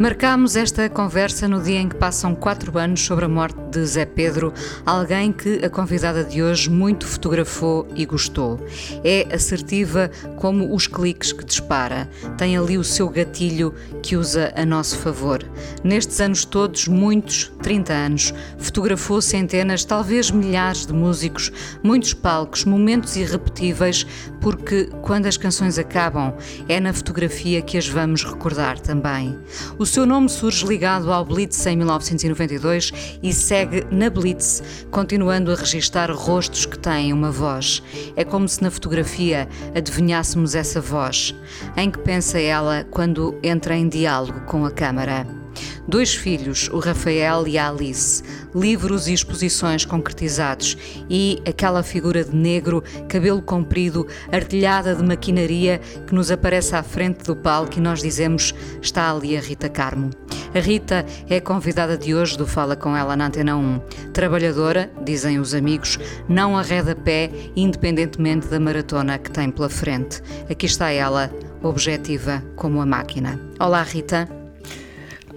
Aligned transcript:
Marcámos 0.00 0.56
esta 0.56 0.88
conversa 0.88 1.46
no 1.46 1.62
dia 1.62 1.78
em 1.78 1.86
que 1.86 1.94
passam 1.94 2.34
quatro 2.34 2.78
anos 2.78 3.04
sobre 3.04 3.26
a 3.26 3.28
morte 3.28 3.60
de 3.70 3.84
Zé 3.84 4.06
Pedro, 4.06 4.50
alguém 4.86 5.30
que 5.30 5.62
a 5.62 5.68
convidada 5.68 6.24
de 6.24 6.42
hoje 6.42 6.70
muito 6.70 7.06
fotografou 7.06 7.86
e 7.94 8.06
gostou. 8.06 8.58
É 9.04 9.28
assertiva 9.30 10.10
como 10.36 10.74
os 10.74 10.86
cliques 10.86 11.34
que 11.34 11.44
dispara. 11.44 12.08
Tem 12.38 12.56
ali 12.56 12.78
o 12.78 12.82
seu 12.82 13.10
gatilho 13.10 13.74
que 14.02 14.16
usa 14.16 14.54
a 14.56 14.64
nosso 14.64 14.96
favor. 14.96 15.44
Nestes 15.84 16.18
anos 16.18 16.46
todos, 16.46 16.88
muitos, 16.88 17.52
30 17.62 17.92
anos, 17.92 18.34
fotografou 18.56 19.20
centenas, 19.20 19.84
talvez 19.84 20.30
milhares 20.30 20.86
de 20.86 20.94
músicos, 20.94 21.52
muitos 21.82 22.14
palcos, 22.14 22.64
momentos 22.64 23.16
irrepetíveis, 23.16 24.06
porque 24.40 24.88
quando 25.02 25.26
as 25.26 25.36
canções 25.36 25.78
acabam, 25.78 26.32
é 26.66 26.80
na 26.80 26.94
fotografia 26.94 27.60
que 27.60 27.76
as 27.76 27.86
vamos 27.86 28.24
recordar 28.24 28.80
também. 28.80 29.38
O 29.78 29.89
seu 29.90 30.06
nome 30.06 30.28
surge 30.28 30.64
ligado 30.64 31.12
ao 31.12 31.24
Blitz 31.24 31.66
em 31.66 31.76
1992 31.76 32.92
e 33.20 33.32
segue 33.32 33.84
na 33.90 34.08
Blitz, 34.08 34.62
continuando 34.88 35.50
a 35.50 35.56
registar 35.56 36.12
rostos 36.12 36.64
que 36.64 36.78
têm 36.78 37.12
uma 37.12 37.32
voz. 37.32 37.82
É 38.14 38.24
como 38.24 38.48
se 38.48 38.62
na 38.62 38.70
fotografia 38.70 39.48
adivinhássemos 39.74 40.54
essa 40.54 40.80
voz. 40.80 41.34
Em 41.76 41.90
que 41.90 41.98
pensa 41.98 42.38
ela 42.38 42.86
quando 42.88 43.36
entra 43.42 43.76
em 43.76 43.88
diálogo 43.88 44.42
com 44.42 44.64
a 44.64 44.70
câmara? 44.70 45.39
Dois 45.86 46.14
filhos, 46.14 46.68
o 46.72 46.78
Rafael 46.78 47.46
e 47.46 47.58
a 47.58 47.68
Alice, 47.68 48.22
livros 48.54 49.08
e 49.08 49.12
exposições 49.12 49.84
concretizados 49.84 50.76
e 51.08 51.42
aquela 51.46 51.82
figura 51.82 52.24
de 52.24 52.34
negro, 52.34 52.82
cabelo 53.08 53.42
comprido, 53.42 54.06
artilhada 54.30 54.94
de 54.94 55.02
maquinaria 55.02 55.80
que 56.06 56.14
nos 56.14 56.30
aparece 56.30 56.74
à 56.74 56.82
frente 56.82 57.24
do 57.24 57.36
palco 57.36 57.78
e 57.78 57.80
nós 57.80 58.00
dizemos 58.00 58.54
está 58.80 59.10
ali 59.10 59.36
a 59.36 59.40
Rita 59.40 59.68
Carmo. 59.68 60.10
A 60.54 60.58
Rita 60.58 61.06
é 61.28 61.36
a 61.36 61.40
convidada 61.40 61.96
de 61.96 62.12
hoje 62.12 62.36
do 62.36 62.46
Fala 62.46 62.74
com 62.74 62.96
ela 62.96 63.16
na 63.16 63.26
Antena 63.26 63.56
1. 63.56 63.80
Trabalhadora, 64.12 64.90
dizem 65.04 65.38
os 65.38 65.54
amigos, 65.54 65.96
não 66.28 66.58
arreda 66.58 66.94
pé, 66.96 67.30
independentemente 67.54 68.48
da 68.48 68.58
maratona 68.58 69.16
que 69.18 69.30
tem 69.30 69.50
pela 69.50 69.68
frente. 69.68 70.20
Aqui 70.50 70.66
está 70.66 70.90
ela, 70.90 71.30
objetiva 71.62 72.42
como 72.56 72.80
a 72.80 72.86
máquina. 72.86 73.40
Olá, 73.60 73.82
Rita. 73.82 74.39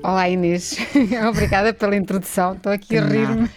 Olá 0.04 0.28
Inês, 0.30 0.78
obrigada 1.30 1.74
pela 1.74 1.96
introdução. 1.96 2.54
Estou 2.54 2.74
aqui 2.74 2.98
a 2.98 3.06
rir-me. 3.06 3.50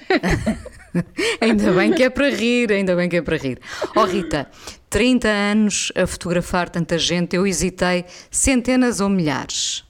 ainda 1.40 1.72
bem 1.72 1.92
que 1.92 2.04
é 2.04 2.08
para 2.08 2.30
rir, 2.30 2.70
ainda 2.70 2.94
bem 2.94 3.08
que 3.08 3.16
é 3.16 3.22
para 3.22 3.36
rir. 3.36 3.58
Oh 3.96 4.04
Rita, 4.04 4.48
30 4.88 5.28
anos 5.28 5.92
a 5.96 6.06
fotografar 6.06 6.68
tanta 6.68 6.96
gente, 6.98 7.34
eu 7.34 7.46
hesitei 7.46 8.04
centenas 8.30 9.00
ou 9.00 9.08
milhares? 9.08 9.84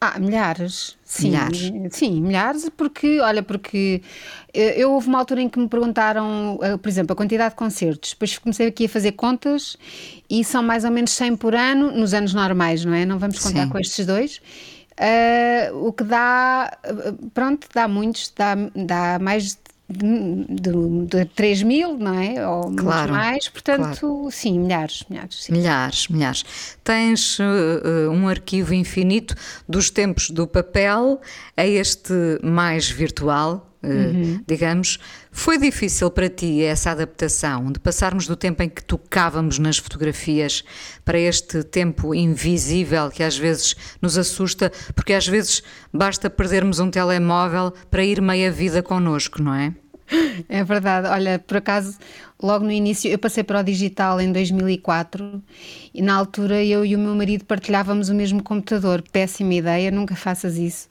Ah, 0.00 0.18
milhares. 0.18 0.98
Sim, 1.04 1.28
Milhares. 1.28 1.72
sim, 1.90 2.20
milhares, 2.20 2.68
porque, 2.76 3.20
olha, 3.20 3.40
porque 3.42 4.02
eh, 4.52 4.74
eu 4.82 4.90
houve 4.92 5.06
uma 5.06 5.18
altura 5.18 5.42
em 5.42 5.48
que 5.48 5.60
me 5.60 5.68
perguntaram, 5.68 6.58
eh, 6.60 6.76
por 6.76 6.88
exemplo, 6.88 7.12
a 7.12 7.16
quantidade 7.16 7.50
de 7.50 7.56
concertos, 7.56 8.10
depois 8.10 8.36
comecei 8.38 8.66
aqui 8.66 8.86
a 8.86 8.88
fazer 8.88 9.12
contas 9.12 9.76
e 10.28 10.42
são 10.42 10.60
mais 10.62 10.84
ou 10.84 10.90
menos 10.90 11.12
100 11.12 11.36
por 11.36 11.54
ano, 11.54 11.92
nos 11.92 12.14
anos 12.14 12.34
normais, 12.34 12.84
não 12.84 12.92
é? 12.94 13.04
Não 13.04 13.18
vamos 13.18 13.38
contar 13.38 13.64
Sim. 13.64 13.68
com 13.68 13.78
estes 13.78 14.04
dois. 14.04 14.40
Eh, 14.96 15.70
o 15.72 15.92
que 15.92 16.04
dá, 16.04 16.76
pronto, 17.32 17.66
dá 17.72 17.88
muitos, 17.88 18.32
dá, 18.36 18.54
dá 18.74 19.18
mais 19.18 19.58
de, 19.92 20.44
de, 20.48 21.06
de 21.06 21.24
3 21.26 21.62
mil, 21.62 21.96
não 21.98 22.18
é? 22.18 22.46
Ou 22.46 22.74
Claro, 22.74 23.12
mais, 23.12 23.48
portanto, 23.48 24.28
sim, 24.30 24.58
milhares, 24.58 25.04
milhares. 25.08 25.44
Sim. 25.44 25.52
Milhares, 25.52 26.08
milhares. 26.08 26.44
Tens 26.82 27.38
uh, 27.38 27.42
uh, 27.42 28.10
um 28.10 28.28
arquivo 28.28 28.72
infinito 28.72 29.34
dos 29.68 29.90
tempos 29.90 30.30
do 30.30 30.46
papel 30.46 31.20
a 31.56 31.66
este 31.66 32.12
mais 32.42 32.90
virtual, 32.90 33.70
uh, 33.82 34.42
digamos. 34.46 34.98
Foi 35.34 35.58
difícil 35.58 36.10
para 36.10 36.28
ti 36.28 36.62
essa 36.62 36.90
adaptação 36.90 37.72
de 37.72 37.80
passarmos 37.80 38.26
do 38.26 38.36
tempo 38.36 38.62
em 38.62 38.68
que 38.68 38.84
tocávamos 38.84 39.58
nas 39.58 39.78
fotografias 39.78 40.62
para 41.04 41.18
este 41.18 41.64
tempo 41.64 42.14
invisível 42.14 43.10
que 43.10 43.22
às 43.22 43.36
vezes 43.36 43.74
nos 44.00 44.18
assusta, 44.18 44.70
porque 44.94 45.14
às 45.14 45.26
vezes 45.26 45.62
basta 45.92 46.28
perdermos 46.28 46.78
um 46.78 46.90
telemóvel 46.90 47.72
para 47.90 48.04
ir 48.04 48.20
meia 48.20 48.52
vida 48.52 48.82
connosco, 48.82 49.42
não 49.42 49.54
é? 49.54 49.74
É 50.48 50.62
verdade. 50.62 51.08
Olha, 51.08 51.38
por 51.38 51.56
acaso, 51.56 51.96
logo 52.40 52.64
no 52.64 52.70
início, 52.70 53.10
eu 53.10 53.18
passei 53.18 53.42
para 53.42 53.60
o 53.60 53.62
digital 53.62 54.20
em 54.20 54.30
2004 54.30 55.42
e 55.94 56.02
na 56.02 56.14
altura 56.14 56.62
eu 56.62 56.84
e 56.84 56.94
o 56.94 56.98
meu 56.98 57.14
marido 57.14 57.44
partilhávamos 57.46 58.10
o 58.10 58.14
mesmo 58.14 58.42
computador. 58.42 59.02
Péssima 59.10 59.54
ideia, 59.54 59.90
nunca 59.90 60.14
faças 60.14 60.56
isso. 60.58 60.88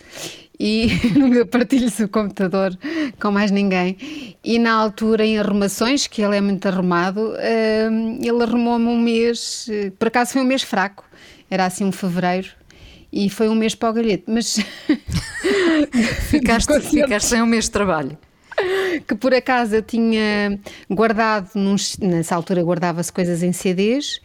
E 0.63 0.89
nunca 1.17 1.43
partilhes 1.43 1.99
o 1.99 2.07
computador 2.07 2.77
com 3.19 3.31
mais 3.31 3.49
ninguém. 3.49 3.97
E 4.43 4.59
na 4.59 4.73
altura, 4.73 5.25
em 5.25 5.39
arrumações, 5.39 6.05
que 6.05 6.21
ele 6.21 6.37
é 6.37 6.41
muito 6.41 6.67
arrumado, 6.67 7.33
hum, 7.91 8.19
ele 8.21 8.43
arrumou-me 8.43 8.85
um 8.85 8.99
mês, 8.99 9.67
eh, 9.71 9.91
por 9.97 10.09
acaso 10.09 10.33
foi 10.33 10.41
um 10.43 10.45
mês 10.45 10.61
fraco, 10.61 11.03
era 11.49 11.65
assim 11.65 11.83
um 11.83 11.91
fevereiro. 11.91 12.49
E 13.11 13.27
foi 13.27 13.49
um 13.49 13.55
mês 13.55 13.73
para 13.73 13.89
o 13.89 13.93
galhete, 13.93 14.25
mas 14.27 14.59
Ficaste, 16.29 16.79
ficaste 16.89 17.27
sem 17.27 17.41
um 17.41 17.47
mês 17.47 17.65
de 17.65 17.71
trabalho. 17.71 18.17
que 19.07 19.15
por 19.15 19.33
acaso 19.33 19.75
eu 19.75 19.81
tinha 19.81 20.59
guardado, 20.89 21.49
nos- 21.55 21.97
nessa 21.97 22.35
altura 22.35 22.61
guardava-se 22.63 23.11
coisas 23.11 23.43
em 23.43 23.51
CDs 23.51 24.19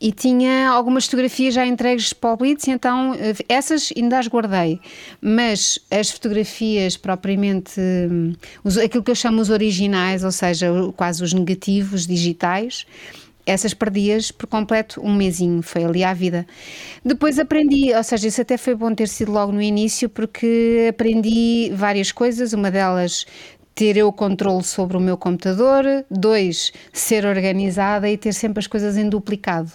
e 0.00 0.12
tinha 0.12 0.68
algumas 0.70 1.04
fotografias 1.06 1.54
já 1.54 1.66
entregues 1.66 2.12
para 2.12 2.32
o 2.32 2.36
Blitz, 2.36 2.68
então 2.68 3.14
eh, 3.14 3.34
essas 3.48 3.92
ainda 3.96 4.18
as 4.18 4.26
guardei, 4.28 4.80
mas 5.20 5.78
as 5.90 6.10
fotografias 6.10 6.96
propriamente, 6.96 7.80
hum, 7.80 8.34
os- 8.64 8.78
aquilo 8.78 9.02
que 9.02 9.10
eu 9.10 9.14
chamo 9.16 9.40
os 9.40 9.50
originais, 9.50 10.24
ou 10.24 10.32
seja, 10.32 10.68
quase 10.96 11.22
os 11.22 11.32
negativos 11.32 12.06
digitais, 12.06 12.86
essas 13.44 13.74
perdias 13.74 14.30
por 14.30 14.46
completo 14.46 15.00
um 15.04 15.12
mesinho, 15.12 15.62
foi 15.62 15.82
ali 15.84 16.04
à 16.04 16.14
vida. 16.14 16.46
Depois 17.04 17.38
aprendi, 17.40 17.92
ou 17.92 18.02
seja, 18.04 18.28
isso 18.28 18.40
até 18.40 18.56
foi 18.56 18.74
bom 18.74 18.94
ter 18.94 19.08
sido 19.08 19.32
logo 19.32 19.50
no 19.50 19.60
início, 19.60 20.08
porque 20.08 20.86
aprendi 20.90 21.70
várias 21.74 22.12
coisas, 22.12 22.52
uma 22.52 22.70
delas 22.70 23.26
ter 23.74 23.96
eu 23.96 24.12
controle 24.12 24.62
sobre 24.64 24.96
o 24.96 25.00
meu 25.00 25.16
computador, 25.16 25.84
dois, 26.10 26.72
ser 26.92 27.24
organizada 27.24 28.08
e 28.08 28.16
ter 28.16 28.32
sempre 28.32 28.60
as 28.60 28.66
coisas 28.66 28.96
em 28.96 29.08
duplicado. 29.08 29.72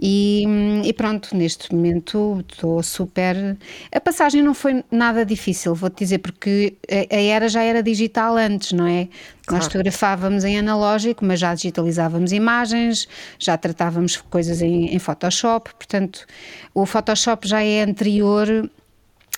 E, 0.00 0.44
e 0.84 0.92
pronto, 0.92 1.36
neste 1.36 1.74
momento 1.74 2.44
estou 2.48 2.82
super. 2.82 3.56
A 3.92 4.00
passagem 4.00 4.42
não 4.42 4.54
foi 4.54 4.84
nada 4.90 5.24
difícil, 5.24 5.74
vou-te 5.74 5.98
dizer, 5.98 6.18
porque 6.18 6.74
a 6.90 7.16
a 7.18 7.20
era 7.20 7.48
já 7.48 7.62
era 7.62 7.82
digital 7.82 8.36
antes, 8.36 8.72
não 8.72 8.86
é? 8.86 9.08
Nós 9.50 9.64
fotografávamos 9.64 10.44
em 10.44 10.58
analógico, 10.58 11.24
mas 11.24 11.40
já 11.40 11.54
digitalizávamos 11.54 12.32
imagens, 12.32 13.08
já 13.38 13.56
tratávamos 13.56 14.16
coisas 14.16 14.60
em, 14.60 14.94
em 14.94 14.98
Photoshop, 14.98 15.74
portanto, 15.74 16.26
o 16.74 16.84
Photoshop 16.84 17.48
já 17.48 17.62
é 17.62 17.82
anterior 17.82 18.70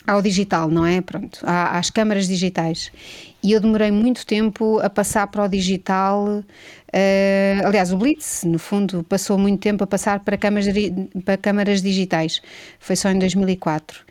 ao 0.06 0.20
digital, 0.20 0.68
não 0.68 0.84
é? 0.84 1.00
Pronto, 1.00 1.38
às 1.44 1.90
câmaras 1.90 2.26
digitais. 2.26 2.90
E 3.42 3.52
eu 3.52 3.60
demorei 3.60 3.90
muito 3.90 4.26
tempo 4.26 4.78
a 4.80 4.90
passar 4.90 5.26
para 5.28 5.44
o 5.44 5.48
digital. 5.48 6.42
eh, 6.92 7.60
aliás, 7.64 7.92
o 7.92 7.96
Blitz, 7.96 8.44
no 8.44 8.58
fundo, 8.58 9.02
passou 9.04 9.38
muito 9.38 9.60
tempo 9.60 9.82
a 9.84 9.86
passar 9.86 10.20
para 10.20 10.36
câmaras, 10.36 10.66
para 11.24 11.36
câmaras 11.36 11.80
digitais. 11.82 12.42
Foi 12.78 12.96
só 12.96 13.10
em 13.10 13.18
2004. 13.18 14.04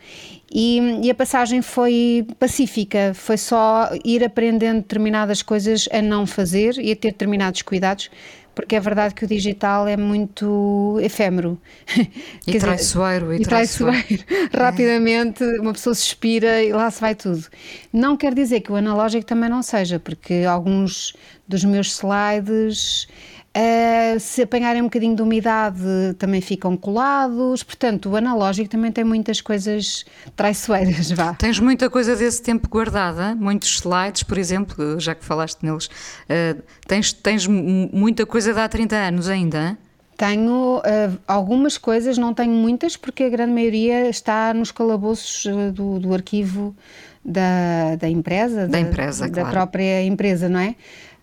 E, 0.52 0.80
e 1.04 1.10
a 1.10 1.14
passagem 1.14 1.62
foi 1.62 2.26
pacífica, 2.38 3.12
foi 3.14 3.36
só 3.36 3.90
ir 4.04 4.24
aprendendo 4.24 4.78
determinadas 4.78 5.42
coisas 5.42 5.88
a 5.92 6.02
não 6.02 6.26
fazer 6.26 6.76
e 6.78 6.90
a 6.90 6.96
ter 6.96 7.12
determinados 7.12 7.62
cuidados, 7.62 8.10
porque 8.54 8.76
é 8.76 8.80
verdade 8.80 9.14
que 9.14 9.24
o 9.24 9.28
digital 9.28 9.86
é 9.86 9.96
muito 9.96 10.98
efêmero. 11.02 11.60
E 11.96 12.04
Quer 12.46 12.52
dizer, 12.52 12.60
traiçoeiro, 12.60 13.32
e 13.32 13.36
e 13.36 13.42
traiçoeiro. 13.42 14.24
Rapidamente 14.52 15.44
uma 15.58 15.72
pessoa 15.72 15.94
suspira 15.94 16.62
e 16.62 16.72
lá 16.72 16.90
se 16.90 17.00
vai 17.00 17.14
tudo. 17.14 17.46
Não 17.92 18.16
quer 18.16 18.34
dizer 18.34 18.60
que 18.60 18.72
o 18.72 18.76
analógico 18.76 19.24
também 19.24 19.48
não 19.48 19.62
seja, 19.62 19.98
porque 19.98 20.44
alguns 20.46 21.14
dos 21.46 21.64
meus 21.64 21.88
slides 21.88 23.08
Uh, 23.56 24.20
se 24.20 24.42
apanharem 24.42 24.80
um 24.80 24.84
bocadinho 24.84 25.16
de 25.16 25.22
umidade, 25.22 25.82
também 26.18 26.40
ficam 26.40 26.76
colados. 26.76 27.64
Portanto, 27.64 28.10
o 28.10 28.16
analógico 28.16 28.68
também 28.68 28.92
tem 28.92 29.02
muitas 29.02 29.40
coisas 29.40 30.04
traiçoeiras. 30.36 31.10
Vá. 31.10 31.34
Tens 31.34 31.58
muita 31.58 31.90
coisa 31.90 32.14
desse 32.14 32.40
tempo 32.40 32.68
guardada? 32.68 33.34
Muitos 33.34 33.80
slides, 33.80 34.22
por 34.22 34.38
exemplo, 34.38 35.00
já 35.00 35.16
que 35.16 35.24
falaste 35.24 35.64
neles. 35.64 35.86
Uh, 35.86 36.62
tens, 36.86 37.12
tens 37.12 37.46
muita 37.48 38.24
coisa 38.24 38.54
de 38.54 38.60
há 38.60 38.68
30 38.68 38.94
anos 38.94 39.28
ainda? 39.28 39.76
Tenho 40.16 40.78
uh, 40.78 41.18
algumas 41.26 41.76
coisas, 41.76 42.18
não 42.18 42.32
tenho 42.32 42.52
muitas, 42.52 42.96
porque 42.96 43.24
a 43.24 43.28
grande 43.28 43.52
maioria 43.52 44.08
está 44.08 44.54
nos 44.54 44.70
calabouços 44.70 45.46
do, 45.72 45.98
do 45.98 46.14
arquivo 46.14 46.76
da, 47.24 47.96
da 47.96 48.08
empresa, 48.08 48.68
da, 48.68 48.80
empresa, 48.80 49.26
da 49.28 49.40
claro. 49.40 49.50
própria 49.50 50.04
empresa, 50.04 50.48
não 50.48 50.60
é? 50.60 50.74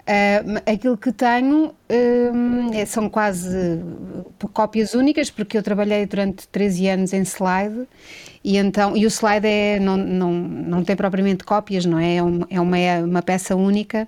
Uh, 0.08 0.62
aquilo 0.66 0.98
que 0.98 1.12
tenho 1.12 1.66
uh, 1.68 2.86
são 2.88 3.10
quase 3.10 3.84
cópias 4.54 4.94
únicas, 4.94 5.30
porque 5.30 5.58
eu 5.58 5.62
trabalhei 5.62 6.06
durante 6.06 6.48
13 6.48 6.88
anos 6.88 7.12
em 7.12 7.24
slide 7.24 7.86
e 8.42 8.56
então 8.56 8.96
e 8.96 9.06
o 9.06 9.10
slide 9.10 9.46
é, 9.46 9.78
não, 9.82 9.98
não, 9.98 10.32
não 10.32 10.82
tem 10.82 10.96
propriamente 10.96 11.44
cópias, 11.44 11.86
não 11.86 12.00
é? 12.00 12.16
É 12.16 12.24
uma, 12.24 12.48
é 12.50 12.62
uma, 12.62 12.78
é 12.78 13.04
uma 13.04 13.22
peça 13.22 13.54
única. 13.54 14.08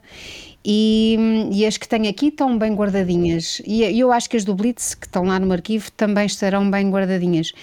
E, 0.63 1.17
e, 1.51 1.65
as 1.65 1.77
que 1.77 1.87
tenho 1.87 2.09
aqui 2.09 2.27
estão 2.27 2.57
bem 2.57 2.73
guardadinhas. 2.73 3.61
E 3.65 3.81
eu 3.99 4.11
acho 4.11 4.29
que 4.29 4.37
as 4.37 4.45
do 4.45 4.55
Blitz, 4.55 4.93
que 4.93 5.05
estão 5.05 5.23
lá 5.23 5.39
no 5.39 5.51
arquivo, 5.51 5.91
também 5.91 6.25
estarão 6.25 6.69
bem 6.69 6.89
guardadinhas. 6.89 7.53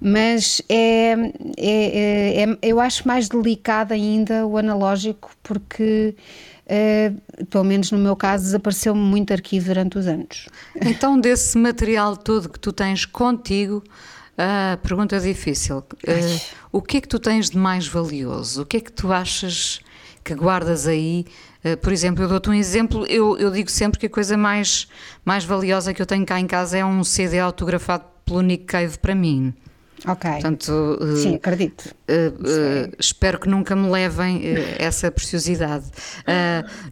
Mas 0.00 0.62
é, 0.68 1.12
é, 1.56 2.42
é, 2.42 2.42
é 2.42 2.58
eu 2.62 2.80
acho 2.80 3.06
mais 3.06 3.28
delicado 3.28 3.92
ainda 3.92 4.46
o 4.46 4.56
analógico, 4.56 5.30
porque 5.42 6.14
Uh, 6.66 7.44
pelo 7.46 7.64
menos 7.64 7.90
no 7.90 7.98
meu 7.98 8.16
caso, 8.16 8.44
desapareceu-me 8.44 9.00
muito 9.00 9.32
arquivo 9.32 9.66
durante 9.66 9.98
os 9.98 10.06
anos. 10.06 10.48
Então, 10.80 11.20
desse 11.20 11.58
material 11.58 12.16
todo 12.16 12.48
que 12.48 12.58
tu 12.58 12.72
tens 12.72 13.04
contigo, 13.04 13.84
a 14.38 14.74
uh, 14.74 14.86
pergunta 14.86 15.20
difícil: 15.20 15.78
uh, 15.78 15.84
o 16.72 16.80
que 16.80 16.96
é 16.96 17.00
que 17.00 17.08
tu 17.08 17.18
tens 17.18 17.50
de 17.50 17.58
mais 17.58 17.86
valioso? 17.86 18.62
O 18.62 18.66
que 18.66 18.78
é 18.78 18.80
que 18.80 18.92
tu 18.92 19.12
achas 19.12 19.80
que 20.24 20.34
guardas 20.34 20.86
aí? 20.86 21.26
Eh, 21.64 21.76
por 21.76 21.92
exemplo, 21.92 22.22
eu 22.22 22.28
dou-te 22.28 22.50
um 22.50 22.54
exemplo, 22.54 23.06
eu, 23.06 23.38
eu, 23.38 23.50
digo 23.50 23.70
sempre 23.70 23.98
que 23.98 24.06
a 24.06 24.10
coisa 24.10 24.36
mais, 24.36 24.86
mais 25.24 25.44
valiosa 25.44 25.94
que 25.94 26.02
eu 26.02 26.06
tenho 26.06 26.24
cá 26.26 26.38
em 26.38 26.46
casa 26.46 26.76
é 26.76 26.84
um 26.84 27.02
CD 27.02 27.38
autografado 27.38 28.04
pelo 28.24 28.42
Nick 28.42 28.64
Cave 28.66 28.98
para 28.98 29.14
mim. 29.14 29.54
Ok. 30.06 30.30
Portanto, 30.30 30.98
Sim, 31.16 31.36
acredito. 31.36 31.94
Uh, 32.08 32.90
uh, 32.90 32.92
espero 32.98 33.38
que 33.38 33.48
nunca 33.48 33.74
me 33.74 33.88
levem 33.88 34.38
uh, 34.38 34.42
essa 34.78 35.10
preciosidade. 35.10 35.86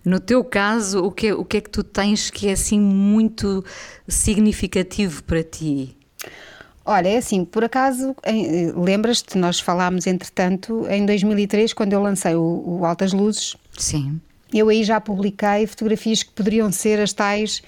no 0.04 0.18
teu 0.18 0.42
caso, 0.44 1.04
o 1.04 1.10
que, 1.10 1.28
é, 1.28 1.34
o 1.34 1.44
que 1.44 1.58
é 1.58 1.60
que 1.60 1.70
tu 1.70 1.82
tens 1.84 2.30
que 2.30 2.48
é 2.48 2.52
assim 2.52 2.80
muito 2.80 3.64
significativo 4.08 5.22
para 5.24 5.42
ti? 5.42 5.96
Olha, 6.84 7.08
é 7.08 7.16
assim, 7.18 7.44
por 7.44 7.62
acaso, 7.62 8.16
lembras-te, 8.74 9.38
nós 9.38 9.60
falámos 9.60 10.06
entretanto 10.06 10.84
em 10.88 11.06
2003, 11.06 11.72
quando 11.72 11.92
eu 11.92 12.02
lancei 12.02 12.34
o, 12.34 12.64
o 12.66 12.84
Altas 12.84 13.12
Luzes. 13.12 13.56
Sim. 13.78 14.20
Eu 14.52 14.68
aí 14.68 14.82
já 14.82 15.00
publiquei 15.00 15.66
fotografias 15.66 16.22
que 16.22 16.30
poderiam 16.32 16.70
ser 16.72 17.00
as 17.00 17.12
tais 17.12 17.62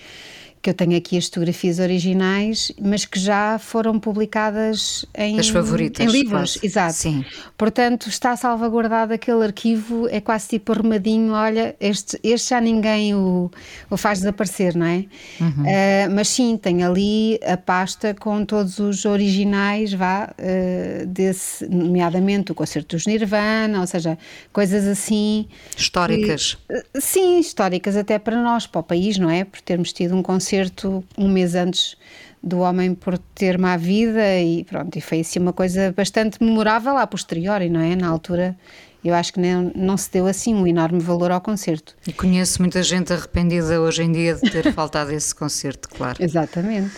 que 0.64 0.70
eu 0.70 0.74
tenho 0.74 0.96
aqui 0.96 1.18
as 1.18 1.26
fotografias 1.26 1.78
originais, 1.78 2.72
mas 2.80 3.04
que 3.04 3.20
já 3.20 3.58
foram 3.58 4.00
publicadas 4.00 5.04
em, 5.14 5.38
as 5.38 5.50
favoritas, 5.50 6.06
em 6.06 6.08
livros. 6.08 6.54
Quase. 6.54 6.66
Exato. 6.66 6.94
Sim. 6.94 7.24
Portanto, 7.54 8.08
está 8.08 8.34
salvaguardado 8.34 9.12
aquele 9.12 9.44
arquivo, 9.44 10.08
é 10.08 10.22
quase 10.22 10.48
tipo 10.48 10.72
arrumadinho. 10.72 11.34
Olha, 11.34 11.76
este, 11.78 12.18
este 12.22 12.48
já 12.48 12.62
ninguém 12.62 13.14
o, 13.14 13.50
o 13.90 13.96
faz 13.98 14.20
desaparecer, 14.20 14.74
não 14.74 14.86
é? 14.86 15.04
Uhum. 15.38 15.48
Uh, 15.48 16.14
mas 16.14 16.28
sim, 16.28 16.56
tem 16.56 16.82
ali 16.82 17.38
a 17.46 17.58
pasta 17.58 18.14
com 18.14 18.42
todos 18.46 18.78
os 18.78 19.04
originais, 19.04 19.92
vá, 19.92 20.32
uh, 20.32 21.06
desse, 21.06 21.68
nomeadamente 21.68 22.52
o 22.52 22.54
concerto 22.54 22.96
dos 22.96 23.06
Nirvana, 23.06 23.82
ou 23.82 23.86
seja, 23.86 24.16
coisas 24.50 24.86
assim. 24.86 25.46
Históricas. 25.76 26.56
E, 26.70 26.78
uh, 26.78 26.82
sim, 26.98 27.38
históricas 27.38 27.98
até 27.98 28.18
para 28.18 28.42
nós, 28.42 28.66
para 28.66 28.80
o 28.80 28.82
país, 28.82 29.18
não 29.18 29.28
é? 29.28 29.44
Por 29.44 29.60
termos 29.60 29.92
tido 29.92 30.16
um 30.16 30.22
concerto 30.22 30.53
concerto 30.54 31.04
um 31.18 31.28
mês 31.28 31.54
antes 31.54 31.96
do 32.42 32.60
homem 32.60 32.94
por 32.94 33.18
ter 33.18 33.58
má 33.58 33.76
vida 33.76 34.38
e 34.38 34.64
pronto, 34.64 34.96
e 34.96 35.00
foi 35.00 35.20
assim 35.20 35.40
uma 35.40 35.52
coisa 35.52 35.92
bastante 35.96 36.42
memorável 36.42 36.96
a 36.96 37.06
posteriori, 37.06 37.68
não 37.68 37.80
é? 37.80 37.96
Na 37.96 38.08
altura 38.08 38.56
eu 39.02 39.14
acho 39.14 39.32
que 39.32 39.40
não, 39.40 39.72
não 39.74 39.96
se 39.96 40.10
deu 40.12 40.26
assim 40.26 40.54
um 40.54 40.66
enorme 40.66 41.00
valor 41.00 41.30
ao 41.30 41.40
concerto. 41.40 41.96
E 42.06 42.12
conheço 42.12 42.62
muita 42.62 42.82
gente 42.82 43.12
arrependida 43.12 43.80
hoje 43.80 44.02
em 44.02 44.12
dia 44.12 44.34
de 44.34 44.50
ter 44.50 44.72
faltado 44.72 45.10
esse 45.12 45.34
concerto, 45.34 45.88
claro. 45.88 46.22
Exatamente. 46.22 46.94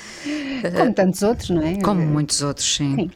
Como 0.76 0.92
tantos 0.92 1.22
outros, 1.22 1.50
não 1.50 1.62
é? 1.62 1.80
Como 1.80 2.02
muitos 2.02 2.42
outros, 2.42 2.76
sim. 2.76 2.94
sim. 2.94 3.10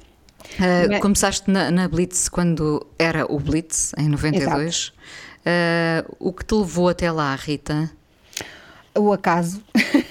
Uh, 0.54 1.00
começaste 1.00 1.50
na, 1.50 1.70
na, 1.70 1.87
Blitz 1.87 2.28
quando 2.28 2.84
era 2.98 3.31
o 3.31 3.38
Blitz, 3.38 3.92
em 3.98 4.08
92. 4.08 4.88
Uh, 4.88 6.16
o 6.19 6.32
que 6.32 6.44
te 6.44 6.54
levou 6.54 6.88
até 6.88 7.12
lá, 7.12 7.34
Rita? 7.34 7.90
O 8.96 9.12
acaso 9.12 9.62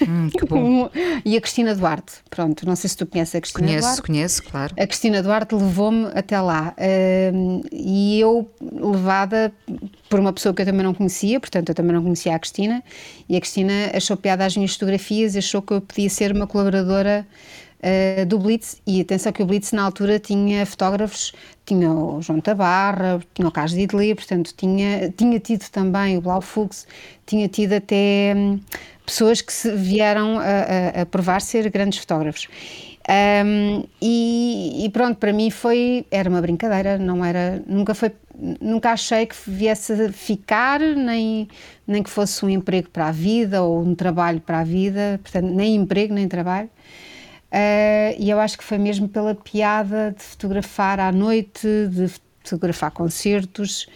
hum, 0.08 0.30
e 1.26 1.36
a 1.36 1.42
Cristina 1.42 1.76
Duarte. 1.76 2.14
Pronto, 2.30 2.66
não 2.66 2.76
sei 2.76 2.90
se 2.90 2.98
tu 2.98 3.06
conheces 3.06 3.36
a 3.36 3.42
Cristina 3.42 3.68
conheço, 3.68 3.88
Duarte. 3.88 4.02
Conheço, 4.02 4.42
conheço, 4.42 4.52
claro. 4.52 4.74
A 4.78 4.88
Cristina 4.88 5.22
Duarte 5.22 5.56
levou-me 5.56 6.08
até 6.16 6.40
lá 6.40 6.74
uh, 6.78 7.68
e 7.72 8.20
eu, 8.20 8.50
levada 8.62 9.54
por 10.10 10.20
uma 10.20 10.34
pessoa 10.34 10.54
que 10.54 10.62
eu 10.62 10.66
também 10.66 10.84
não 10.84 10.94
conhecia, 10.94 11.40
portanto 11.40 11.70
eu 11.70 11.76
também 11.76 11.94
não 11.94 12.02
conhecia 12.02 12.36
a 12.36 12.40
Cristina, 12.40 12.84
e 13.28 13.36
a 13.36 13.40
Cristina 13.40 13.92
achou 13.94 14.18
piada 14.18 14.46
às 14.46 14.56
minhas 14.56 14.74
fotografias 14.74 15.36
achou 15.36 15.62
que 15.62 15.74
eu 15.74 15.81
podia 15.81 16.10
ser 16.10 16.31
uma 16.31 16.48
colaboradora 16.48 17.28
uh, 17.80 18.26
do 18.26 18.40
Blitz. 18.40 18.81
E 18.86 19.02
atenção 19.02 19.31
que 19.31 19.42
o 19.42 19.46
Blitz 19.46 19.72
na 19.72 19.84
altura 19.84 20.20
tinha 20.20 20.66
fotógrafos, 20.66 21.34
tinha 21.66 21.92
o 21.92 22.22
João 22.22 22.40
Tabarra, 22.42 23.20
tinha 23.34 23.48
o 23.48 23.52
Carlos 23.52 23.74
Didley, 23.74 24.16
portanto 24.16 24.54
tinha, 24.56 25.10
tinha 25.16 25.40
tido 25.40 25.70
também 25.70 26.18
o 26.18 26.22
Blau 26.22 26.42
tinha 27.26 27.48
tido 27.48 27.74
até 27.74 28.34
hum, 28.36 28.60
pessoas 29.06 29.42
que 29.42 29.54
se 29.54 29.72
vieram 29.76 30.40
a, 30.40 30.44
a, 30.44 31.02
a 31.02 31.06
provar 31.06 31.42
ser 31.42 31.70
grandes 31.70 32.00
fotógrafos. 32.00 32.48
Um, 33.10 33.86
e, 34.00 34.86
e, 34.86 34.90
pronto, 34.90 35.18
para 35.18 35.34
mim 35.34 35.50
foi, 35.50 36.06
era 36.12 36.30
uma 36.30 36.42
brincadeira, 36.42 36.96
não 37.00 37.26
era, 37.26 37.60
nunca 37.66 37.96
foi, 37.96 38.12
nunca 38.62 38.92
achei 38.92 39.26
que 39.26 39.36
viesse 39.48 40.12
ficar, 40.12 40.80
nem, 40.80 41.48
nem 41.88 42.04
que 42.04 42.10
fosse 42.10 42.46
um 42.46 42.50
emprego 42.50 42.88
para 42.92 43.08
a 43.08 43.12
vida 43.12 43.64
ou 43.64 43.81
um 43.81 43.96
trabalho 43.96 44.40
para 44.40 44.60
a 44.60 44.64
vida, 44.64 45.20
portanto, 45.24 45.48
nem 45.48 45.76
emprego 45.76 46.14
nem 46.14 46.28
trabalho. 46.28 46.70
Uh, 47.51 48.13
e 48.19 48.30
eu 48.30 48.40
acho 48.40 48.57
que 48.57 48.63
foi 48.63 48.78
mesmo 48.78 49.07
pela 49.07 49.34
piada 49.34 50.16
de 50.16 50.24
fotografar 50.24 51.00
à 51.00 51.12
noite, 51.12 51.68
de 51.90 52.12
fotografar 52.44 52.92
concertos 52.92 53.88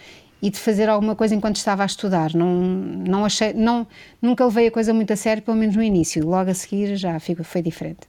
e 0.42 0.50
de 0.50 0.58
fazer 0.58 0.88
alguma 0.88 1.14
coisa 1.14 1.34
enquanto 1.34 1.56
estava 1.56 1.82
a 1.82 1.86
estudar. 1.86 2.34
Não, 2.34 2.46
não 2.46 3.24
achei, 3.24 3.52
não, 3.52 3.86
nunca 4.20 4.44
levei 4.44 4.66
a 4.66 4.70
coisa 4.70 4.92
muito 4.92 5.12
a 5.12 5.16
sério, 5.16 5.42
pelo 5.42 5.56
menos 5.56 5.76
no 5.76 5.82
início. 5.82 6.26
Logo 6.26 6.50
a 6.50 6.54
seguir 6.54 6.96
já 6.96 7.18
foi 7.20 7.62
diferente. 7.62 8.00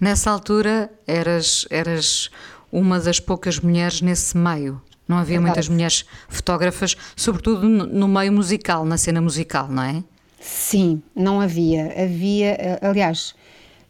Nessa 0.00 0.30
altura 0.30 0.90
eras, 1.06 1.66
eras 1.70 2.30
uma 2.72 2.98
das 2.98 3.20
poucas 3.20 3.60
mulheres 3.60 4.00
nesse 4.00 4.36
meio. 4.36 4.80
Não 5.06 5.18
havia 5.18 5.36
é 5.36 5.40
muitas 5.40 5.68
mulheres 5.68 6.04
fotógrafas, 6.28 6.96
sobretudo 7.16 7.68
no 7.68 8.08
meio 8.08 8.32
musical, 8.32 8.84
na 8.84 8.96
cena 8.96 9.20
musical, 9.20 9.68
não 9.68 9.82
é? 9.82 10.02
Sim, 10.40 11.02
não 11.14 11.40
havia. 11.40 11.92
Havia, 12.02 12.50
eh, 12.52 12.78
aliás, 12.80 13.34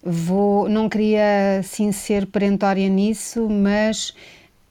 Vou, 0.02 0.68
não 0.68 0.88
queria 0.88 1.62
sim 1.62 1.92
ser 1.92 2.26
perentória 2.26 2.88
nisso, 2.88 3.48
mas 3.50 4.14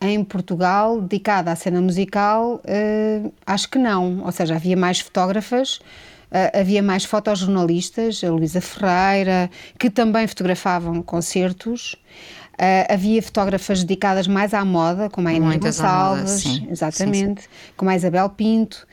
em 0.01 0.23
Portugal, 0.23 1.01
dedicada 1.01 1.51
à 1.51 1.55
cena 1.55 1.81
musical, 1.81 2.61
uh, 2.63 3.33
acho 3.45 3.69
que 3.69 3.77
não. 3.77 4.23
Ou 4.23 4.31
seja, 4.31 4.55
havia 4.55 4.75
mais 4.75 4.99
fotógrafas, 4.99 5.75
uh, 6.31 6.59
havia 6.59 6.81
mais 6.81 7.03
fotojornalistas, 7.03 8.23
a 8.23 8.31
Luísa 8.31 8.61
Ferreira, 8.61 9.51
que 9.77 9.89
também 9.89 10.25
fotografavam 10.25 11.01
concertos. 11.01 11.93
Uh, 12.53 12.93
havia 12.93 13.21
fotógrafas 13.21 13.83
dedicadas 13.83 14.27
mais 14.27 14.53
à 14.53 14.65
moda, 14.65 15.09
como 15.09 15.27
a 15.27 15.33
Inês 15.33 15.57
Gonçalves, 15.57 16.45
moda, 16.45 16.59
sim. 16.59 16.67
exatamente, 16.69 17.41
sim, 17.43 17.47
sim. 17.47 17.73
como 17.77 17.91
a 17.91 17.95
Isabel 17.95 18.29
Pinto. 18.29 18.87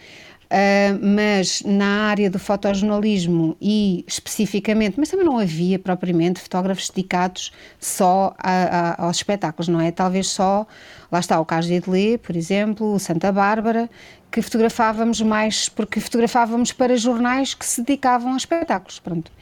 Uh, 0.46 1.04
mas 1.04 1.60
na 1.64 2.06
área 2.08 2.30
do 2.30 2.38
fotojornalismo 2.38 3.56
e 3.60 4.04
especificamente, 4.06 4.94
mas 4.96 5.08
também 5.08 5.26
não 5.26 5.38
havia 5.38 5.76
propriamente 5.76 6.38
fotógrafos 6.40 6.88
dedicados 6.88 7.52
só 7.80 8.32
a, 8.38 8.50
a, 8.50 9.06
aos 9.06 9.16
espetáculos, 9.16 9.66
não 9.66 9.80
é? 9.80 9.90
Talvez 9.90 10.28
só, 10.28 10.64
lá 11.10 11.18
está 11.18 11.40
o 11.40 11.44
caso 11.44 11.66
de 11.66 11.74
Idley, 11.74 12.16
por 12.18 12.36
exemplo, 12.36 12.96
Santa 13.00 13.32
Bárbara, 13.32 13.90
que 14.30 14.40
fotografávamos 14.40 15.20
mais, 15.20 15.68
porque 15.68 15.98
fotografávamos 15.98 16.70
para 16.70 16.96
jornais 16.96 17.52
que 17.52 17.66
se 17.66 17.82
dedicavam 17.82 18.34
a 18.34 18.36
espetáculos, 18.36 19.00
pronto. 19.00 19.32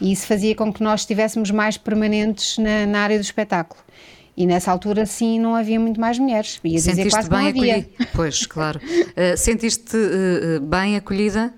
E 0.00 0.12
isso 0.12 0.28
fazia 0.28 0.54
com 0.54 0.72
que 0.72 0.82
nós 0.82 1.00
estivéssemos 1.00 1.50
mais 1.50 1.76
permanentes 1.76 2.56
na, 2.58 2.86
na 2.86 3.00
área 3.00 3.18
do 3.18 3.22
espetáculo. 3.22 3.82
E 4.36 4.46
nessa 4.46 4.72
altura, 4.72 5.04
sim, 5.04 5.38
não 5.38 5.54
havia 5.54 5.78
muito 5.78 6.00
mais 6.00 6.18
mulheres. 6.18 6.58
Ia 6.64 6.78
Sentiste 6.78 7.04
dizer 7.04 7.10
quase 7.10 7.28
bem 7.28 7.38
não 7.38 7.48
havia. 7.48 7.86
Pois, 8.14 8.46
claro. 8.46 8.80
Uh, 8.80 9.36
sentiste 9.36 9.96
uh, 9.96 10.60
bem 10.60 10.96
acolhida? 10.96 11.52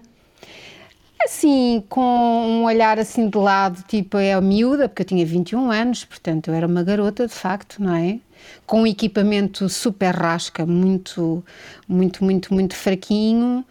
assim, 1.24 1.82
com 1.88 2.00
um 2.00 2.64
olhar 2.64 2.98
assim 2.98 3.28
de 3.28 3.38
lado, 3.38 3.82
tipo, 3.88 4.18
é 4.18 4.34
a 4.34 4.40
miúda, 4.40 4.88
porque 4.88 5.02
eu 5.02 5.06
tinha 5.06 5.24
21 5.24 5.70
anos, 5.70 6.04
portanto 6.04 6.48
eu 6.48 6.54
era 6.54 6.66
uma 6.66 6.82
garota 6.82 7.26
de 7.26 7.32
facto, 7.32 7.82
não 7.82 7.94
é? 7.94 8.18
Com 8.66 8.82
um 8.82 8.86
equipamento 8.86 9.68
super 9.68 10.14
rasca, 10.14 10.66
muito, 10.66 11.42
muito, 11.88 12.22
muito, 12.22 12.52
muito 12.52 12.76
fraquinho. 12.76 13.64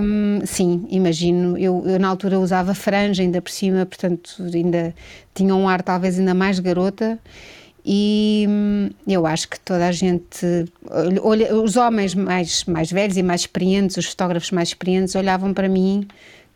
Um, 0.00 0.40
sim, 0.46 0.86
imagino. 0.88 1.58
Eu, 1.58 1.82
eu, 1.86 1.98
na 1.98 2.08
altura 2.08 2.38
usava 2.38 2.74
franja 2.74 3.22
ainda 3.22 3.42
por 3.42 3.50
cima, 3.50 3.84
portanto 3.84 4.42
ainda 4.54 4.94
tinha 5.34 5.54
um 5.54 5.68
ar 5.68 5.82
talvez 5.82 6.18
ainda 6.18 6.32
mais 6.32 6.58
garota. 6.60 7.18
E 7.84 8.46
hum, 8.48 8.90
eu 9.06 9.26
acho 9.26 9.48
que 9.48 9.58
toda 9.58 9.86
a 9.86 9.92
gente, 9.92 10.46
olha, 11.22 11.54
os 11.56 11.76
homens 11.76 12.14
mais, 12.14 12.64
mais 12.64 12.90
velhos 12.92 13.16
e 13.16 13.22
mais 13.22 13.42
experientes, 13.42 13.96
os 13.96 14.06
fotógrafos 14.06 14.50
mais 14.50 14.68
experientes, 14.68 15.14
olhavam 15.14 15.54
para 15.54 15.68
mim 15.68 16.06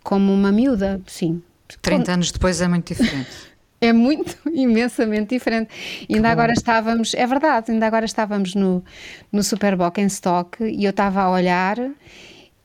como 0.02 0.32
uma 0.32 0.52
miúda, 0.52 1.00
sim. 1.06 1.42
30 1.80 2.12
anos 2.12 2.30
depois 2.30 2.60
é 2.60 2.68
muito 2.68 2.94
diferente. 2.94 3.30
é 3.80 3.92
muito, 3.92 4.36
imensamente 4.52 5.34
diferente. 5.34 5.70
Ainda 6.12 6.30
agora 6.30 6.52
estávamos, 6.52 7.14
é 7.14 7.26
verdade, 7.26 7.72
ainda 7.72 7.86
agora 7.86 8.04
estávamos 8.04 8.54
no, 8.54 8.84
no 9.32 9.42
Superboc 9.42 9.98
em 9.98 10.06
stock 10.06 10.62
e 10.62 10.84
eu 10.84 10.90
estava 10.90 11.22
a 11.22 11.30
olhar 11.30 11.78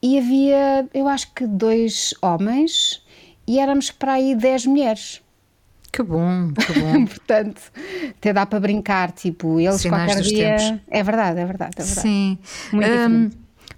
e 0.01 0.17
havia, 0.17 0.87
eu 0.93 1.07
acho 1.07 1.33
que 1.33 1.45
dois 1.45 2.13
homens 2.21 3.03
e 3.47 3.59
éramos 3.59 3.91
para 3.91 4.13
aí 4.13 4.35
10 4.35 4.65
mulheres. 4.67 5.21
Que 5.91 6.03
bom, 6.03 6.51
que 6.53 6.79
bom. 6.79 7.05
Portanto, 7.07 7.61
até 8.09 8.31
dá 8.31 8.45
para 8.45 8.59
brincar, 8.59 9.11
tipo, 9.11 9.59
eles 9.59 9.81
Sinais 9.81 10.13
qualquer 10.13 10.23
dia. 10.23 10.55
Tempos. 10.57 10.81
É 10.89 11.03
verdade, 11.03 11.39
é 11.39 11.45
verdade, 11.45 11.73
é 11.77 11.83
verdade. 11.83 12.01
Sim. 12.01 12.37
Muito 12.71 12.87
um, 12.87 13.29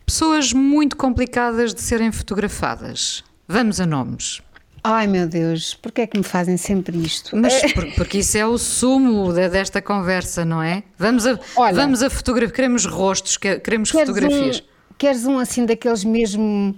pessoas 0.05 0.53
muito 0.53 0.97
complicadas 0.97 1.73
de 1.73 1.81
serem 1.81 2.11
fotografadas. 2.11 3.23
Vamos 3.47 3.79
a 3.79 3.85
nomes. 3.85 4.41
Ai 4.83 5.05
meu 5.05 5.27
Deus, 5.27 5.75
porquê 5.75 6.01
é 6.01 6.07
que 6.07 6.17
me 6.17 6.23
fazem 6.23 6.57
sempre 6.57 6.97
isto? 6.97 7.35
Mas 7.37 7.61
por, 7.73 7.85
porque 7.93 8.17
isso 8.17 8.37
é 8.37 8.45
o 8.45 8.57
sumo 8.57 9.31
de, 9.31 9.47
desta 9.47 9.81
conversa, 9.81 10.43
não 10.43 10.61
é? 10.61 10.83
Vamos 10.97 11.27
a, 11.27 11.39
Olha, 11.55 11.75
vamos 11.75 12.01
a 12.01 12.09
fotografia, 12.09 12.53
queremos 12.53 12.85
rostos, 12.85 13.37
queremos 13.37 13.89
fotografias. 13.91 14.59
Um, 14.59 14.93
queres 14.97 15.25
um 15.25 15.37
assim 15.37 15.65
daqueles 15.65 16.03
mesmo 16.03 16.75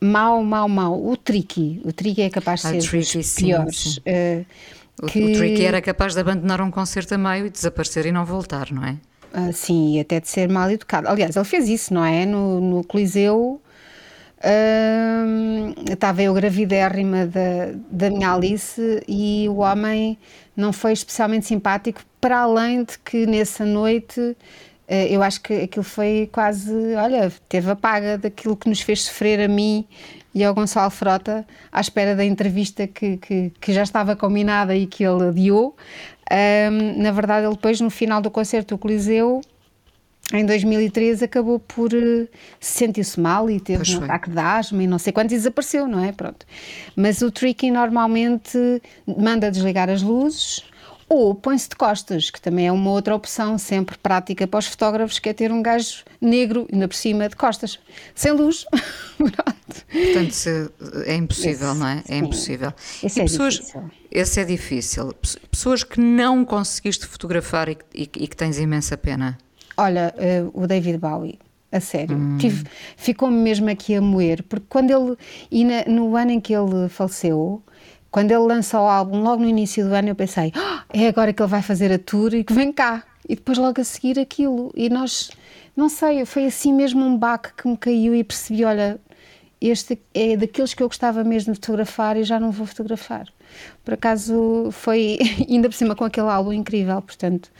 mau, 0.00 0.42
mau, 0.42 0.68
mau? 0.68 1.06
O 1.06 1.16
Tricky. 1.16 1.80
O 1.84 1.92
Tricky 1.92 2.22
é 2.22 2.30
capaz 2.30 2.62
de 2.62 2.66
ah, 2.68 2.70
ser 2.70 2.88
tricky, 2.88 3.18
dos 3.18 3.34
piores. 3.34 3.76
Sim, 3.76 3.90
sim. 3.90 4.00
Uh, 4.00 4.46
o, 5.02 5.06
que... 5.06 5.24
o 5.24 5.32
Tricky 5.32 5.64
era 5.64 5.80
capaz 5.80 6.14
de 6.14 6.20
abandonar 6.20 6.60
um 6.60 6.70
concerto 6.70 7.14
a 7.14 7.18
meio 7.18 7.46
e 7.46 7.50
desaparecer 7.50 8.06
e 8.06 8.12
não 8.12 8.24
voltar, 8.24 8.70
não 8.72 8.84
é? 8.84 8.96
Uh, 9.32 9.52
sim, 9.52 9.96
e 9.96 10.00
até 10.00 10.20
de 10.20 10.28
ser 10.28 10.48
mal 10.48 10.70
educado. 10.70 11.08
Aliás, 11.08 11.36
ele 11.36 11.44
fez 11.44 11.68
isso, 11.68 11.92
não 11.92 12.04
é? 12.04 12.24
No, 12.24 12.60
no 12.60 12.84
Coliseu. 12.84 13.60
Uh, 14.38 15.74
estava 15.90 16.22
eu 16.22 16.32
gravidérrima 16.32 17.26
da, 17.26 17.72
da 17.90 18.08
minha 18.08 18.32
Alice 18.32 19.02
e 19.08 19.48
o 19.48 19.56
homem 19.56 20.16
não 20.56 20.72
foi 20.72 20.92
especialmente 20.92 21.46
simpático, 21.46 22.00
para 22.20 22.40
além 22.40 22.84
de 22.84 22.98
que 22.98 23.26
nessa 23.26 23.64
noite 23.64 24.20
eh, 24.20 24.34
eu 24.88 25.22
acho 25.22 25.40
que 25.42 25.52
aquilo 25.62 25.84
foi 25.84 26.28
quase, 26.32 26.72
olha, 26.94 27.30
teve 27.48 27.70
a 27.70 27.76
paga 27.76 28.16
daquilo 28.16 28.56
que 28.56 28.68
nos 28.68 28.80
fez 28.80 29.02
sofrer 29.02 29.40
a 29.40 29.48
mim 29.48 29.86
e 30.34 30.44
ao 30.44 30.54
Gonçalo 30.54 30.90
Frota 30.90 31.46
à 31.72 31.80
espera 31.80 32.14
da 32.14 32.24
entrevista 32.24 32.86
que, 32.86 33.16
que, 33.16 33.52
que 33.60 33.72
já 33.72 33.82
estava 33.82 34.14
combinada 34.14 34.74
e 34.74 34.86
que 34.86 35.04
ele 35.04 35.28
adiou. 35.28 35.76
Um, 36.30 37.02
na 37.02 37.10
verdade, 37.10 37.46
ele 37.46 37.54
depois, 37.54 37.80
no 37.80 37.90
final 37.90 38.20
do 38.20 38.30
concerto 38.30 38.74
do 38.74 38.78
Coliseu, 38.78 39.40
em 40.32 40.44
2013, 40.44 41.24
acabou 41.24 41.58
por 41.58 41.92
uh, 41.94 42.28
sentir-se 42.60 43.18
mal 43.18 43.50
e 43.50 43.58
teve 43.58 43.96
um 43.96 44.04
ataque 44.04 44.30
de 44.30 44.38
asma 44.38 44.82
e 44.82 44.86
não 44.86 44.98
sei 44.98 45.12
quanto 45.12 45.32
e 45.32 45.36
desapareceu, 45.36 45.88
não 45.88 46.04
é? 46.04 46.12
Pronto. 46.12 46.46
Mas 46.94 47.22
o 47.22 47.30
Tricky 47.30 47.70
normalmente 47.70 48.58
manda 49.06 49.50
desligar 49.50 49.88
as 49.88 50.02
luzes 50.02 50.62
ou 51.08 51.34
põe-se 51.34 51.68
de 51.68 51.76
costas, 51.76 52.30
que 52.30 52.40
também 52.40 52.66
é 52.66 52.72
uma 52.72 52.90
outra 52.90 53.14
opção 53.14 53.56
sempre 53.56 53.96
prática 53.96 54.46
para 54.46 54.58
os 54.58 54.66
fotógrafos, 54.66 55.18
que 55.18 55.28
é 55.28 55.32
ter 55.32 55.50
um 55.50 55.62
gajo 55.62 56.04
negro, 56.20 56.68
ainda 56.70 56.86
por 56.86 56.94
cima, 56.94 57.28
de 57.28 57.36
costas, 57.36 57.78
sem 58.14 58.32
luz. 58.32 58.66
Portanto, 59.16 60.72
é 61.06 61.14
impossível, 61.14 61.70
esse, 61.70 61.78
não 61.78 61.88
é? 61.88 61.98
É 61.98 62.02
sim. 62.02 62.18
impossível. 62.18 62.72
Esse 63.02 63.18
e 63.18 63.22
é 63.22 63.24
pessoas, 63.24 63.54
difícil. 63.54 63.90
Esse 64.10 64.40
é 64.40 64.44
difícil. 64.44 65.14
Pessoas 65.50 65.82
que 65.82 66.00
não 66.00 66.44
conseguiste 66.44 67.06
fotografar 67.06 67.68
e, 67.68 67.78
e, 67.94 68.02
e 68.02 68.28
que 68.28 68.36
tens 68.36 68.58
imensa 68.58 68.96
pena. 68.96 69.38
Olha, 69.76 70.14
uh, 70.16 70.62
o 70.62 70.66
David 70.66 70.98
Bowie. 70.98 71.38
A 71.70 71.80
sério, 71.80 72.16
hum. 72.16 72.38
ficou-me 72.96 73.36
mesmo 73.36 73.68
aqui 73.68 73.94
a 73.94 74.00
moer, 74.00 74.42
porque 74.42 74.64
quando 74.70 74.90
ele, 74.90 75.18
e 75.50 75.66
na, 75.66 75.84
no 75.84 76.16
ano 76.16 76.30
em 76.30 76.40
que 76.40 76.54
ele 76.54 76.88
faleceu, 76.88 77.62
quando 78.10 78.30
ele 78.30 78.40
lança 78.40 78.80
o 78.80 78.86
álbum, 78.86 79.22
logo 79.22 79.42
no 79.42 79.48
início 79.48 79.86
do 79.86 79.94
ano, 79.94 80.08
eu 80.08 80.14
pensei: 80.14 80.52
oh, 80.56 80.80
é 80.92 81.08
agora 81.08 81.32
que 81.32 81.42
ele 81.42 81.50
vai 81.50 81.62
fazer 81.62 81.92
a 81.92 81.98
tour 81.98 82.34
e 82.34 82.44
que 82.44 82.52
vem 82.52 82.72
cá. 82.72 83.02
E 83.28 83.34
depois, 83.34 83.58
logo 83.58 83.80
a 83.80 83.84
seguir, 83.84 84.18
aquilo. 84.18 84.72
E 84.74 84.88
nós, 84.88 85.30
não 85.76 85.88
sei, 85.88 86.24
foi 86.24 86.46
assim 86.46 86.72
mesmo 86.72 87.04
um 87.04 87.16
baque 87.16 87.50
que 87.54 87.68
me 87.68 87.76
caiu 87.76 88.14
e 88.14 88.24
percebi: 88.24 88.64
olha, 88.64 88.98
este 89.60 90.00
é 90.14 90.36
daqueles 90.36 90.72
que 90.72 90.82
eu 90.82 90.88
gostava 90.88 91.24
mesmo 91.24 91.52
de 91.52 91.58
fotografar 91.58 92.16
e 92.16 92.24
já 92.24 92.38
não 92.38 92.50
vou 92.50 92.66
fotografar. 92.66 93.26
Por 93.84 93.94
acaso 93.94 94.70
foi, 94.72 95.18
ainda 95.48 95.68
por 95.68 95.74
cima, 95.74 95.94
com 95.94 96.04
aquele 96.04 96.28
álbum 96.28 96.52
incrível, 96.52 97.00
portanto, 97.02 97.50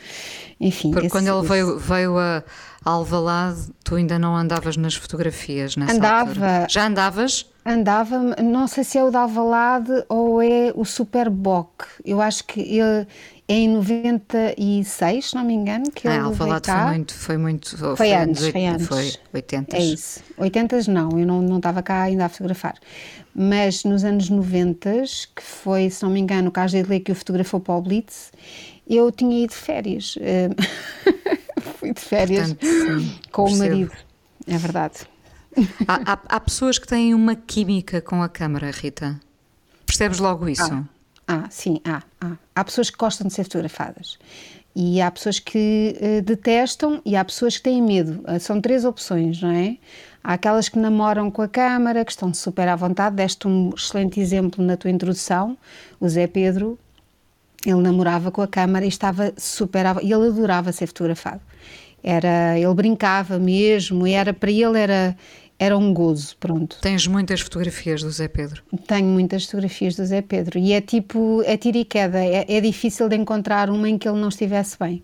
enfim. 0.59 0.91
Porque 0.91 1.07
esse, 1.07 1.13
quando 1.13 1.27
ele 1.27 1.47
veio, 1.47 1.77
veio 1.77 2.17
a 2.17 2.43
Alvalade, 2.83 3.71
tu 3.83 3.95
ainda 3.95 4.17
não 4.17 4.35
andavas 4.35 4.77
nas 4.77 4.95
fotografias 4.95 5.75
nessa 5.75 5.93
Andava. 5.93 6.29
Altura. 6.29 6.67
Já 6.69 6.87
andavas? 6.87 7.45
Andava, 7.65 8.17
não 8.41 8.67
sei 8.67 8.83
se 8.83 8.97
é 8.97 9.03
o 9.03 9.11
da 9.11 9.21
Alvalade 9.21 9.91
ou 10.07 10.41
é 10.41 10.71
o 10.73 10.85
Superboc. 10.85 11.85
Eu 12.05 12.21
acho 12.21 12.43
que 12.45 12.61
ele 12.61 13.05
é 13.47 13.53
em 13.53 13.67
96, 13.67 15.29
se 15.29 15.35
não 15.35 15.43
me 15.43 15.53
engano, 15.53 15.91
que 15.91 16.07
ah, 16.07 16.15
ele 16.15 16.23
Alvalade 16.23 16.67
foi 16.71 16.85
muito, 16.85 17.13
foi 17.13 17.37
muito... 17.37 17.77
Foi, 17.77 17.95
foi 17.95 18.13
antes, 18.13 18.47
foi 18.47 18.65
antes. 18.65 18.87
Foi 18.87 19.13
80. 19.33 19.75
É 19.75 19.79
isso. 19.81 20.23
80 20.37 20.91
não, 20.91 21.19
eu 21.19 21.25
não, 21.25 21.41
não 21.41 21.57
estava 21.57 21.83
cá 21.83 22.03
ainda 22.03 22.25
a 22.25 22.29
fotografar. 22.29 22.75
Mas 23.35 23.83
nos 23.83 24.03
anos 24.03 24.29
90, 24.29 25.03
que 25.35 25.43
foi, 25.43 25.89
se 25.89 26.01
não 26.03 26.09
me 26.09 26.19
engano, 26.19 26.49
o 26.49 26.51
caso 26.51 26.81
de 26.81 26.99
que 26.99 27.11
o 27.11 27.15
fotografou 27.15 27.59
para 27.59 27.75
o 27.75 27.81
Blitz, 27.81 28.31
eu 28.89 29.11
tinha 29.11 29.43
ido 29.43 29.49
de 29.49 29.55
férias. 29.55 30.15
Fui 31.77 31.93
de 31.93 32.01
férias 32.01 32.53
Portanto, 32.53 33.19
com 33.31 33.45
percebo. 33.45 33.65
o 33.65 33.69
marido. 33.69 33.91
É 34.47 34.57
verdade. 34.57 34.99
Há, 35.87 36.13
há, 36.13 36.19
há, 36.27 36.39
pessoas 36.39 36.77
que 36.77 36.87
têm 36.87 37.13
uma 37.13 37.35
química 37.35 38.01
com 38.01 38.21
a 38.21 38.29
câmara, 38.29 38.71
Rita. 38.71 39.19
Percebes 39.85 40.19
logo 40.19 40.47
isso? 40.47 40.71
Ah, 40.71 40.83
ah 41.27 41.47
sim, 41.49 41.81
há, 41.83 42.03
há. 42.21 42.37
Há 42.55 42.63
pessoas 42.63 42.89
que 42.89 42.97
gostam 42.97 43.27
de 43.27 43.33
ser 43.33 43.43
fotografadas. 43.43 44.17
E 44.75 45.01
há 45.01 45.09
pessoas 45.09 45.39
que 45.39 45.95
uh, 45.99 46.21
detestam 46.21 47.01
e 47.05 47.15
há 47.15 47.25
pessoas 47.25 47.57
que 47.57 47.63
têm 47.63 47.81
medo. 47.81 48.23
Uh, 48.27 48.39
são 48.39 48.61
três 48.61 48.85
opções, 48.85 49.41
não 49.41 49.51
é? 49.51 49.77
Há 50.23 50.33
aquelas 50.33 50.69
que 50.69 50.77
namoram 50.77 51.31
com 51.31 51.41
a 51.41 51.47
câmara, 51.47 52.05
que 52.05 52.11
estão 52.11 52.33
super 52.33 52.67
à 52.67 52.75
vontade. 52.75 53.15
Deste 53.15 53.47
um 53.47 53.71
excelente 53.75 54.19
exemplo 54.19 54.63
na 54.63 54.77
tua 54.77 54.91
introdução. 54.91 55.57
O 55.99 56.07
Zé 56.07 56.27
Pedro, 56.27 56.77
ele 57.65 57.81
namorava 57.81 58.31
com 58.31 58.41
a 58.41 58.47
câmara 58.47 58.85
e 58.85 58.89
estava 58.89 59.33
super 59.37 59.85
à... 59.85 59.97
e 60.01 60.11
ele 60.13 60.27
adorava 60.27 60.71
ser 60.71 60.87
fotografado. 60.87 61.41
Era, 62.03 62.57
ele 62.57 62.73
brincava 62.73 63.37
mesmo, 63.37 64.07
era 64.07 64.33
para 64.33 64.51
ele 64.51 64.79
era 64.79 65.17
era 65.59 65.77
um 65.77 65.93
gozo, 65.93 66.37
pronto. 66.39 66.77
Tens 66.81 67.05
muitas 67.05 67.41
fotografias 67.41 68.01
do 68.01 68.09
Zé 68.09 68.29
Pedro? 68.29 68.63
Tenho 68.87 69.07
muitas 69.07 69.43
fotografias 69.45 69.95
do 69.95 70.05
Zé 70.05 70.21
Pedro 70.21 70.57
e 70.57 70.71
é 70.71 70.79
tipo, 70.79 71.43
é 71.45 71.57
tiro 71.57 71.77
e 71.77 71.83
queda, 71.83 72.23
é, 72.23 72.45
é 72.47 72.61
difícil 72.61 73.09
de 73.09 73.17
encontrar 73.17 73.69
uma 73.69 73.89
em 73.89 73.97
que 73.97 74.07
ele 74.07 74.19
não 74.19 74.29
estivesse 74.29 74.77
bem. 74.79 75.03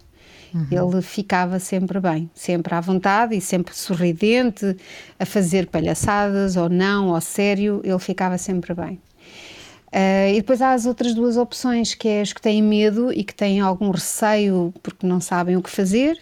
Uhum. 0.54 0.68
Ele 0.72 1.02
ficava 1.02 1.60
sempre 1.60 2.00
bem, 2.00 2.30
sempre 2.34 2.74
à 2.74 2.80
vontade 2.80 3.36
e 3.36 3.42
sempre 3.42 3.76
sorridente, 3.76 4.78
a 5.20 5.26
fazer 5.26 5.68
palhaçadas 5.68 6.56
ou 6.56 6.70
não, 6.70 7.10
ou 7.10 7.20
sério, 7.20 7.82
ele 7.84 8.00
ficava 8.00 8.38
sempre 8.38 8.74
bem. 8.74 8.98
Uh, 9.88 10.32
e 10.32 10.36
depois 10.36 10.62
há 10.62 10.74
as 10.74 10.86
outras 10.86 11.14
duas 11.14 11.36
opções, 11.36 11.94
que 11.94 12.08
é 12.08 12.22
as 12.22 12.32
que 12.32 12.42
têm 12.42 12.62
medo 12.62 13.12
e 13.12 13.24
que 13.24 13.36
têm 13.36 13.60
algum 13.60 13.92
receio 13.92 14.74
porque 14.82 15.06
não 15.06 15.20
sabem 15.20 15.58
o 15.58 15.62
que 15.62 15.70
fazer, 15.70 16.18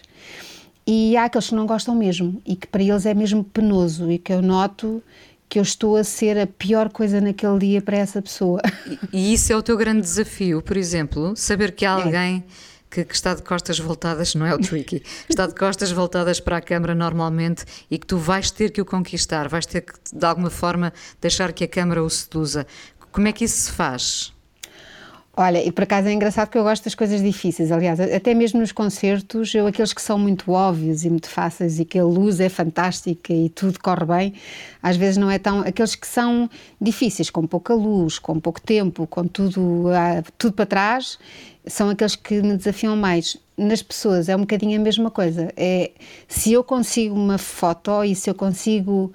e 0.86 1.16
há 1.16 1.24
aqueles 1.24 1.48
que 1.48 1.54
não 1.54 1.66
gostam 1.66 1.94
mesmo 1.94 2.40
e 2.44 2.56
que 2.56 2.66
para 2.66 2.82
eles 2.82 3.06
é 3.06 3.14
mesmo 3.14 3.42
penoso 3.42 4.10
e 4.10 4.18
que 4.18 4.32
eu 4.32 4.42
noto 4.42 5.02
que 5.48 5.58
eu 5.58 5.62
estou 5.62 5.96
a 5.96 6.04
ser 6.04 6.38
a 6.38 6.46
pior 6.46 6.90
coisa 6.90 7.20
naquele 7.20 7.58
dia 7.58 7.82
para 7.82 7.96
essa 7.96 8.20
pessoa. 8.20 8.60
E, 9.12 9.32
isso 9.32 9.52
é 9.52 9.56
o 9.56 9.62
teu 9.62 9.76
grande 9.76 10.00
desafio, 10.00 10.60
por 10.60 10.76
exemplo, 10.76 11.34
saber 11.36 11.72
que 11.72 11.86
há 11.86 11.90
é. 11.90 12.02
alguém 12.02 12.44
é. 12.46 12.52
que, 12.90 13.04
que, 13.04 13.14
está 13.14 13.34
de 13.34 13.42
costas 13.42 13.78
voltadas, 13.78 14.34
não 14.34 14.44
é 14.44 14.54
o 14.54 14.58
tricky, 14.58 15.02
está 15.30 15.46
de 15.46 15.54
costas 15.54 15.92
voltadas 15.92 16.40
para 16.40 16.56
a 16.56 16.60
câmara 16.60 16.94
normalmente 16.94 17.64
e 17.90 17.98
que 17.98 18.06
tu 18.06 18.16
vais 18.18 18.50
ter 18.50 18.70
que 18.70 18.80
o 18.80 18.84
conquistar, 18.84 19.48
vais 19.48 19.64
ter 19.64 19.82
que 19.82 19.92
de 20.12 20.26
alguma 20.26 20.50
forma 20.50 20.92
deixar 21.20 21.52
que 21.52 21.62
a 21.62 21.68
câmara 21.68 22.02
o 22.02 22.10
seduza. 22.10 22.66
Como 23.12 23.28
é 23.28 23.32
que 23.32 23.44
isso 23.44 23.62
se 23.62 23.70
faz? 23.70 24.33
Olha, 25.36 25.64
e 25.64 25.72
por 25.72 25.82
acaso 25.82 26.06
é 26.06 26.12
engraçado 26.12 26.48
que 26.48 26.56
eu 26.56 26.62
gosto 26.62 26.84
das 26.84 26.94
coisas 26.94 27.20
difíceis. 27.20 27.72
Aliás, 27.72 27.98
até 27.98 28.32
mesmo 28.34 28.60
nos 28.60 28.70
concertos, 28.70 29.52
eu 29.52 29.66
aqueles 29.66 29.92
que 29.92 30.00
são 30.00 30.16
muito 30.16 30.52
óbvios 30.52 31.04
e 31.04 31.10
muito 31.10 31.28
fáceis 31.28 31.80
e 31.80 31.84
que 31.84 31.98
a 31.98 32.04
luz 32.04 32.38
é 32.38 32.48
fantástica 32.48 33.32
e 33.32 33.48
tudo 33.48 33.80
corre 33.80 34.04
bem, 34.04 34.34
às 34.80 34.96
vezes 34.96 35.16
não 35.16 35.28
é 35.28 35.38
tão. 35.38 35.60
Aqueles 35.60 35.96
que 35.96 36.06
são 36.06 36.48
difíceis, 36.80 37.30
com 37.30 37.44
pouca 37.48 37.74
luz, 37.74 38.16
com 38.16 38.38
pouco 38.38 38.60
tempo, 38.60 39.08
com 39.08 39.26
tudo, 39.26 39.88
ah, 39.88 40.22
tudo 40.38 40.52
para 40.52 40.66
trás, 40.66 41.18
são 41.66 41.90
aqueles 41.90 42.14
que 42.14 42.40
me 42.40 42.56
desafiam 42.56 42.96
mais. 42.96 43.36
Nas 43.58 43.82
pessoas 43.82 44.28
é 44.28 44.36
um 44.36 44.40
bocadinho 44.40 44.78
a 44.80 44.82
mesma 44.82 45.10
coisa. 45.10 45.48
É, 45.56 45.90
se 46.28 46.52
eu 46.52 46.62
consigo 46.62 47.12
uma 47.12 47.38
foto 47.38 48.04
e 48.04 48.14
se 48.14 48.30
eu 48.30 48.34
consigo. 48.36 49.12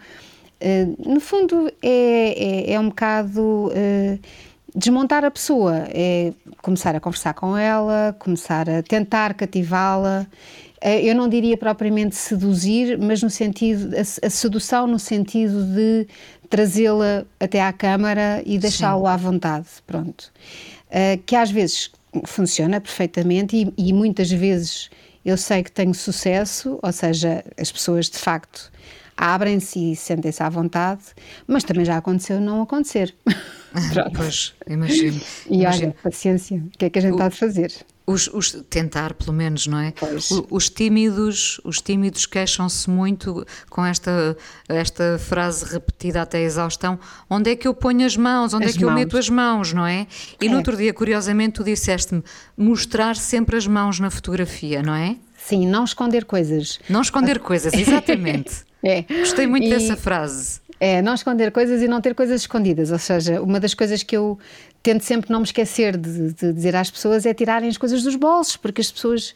Uh, 0.61 1.09
no 1.13 1.21
fundo, 1.21 1.71
é, 1.81 2.67
é, 2.67 2.73
é 2.73 2.79
um 2.79 2.89
bocado. 2.89 3.67
Uh, 3.67 4.19
desmontar 4.75 5.23
a 5.25 5.31
pessoa, 5.31 5.85
é 5.89 6.33
começar 6.61 6.95
a 6.95 6.99
conversar 6.99 7.33
com 7.33 7.57
ela, 7.57 8.15
começar 8.19 8.69
a 8.69 8.83
tentar 8.83 9.33
cativá-la. 9.33 10.27
Eh, 10.81 11.09
eu 11.09 11.15
não 11.15 11.27
diria 11.27 11.57
propriamente 11.57 12.15
seduzir, 12.15 12.97
mas 12.97 13.21
no 13.21 13.29
sentido, 13.29 13.95
a, 13.95 14.29
sedução 14.29 14.87
no 14.87 14.99
sentido 14.99 15.63
de 15.65 16.07
trazê-la 16.49 17.25
até 17.39 17.61
à 17.61 17.71
câmara 17.71 18.41
e 18.45 18.57
deixá-lo 18.57 19.05
à 19.05 19.15
vontade, 19.15 19.67
pronto. 19.85 20.31
Uh, 20.87 21.21
que 21.25 21.35
às 21.35 21.51
vezes 21.51 21.91
funciona 22.25 22.81
perfeitamente 22.81 23.55
e, 23.55 23.89
e 23.89 23.93
muitas 23.93 24.31
vezes 24.31 24.89
eu 25.23 25.37
sei 25.37 25.63
que 25.63 25.71
tenho 25.71 25.93
sucesso, 25.93 26.79
ou 26.81 26.91
seja, 26.91 27.43
as 27.57 27.71
pessoas 27.71 28.09
de 28.09 28.17
facto 28.17 28.68
abrem-se 29.19 29.91
e 29.91 29.95
sentem-se 29.95 30.41
à 30.41 30.49
vontade, 30.49 31.01
mas 31.45 31.63
também 31.65 31.83
já 31.83 31.97
aconteceu 31.97 32.39
não 32.39 32.61
acontecer. 32.61 33.13
pois, 34.15 34.53
imagino. 34.67 35.19
E 35.49 35.61
imagino. 35.61 35.87
olha, 35.87 35.95
paciência, 36.01 36.57
o 36.57 36.77
que 36.77 36.85
é 36.85 36.89
que 36.89 36.99
a 36.99 37.01
gente 37.01 37.15
o, 37.15 37.21
há 37.21 37.27
de 37.27 37.35
fazer? 37.35 37.73
Os, 38.07 38.27
os, 38.33 38.53
tentar, 38.69 39.13
pelo 39.13 39.33
menos, 39.33 39.67
não 39.67 39.77
é? 39.77 39.93
Os, 40.15 40.31
os 40.49 40.69
tímidos, 40.69 41.59
os 41.65 41.81
tímidos 41.81 42.25
queixam-se 42.25 42.89
muito 42.89 43.45
com 43.69 43.85
esta, 43.85 44.37
esta 44.69 45.19
frase 45.19 45.65
repetida 45.65 46.21
até 46.21 46.37
a 46.37 46.41
exaustão: 46.41 46.97
onde 47.29 47.51
é 47.51 47.55
que 47.57 47.67
eu 47.67 47.73
ponho 47.73 48.05
as 48.05 48.15
mãos? 48.15 48.53
Onde 48.53 48.65
as 48.65 48.75
é 48.75 48.77
que 48.77 48.85
mãos. 48.85 48.91
eu 48.91 48.97
meto 48.97 49.17
as 49.17 49.29
mãos, 49.29 49.73
não 49.73 49.85
é? 49.85 50.07
E 50.41 50.47
é. 50.47 50.49
no 50.49 50.57
outro 50.57 50.77
dia, 50.77 50.93
curiosamente, 50.93 51.55
tu 51.55 51.63
disseste-me 51.63 52.23
mostrar 52.57 53.17
sempre 53.17 53.57
as 53.57 53.67
mãos 53.67 53.99
na 53.99 54.09
fotografia, 54.09 54.81
não 54.81 54.95
é? 54.95 55.17
Sim, 55.37 55.67
não 55.67 55.83
esconder 55.83 56.25
coisas. 56.25 56.79
Não 56.89 57.01
esconder 57.01 57.39
coisas, 57.39 57.73
exatamente. 57.73 58.63
é. 58.83 59.01
Gostei 59.03 59.47
muito 59.47 59.67
e... 59.67 59.69
dessa 59.69 59.95
frase. 59.95 60.61
É, 60.79 61.01
não 61.01 61.13
esconder 61.13 61.51
coisas 61.51 61.81
e 61.81 61.87
não 61.87 61.99
ter 61.99 62.15
coisas 62.15 62.41
escondidas. 62.41 62.91
Ou 62.91 62.99
seja, 62.99 63.41
uma 63.41 63.59
das 63.59 63.73
coisas 63.73 64.01
que 64.01 64.15
eu 64.15 64.39
tento 64.81 65.03
sempre 65.03 65.29
não 65.29 65.39
me 65.39 65.45
esquecer 65.45 65.97
de, 65.97 66.33
de 66.33 66.53
dizer 66.53 66.75
às 66.75 66.89
pessoas 66.89 67.25
é 67.25 67.33
tirarem 67.33 67.67
as 67.67 67.77
coisas 67.77 68.01
dos 68.01 68.15
bolsos, 68.15 68.55
porque 68.55 68.79
as 68.79 68.89
pessoas 68.89 69.33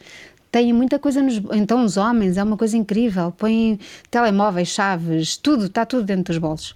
têm 0.50 0.72
muita 0.72 0.98
coisa 0.98 1.20
nos. 1.20 1.42
Então, 1.52 1.84
os 1.84 1.96
homens, 1.96 2.38
é 2.38 2.42
uma 2.42 2.56
coisa 2.56 2.76
incrível. 2.76 3.30
Põem 3.32 3.78
telemóveis, 4.10 4.68
chaves, 4.68 5.36
tudo, 5.36 5.66
está 5.66 5.84
tudo 5.84 6.04
dentro 6.04 6.32
dos 6.32 6.38
bolsos. 6.38 6.74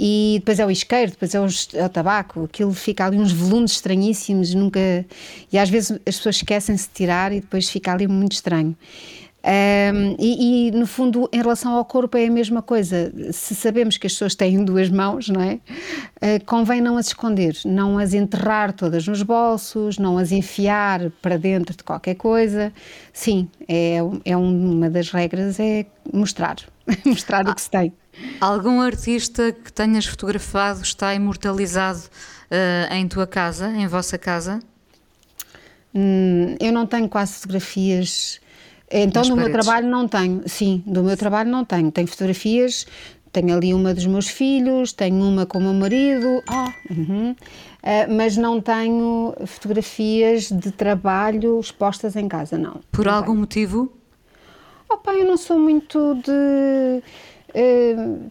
E 0.00 0.36
depois 0.38 0.60
é 0.60 0.64
o 0.64 0.70
isqueiro, 0.70 1.10
depois 1.10 1.34
é 1.34 1.40
o, 1.40 1.46
é 1.74 1.84
o 1.84 1.88
tabaco, 1.88 2.44
aquilo 2.44 2.72
fica 2.72 3.04
ali 3.04 3.18
uns 3.18 3.32
volumes 3.32 3.72
estranhíssimos, 3.72 4.54
nunca. 4.54 4.78
E 5.52 5.58
às 5.58 5.68
vezes 5.68 5.90
as 6.06 6.16
pessoas 6.16 6.36
esquecem-se 6.36 6.86
de 6.86 6.94
tirar 6.94 7.32
e 7.32 7.40
depois 7.40 7.68
fica 7.68 7.92
ali 7.92 8.06
muito 8.06 8.32
estranho. 8.32 8.76
Um, 9.48 10.14
e, 10.18 10.68
e, 10.68 10.70
no 10.72 10.86
fundo, 10.86 11.26
em 11.32 11.38
relação 11.38 11.72
ao 11.72 11.82
corpo, 11.82 12.18
é 12.18 12.26
a 12.26 12.30
mesma 12.30 12.60
coisa. 12.60 13.10
Se 13.32 13.54
sabemos 13.54 13.96
que 13.96 14.06
as 14.06 14.12
pessoas 14.12 14.34
têm 14.34 14.62
duas 14.64 14.90
mãos, 14.90 15.30
não 15.30 15.40
é? 15.40 15.54
Uh, 15.54 16.44
convém 16.44 16.82
não 16.82 16.98
as 16.98 17.06
esconder, 17.06 17.56
não 17.64 17.98
as 17.98 18.12
enterrar 18.12 18.74
todas 18.74 19.08
nos 19.08 19.22
bolsos, 19.22 19.96
não 19.96 20.18
as 20.18 20.32
enfiar 20.32 21.10
para 21.22 21.38
dentro 21.38 21.74
de 21.74 21.82
qualquer 21.82 22.14
coisa. 22.16 22.70
Sim, 23.10 23.48
é, 23.66 23.96
é 24.26 24.36
uma 24.36 24.90
das 24.90 25.10
regras 25.10 25.58
é 25.58 25.86
mostrar, 26.12 26.56
mostrar 27.06 27.46
ah, 27.48 27.50
o 27.50 27.54
que 27.54 27.62
se 27.62 27.70
tem. 27.70 27.92
Algum 28.40 28.82
artista 28.82 29.52
que 29.52 29.72
tenhas 29.72 30.04
fotografado 30.04 30.82
está 30.82 31.14
imortalizado 31.14 32.00
uh, 32.50 32.92
em 32.92 33.08
tua 33.08 33.26
casa, 33.26 33.70
em 33.70 33.86
vossa 33.86 34.18
casa? 34.18 34.58
Hum, 35.94 36.54
eu 36.60 36.70
não 36.70 36.86
tenho 36.86 37.08
quase 37.08 37.34
fotografias 37.34 38.40
então, 38.90 39.22
no 39.22 39.36
meu 39.36 39.52
trabalho 39.52 39.88
não 39.88 40.08
tenho, 40.08 40.42
sim, 40.46 40.82
do 40.86 41.02
meu 41.02 41.16
trabalho 41.16 41.50
não 41.50 41.64
tenho. 41.64 41.90
Tenho 41.90 42.06
fotografias, 42.06 42.86
tenho 43.32 43.54
ali 43.54 43.74
uma 43.74 43.92
dos 43.92 44.06
meus 44.06 44.28
filhos, 44.28 44.92
tenho 44.92 45.22
uma 45.22 45.44
com 45.44 45.58
o 45.58 45.60
meu 45.60 45.74
marido, 45.74 46.42
oh, 46.48 46.92
uh, 46.92 47.36
mas 48.08 48.36
não 48.36 48.60
tenho 48.60 49.34
fotografias 49.46 50.50
de 50.50 50.70
trabalho 50.70 51.60
expostas 51.60 52.16
em 52.16 52.28
casa, 52.28 52.56
não. 52.56 52.80
Por 52.90 53.06
não 53.06 53.14
algum 53.14 53.32
tenho. 53.32 53.40
motivo? 53.40 53.92
Opa, 54.88 55.12
eu 55.12 55.26
não 55.26 55.36
sou 55.36 55.58
muito 55.58 56.14
de. 56.14 57.02
Uh, 57.50 58.30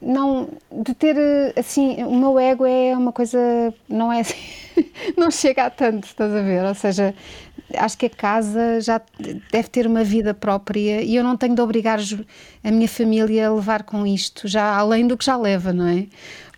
não, 0.00 0.48
de 0.70 0.94
ter 0.94 1.16
assim, 1.56 2.02
o 2.04 2.14
meu 2.14 2.38
ego 2.38 2.64
é 2.64 2.96
uma 2.96 3.12
coisa, 3.12 3.38
não 3.88 4.12
é 4.12 4.20
assim, 4.20 4.36
não 5.16 5.30
chega 5.30 5.66
a 5.66 5.70
tanto, 5.70 6.06
estás 6.06 6.32
a 6.32 6.42
ver? 6.42 6.64
Ou 6.64 6.74
seja, 6.74 7.14
acho 7.76 7.98
que 7.98 8.06
a 8.06 8.10
casa 8.10 8.80
já 8.80 9.00
deve 9.50 9.68
ter 9.68 9.86
uma 9.86 10.04
vida 10.04 10.32
própria 10.34 11.02
e 11.02 11.16
eu 11.16 11.24
não 11.24 11.36
tenho 11.36 11.54
de 11.54 11.60
obrigar 11.60 11.98
a 12.62 12.70
minha 12.70 12.88
família 12.88 13.48
a 13.48 13.54
levar 13.54 13.82
com 13.82 14.06
isto, 14.06 14.48
já 14.48 14.76
além 14.76 15.06
do 15.06 15.16
que 15.16 15.24
já 15.24 15.36
leva, 15.36 15.72
não 15.72 15.86
é? 15.86 16.06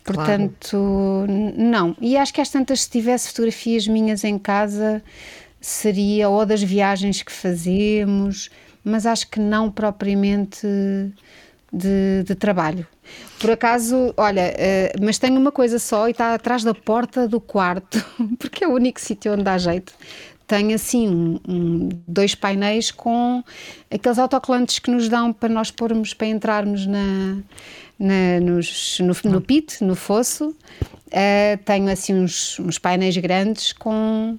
Portanto, 0.05 1.25
claro. 1.27 1.55
não. 1.57 1.97
E 1.99 2.17
acho 2.17 2.33
que 2.35 2.41
às 2.41 2.51
tantas, 2.51 2.83
se 2.83 2.91
tivesse 2.91 3.29
fotografias 3.29 3.89
minhas 3.89 4.23
em 4.23 4.39
casa, 4.39 5.03
seria 5.61 6.29
ou 6.29 6.45
das 6.45 6.63
viagens 6.63 7.23
que 7.23 7.33
fazemos, 7.33 8.51
mas 8.85 9.07
acho 9.07 9.29
que 9.29 9.41
não 9.41 9.71
propriamente 9.71 10.67
de, 11.73 12.23
de 12.23 12.35
trabalho. 12.35 12.87
Por 13.41 13.51
acaso, 13.51 14.15
olha, 14.17 14.55
uh, 14.55 15.05
mas 15.05 15.19
tenho 15.19 15.39
uma 15.39 15.51
coisa 15.51 15.79
só 15.79 16.07
e 16.07 16.13
está 16.13 16.35
atrás 16.35 16.63
da 16.63 16.75
porta 16.75 17.27
do 17.27 17.41
quarto, 17.41 18.05
porque 18.39 18.65
é 18.65 18.69
o 18.69 18.73
único 18.73 19.01
sítio 19.01 19.33
onde 19.33 19.43
dá 19.43 19.57
jeito 19.57 19.95
tem 20.47 20.75
assim 20.75 21.09
um, 21.09 21.41
um, 21.49 21.89
dois 22.07 22.35
painéis 22.35 22.91
com 22.91 23.43
aqueles 23.91 24.19
autocolantes 24.19 24.79
que 24.79 24.91
nos 24.91 25.09
dão 25.09 25.33
para 25.33 25.49
nós 25.49 25.71
pormos, 25.71 26.13
para 26.13 26.27
entrarmos 26.27 26.87
na, 26.87 27.39
na 27.99 28.41
nos, 28.41 28.99
no, 29.01 29.31
no 29.31 29.41
pit, 29.41 29.83
no 29.83 29.95
fosso. 29.95 30.49
Uh, 30.49 31.57
tenho 31.65 31.89
assim 31.91 32.15
uns, 32.15 32.59
uns 32.59 32.79
painéis 32.79 33.17
grandes 33.17 33.73
com 33.73 34.39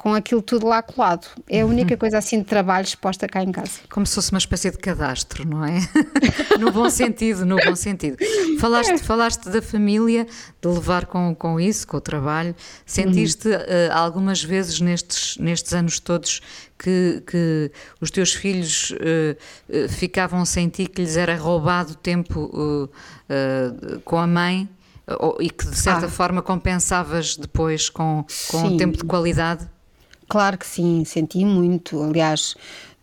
com 0.00 0.14
aquilo 0.14 0.40
tudo 0.40 0.66
lá 0.66 0.80
colado. 0.80 1.26
É 1.46 1.60
a 1.60 1.66
única 1.66 1.94
coisa 1.94 2.16
assim 2.16 2.38
de 2.38 2.46
trabalho 2.46 2.86
exposta 2.86 3.28
cá 3.28 3.42
em 3.42 3.52
casa. 3.52 3.80
Como 3.90 4.06
se 4.06 4.14
fosse 4.14 4.32
uma 4.32 4.38
espécie 4.38 4.70
de 4.70 4.78
cadastro, 4.78 5.46
não 5.46 5.62
é? 5.62 5.78
no 6.58 6.72
bom 6.72 6.88
sentido, 6.88 7.44
no 7.44 7.56
bom 7.56 7.76
sentido. 7.76 8.16
Falaste, 8.58 8.96
falaste 9.00 9.50
da 9.50 9.60
família, 9.60 10.26
de 10.58 10.68
levar 10.68 11.04
com, 11.04 11.34
com 11.34 11.60
isso, 11.60 11.86
com 11.86 11.98
o 11.98 12.00
trabalho. 12.00 12.56
Sentiste 12.86 13.48
uh, 13.48 13.60
algumas 13.92 14.42
vezes 14.42 14.80
nestes, 14.80 15.36
nestes 15.36 15.74
anos 15.74 16.00
todos 16.00 16.40
que, 16.78 17.22
que 17.26 17.70
os 18.00 18.10
teus 18.10 18.32
filhos 18.32 18.92
uh, 18.92 19.84
uh, 19.84 19.88
ficavam 19.90 20.46
sem 20.46 20.70
ti, 20.70 20.86
que 20.86 21.02
lhes 21.02 21.18
era 21.18 21.36
roubado 21.36 21.94
tempo 21.94 22.88
com 24.02 24.16
a 24.16 24.26
mãe? 24.26 24.66
e 25.40 25.50
que 25.50 25.66
de 25.66 25.76
certa 25.76 26.06
ah. 26.06 26.08
forma 26.08 26.40
compensavas 26.40 27.36
depois 27.36 27.90
com, 27.90 28.24
com 28.48 28.62
o 28.62 28.76
tempo 28.76 28.96
de 28.96 29.02
qualidade? 29.02 29.68
Claro 30.30 30.56
que 30.56 30.66
sim, 30.66 31.04
senti 31.04 31.44
muito. 31.44 32.00
Aliás, 32.00 32.54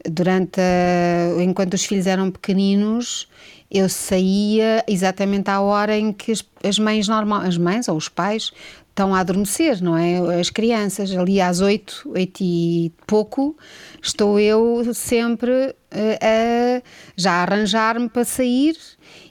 durante 0.09 0.61
a, 0.61 1.43
enquanto 1.43 1.73
os 1.73 1.83
filhos 1.83 2.07
eram 2.07 2.31
pequeninos, 2.31 3.27
eu 3.69 3.89
saía 3.89 4.81
exatamente 4.87 5.49
à 5.49 5.59
hora 5.59 5.97
em 5.97 6.13
que 6.13 6.31
as, 6.63 6.79
mães 6.79 7.05
normal, 7.09 7.41
as 7.41 7.57
mães 7.57 7.89
ou 7.89 7.97
os 7.97 8.07
pais 8.07 8.53
estão 8.89 9.13
a 9.13 9.19
adormecer, 9.19 9.83
não 9.83 9.97
é? 9.97 10.39
As 10.39 10.49
crianças, 10.49 11.11
ali 11.11 11.41
às 11.41 11.59
oito, 11.59 12.09
oito 12.15 12.41
e 12.41 12.93
pouco, 13.05 13.57
estou 14.01 14.39
eu 14.39 14.93
sempre 14.93 15.75
a, 15.91 16.77
a 16.77 16.81
já 17.15 17.43
arranjar-me 17.43 18.09
para 18.09 18.25
sair 18.25 18.75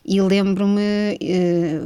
e 0.05 0.21
lembro-me, 0.21 1.19
eh, 1.21 1.81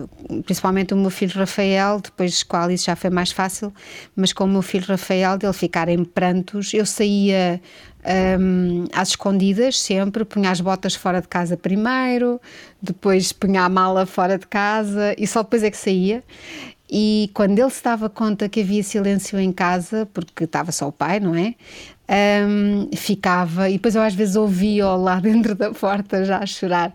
principalmente 0.44 0.92
o 0.92 0.96
meu 0.96 1.10
filho 1.10 1.32
Rafael, 1.34 2.00
depois 2.00 2.42
com 2.42 2.56
a 2.56 2.64
Alice 2.64 2.84
já 2.84 2.94
foi 2.94 3.08
mais 3.08 3.32
fácil, 3.32 3.72
mas 4.14 4.32
com 4.32 4.44
o 4.44 4.48
meu 4.48 4.60
filho 4.60 4.84
Rafael, 4.86 5.38
dele 5.38 5.54
ficar 5.54 5.88
em 5.88 6.04
prantos, 6.04 6.74
eu 6.74 6.84
saía 6.84 7.60
um, 8.38 8.84
às 8.92 9.08
escondidas 9.08 9.78
sempre, 9.80 10.24
punha 10.24 10.50
as 10.50 10.60
botas 10.60 10.94
fora 10.94 11.22
de 11.22 11.28
casa 11.28 11.56
primeiro, 11.56 12.38
depois 12.80 13.32
punha 13.32 13.62
a 13.62 13.68
mala 13.68 14.04
fora 14.04 14.38
de 14.38 14.46
casa 14.46 15.14
e 15.16 15.26
só 15.26 15.42
depois 15.42 15.62
é 15.62 15.70
que 15.70 15.78
saía. 15.78 16.22
E 16.92 17.30
quando 17.32 17.56
ele 17.56 17.70
se 17.70 17.84
dava 17.84 18.10
conta 18.10 18.48
que 18.48 18.60
havia 18.60 18.82
silêncio 18.82 19.38
em 19.38 19.52
casa, 19.52 20.08
porque 20.12 20.42
estava 20.42 20.72
só 20.72 20.88
o 20.88 20.92
pai, 20.92 21.20
não 21.20 21.36
é? 21.36 21.54
Um, 22.10 22.88
ficava, 22.96 23.70
e 23.70 23.74
depois 23.74 23.94
eu 23.94 24.02
às 24.02 24.14
vezes 24.14 24.34
ouvia-o 24.34 24.96
lá 24.96 25.18
dentro 25.20 25.54
da 25.54 25.70
porta 25.70 26.24
já 26.24 26.38
a 26.38 26.46
chorar, 26.46 26.92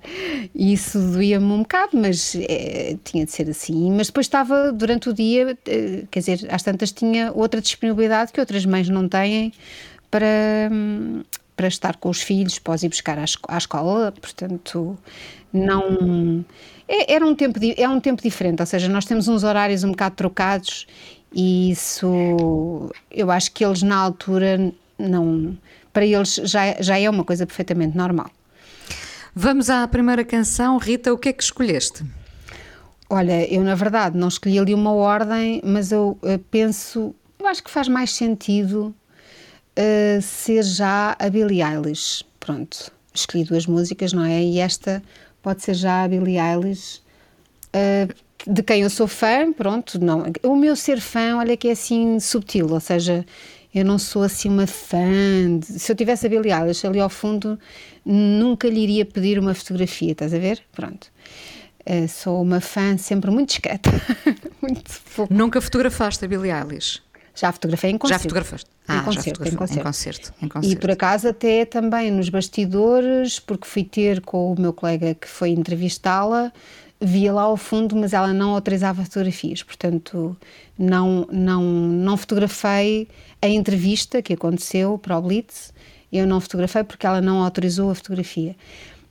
e 0.53 0.73
isso 0.73 0.99
doía-me 0.99 1.45
um 1.45 1.59
bocado, 1.59 1.97
mas 1.97 2.35
é, 2.35 2.97
tinha 3.03 3.25
de 3.25 3.31
ser 3.31 3.49
assim. 3.49 3.91
Mas 3.91 4.07
depois 4.07 4.25
estava 4.25 4.73
durante 4.73 5.09
o 5.09 5.13
dia, 5.13 5.57
eh, 5.67 6.03
quer 6.11 6.19
dizer, 6.19 6.47
às 6.49 6.63
tantas 6.63 6.91
tinha 6.91 7.31
outra 7.31 7.61
disponibilidade 7.61 8.33
que 8.33 8.39
outras 8.39 8.65
mães 8.65 8.89
não 8.89 9.07
têm 9.07 9.53
para, 10.11 10.69
para 11.55 11.67
estar 11.67 11.95
com 11.95 12.09
os 12.09 12.21
filhos, 12.21 12.59
pós 12.59 12.83
ir 12.83 12.89
buscar 12.89 13.17
à 13.17 13.57
escola, 13.57 14.11
portanto, 14.11 14.97
não. 15.53 16.43
É, 16.87 17.13
era 17.13 17.25
um 17.25 17.33
tempo, 17.33 17.59
é 17.77 17.87
um 17.87 17.99
tempo 17.99 18.21
diferente, 18.21 18.61
ou 18.61 18.65
seja, 18.65 18.89
nós 18.89 19.05
temos 19.05 19.27
uns 19.27 19.43
horários 19.43 19.83
um 19.83 19.91
bocado 19.91 20.15
trocados 20.15 20.85
e 21.33 21.71
isso 21.71 22.89
eu 23.09 23.31
acho 23.31 23.51
que 23.51 23.65
eles 23.65 23.81
na 23.81 23.97
altura 23.97 24.71
não. 24.97 25.57
Para 25.91 26.05
eles 26.05 26.35
já, 26.43 26.81
já 26.81 26.99
é 26.99 27.09
uma 27.09 27.23
coisa 27.23 27.45
perfeitamente 27.45 27.95
normal. 27.97 28.29
Vamos 29.33 29.69
à 29.69 29.87
primeira 29.87 30.23
canção. 30.23 30.77
Rita, 30.77 31.13
o 31.13 31.17
que 31.17 31.29
é 31.29 31.33
que 31.33 31.43
escolheste? 31.43 32.05
Olha, 33.09 33.51
eu 33.53 33.63
na 33.63 33.75
verdade 33.75 34.17
não 34.17 34.27
escolhi 34.27 34.57
ali 34.57 34.73
uma 34.73 34.91
ordem, 34.93 35.61
mas 35.63 35.91
eu 35.91 36.17
uh, 36.21 36.39
penso, 36.49 37.13
eu 37.39 37.47
acho 37.47 37.63
que 37.63 37.69
faz 37.69 37.87
mais 37.87 38.11
sentido 38.11 38.95
uh, 39.77 40.21
ser 40.21 40.63
já 40.63 41.15
a 41.19 41.29
Billie 41.29 41.61
Eilish. 41.61 42.25
Pronto, 42.39 42.91
escolhi 43.13 43.43
duas 43.43 43.67
músicas, 43.67 44.11
não 44.11 44.23
é? 44.23 44.41
E 44.41 44.59
esta 44.59 45.03
pode 45.41 45.61
ser 45.61 45.75
já 45.75 46.03
a 46.03 46.07
Billie 46.07 46.39
Eilish, 46.39 47.01
uh, 47.75 48.13
de 48.47 48.63
quem 48.63 48.81
eu 48.81 48.89
sou 48.89 49.07
fã, 49.07 49.51
pronto, 49.51 49.99
não. 50.03 50.23
O 50.43 50.55
meu 50.55 50.75
ser 50.75 50.99
fã, 50.99 51.37
olha 51.37 51.57
que 51.57 51.67
é 51.67 51.71
assim 51.71 52.19
subtil, 52.19 52.71
ou 52.71 52.79
seja, 52.79 53.25
eu 53.75 53.83
não 53.83 53.99
sou 53.99 54.23
assim 54.23 54.47
uma 54.47 54.65
fã. 54.65 55.59
De, 55.59 55.79
se 55.79 55.91
eu 55.91 55.95
tivesse 55.95 56.25
a 56.25 56.29
Billie 56.29 56.53
Eilish 56.53 56.87
ali 56.87 56.99
ao 56.99 57.09
fundo, 57.09 57.59
nunca 58.05 58.69
lhe 58.69 58.79
iria 58.79 59.05
pedir 59.05 59.37
uma 59.37 59.53
fotografia, 59.53 60.13
estás 60.13 60.33
a 60.33 60.39
ver? 60.39 60.61
Pronto. 60.71 61.11
Uh, 61.85 62.07
sou 62.07 62.41
uma 62.41 62.61
fã 62.61 62.97
sempre 62.97 63.29
muito 63.29 63.49
discreta. 63.49 63.91
muito 64.61 64.89
pouco. 65.15 65.33
Nunca 65.33 65.59
fotografaste 65.59 66.23
a 66.23 66.27
Billie 66.27 66.51
Eilish? 66.51 67.03
Já 67.35 67.51
fotografei 67.51 67.91
em 67.91 67.97
concerto. 67.97 68.21
Já 68.21 68.23
fotografaste? 68.23 68.69
Ah, 68.87 68.97
em, 68.97 69.03
concerto, 69.03 69.29
em, 69.43 69.55
concerto. 69.55 69.79
em, 69.79 69.83
concerto, 69.83 70.33
em 70.41 70.47
concerto. 70.47 70.73
E 70.73 70.79
por 70.79 70.89
acaso 70.89 71.27
até 71.27 71.65
também 71.65 72.09
nos 72.09 72.29
bastidores, 72.29 73.39
porque 73.41 73.67
fui 73.67 73.83
ter 73.83 74.21
com 74.21 74.53
o 74.53 74.59
meu 74.59 74.71
colega 74.71 75.13
que 75.13 75.27
foi 75.27 75.49
entrevistá-la, 75.49 76.53
via 76.99 77.33
lá 77.33 77.43
ao 77.43 77.57
fundo, 77.57 77.95
mas 77.95 78.13
ela 78.13 78.33
não 78.33 78.51
autorizava 78.51 79.03
fotografias, 79.03 79.61
portanto 79.61 80.35
não, 80.77 81.27
não, 81.31 81.63
não 81.63 82.17
fotografei 82.17 83.07
a 83.41 83.47
entrevista 83.47 84.21
que 84.21 84.33
aconteceu 84.33 84.97
para 84.97 85.17
o 85.17 85.21
Blitz, 85.21 85.73
eu 86.11 86.25
não 86.25 86.39
fotografei 86.39 86.83
porque 86.83 87.05
ela 87.05 87.21
não 87.21 87.43
autorizou 87.43 87.91
a 87.91 87.95
fotografia, 87.95 88.55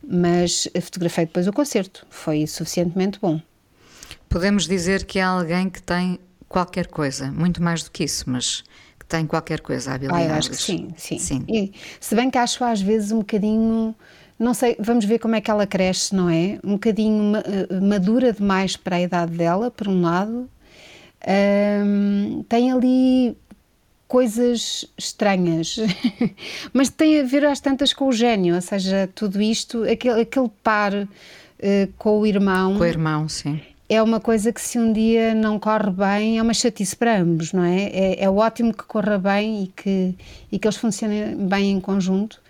mas 0.07 0.68
fotografei 0.81 1.27
depois 1.27 1.47
o 1.47 1.53
concerto, 1.53 2.07
foi 2.09 2.47
suficientemente 2.47 3.18
bom. 3.20 3.40
Podemos 4.29 4.66
dizer 4.66 5.05
que 5.05 5.20
há 5.20 5.29
alguém 5.29 5.68
que 5.68 5.83
tem 5.83 6.18
qualquer 6.49 6.87
coisa, 6.87 7.31
muito 7.31 7.62
mais 7.62 7.83
do 7.83 7.90
que 7.90 8.05
isso, 8.05 8.29
mas 8.29 8.64
que 8.99 9.07
tem 9.07 9.27
qualquer 9.27 9.61
coisa, 9.61 9.92
a 9.92 9.94
habilidade. 9.94 10.25
Ah, 10.25 10.29
eu 10.29 10.35
acho 10.35 10.51
que 10.51 10.57
sim, 10.57 10.88
sim. 10.97 11.18
sim. 11.18 11.44
E, 11.49 11.73
se 12.01 12.14
bem 12.14 12.31
que 12.31 12.38
acho 12.38 12.64
às 12.64 12.81
vezes 12.81 13.12
um 13.12 13.18
bocadinho 13.18 13.94
não 14.38 14.53
sei, 14.53 14.77
vamos 14.79 15.05
ver 15.05 15.18
como 15.18 15.37
é 15.37 15.40
que 15.40 15.51
ela 15.51 15.66
cresce, 15.66 16.14
não 16.14 16.29
é? 16.29 16.59
Um 16.64 16.73
bocadinho 16.73 17.37
eh, 17.37 17.81
madura 17.81 18.33
demais 18.33 18.77
para 18.77 18.97
a 18.97 19.01
idade 19.01 19.33
dela, 19.37 19.70
por 19.70 19.88
um 19.88 20.03
lado. 20.03 20.49
Um, 21.27 22.44
tem 22.49 22.70
ali 22.70 23.37
coisas 24.07 24.85
estranhas, 24.99 25.77
mas 26.73 26.90
tem 26.90 27.20
a 27.20 27.25
ver 27.25 27.44
às 27.47 27.61
tantas 27.61 27.92
com 27.92 28.09
o 28.09 28.12
gênio, 28.12 28.55
ou 28.55 28.61
seja, 28.61 29.09
tudo 29.14 29.40
isto, 29.40 29.85
aquele, 29.85 30.20
aquele 30.20 30.51
par 30.62 30.92
uh, 30.94 31.09
com 31.97 32.20
o 32.20 32.27
irmão. 32.27 32.77
Com 32.77 32.83
o 32.83 32.87
irmão, 32.87 33.29
sim. 33.29 33.61
É 33.88 34.03
uma 34.03 34.20
coisa 34.20 34.53
que 34.53 34.61
se 34.61 34.79
um 34.79 34.92
dia 34.92 35.35
não 35.35 35.59
corre 35.59 35.90
bem, 35.90 36.38
é 36.38 36.42
uma 36.42 36.55
chatice 36.55 36.97
para 36.97 37.20
ambos, 37.20 37.53
não 37.53 37.64
é? 37.64 37.85
É, 37.85 38.25
é 38.25 38.31
ótimo 38.31 38.73
que 38.73 38.85
corra 38.85 39.18
bem 39.18 39.64
e 39.64 39.66
que, 39.68 40.14
e 40.51 40.59
que 40.59 40.66
eles 40.66 40.77
funcionem 40.77 41.37
bem 41.37 41.70
em 41.70 41.81
conjunto, 41.81 42.40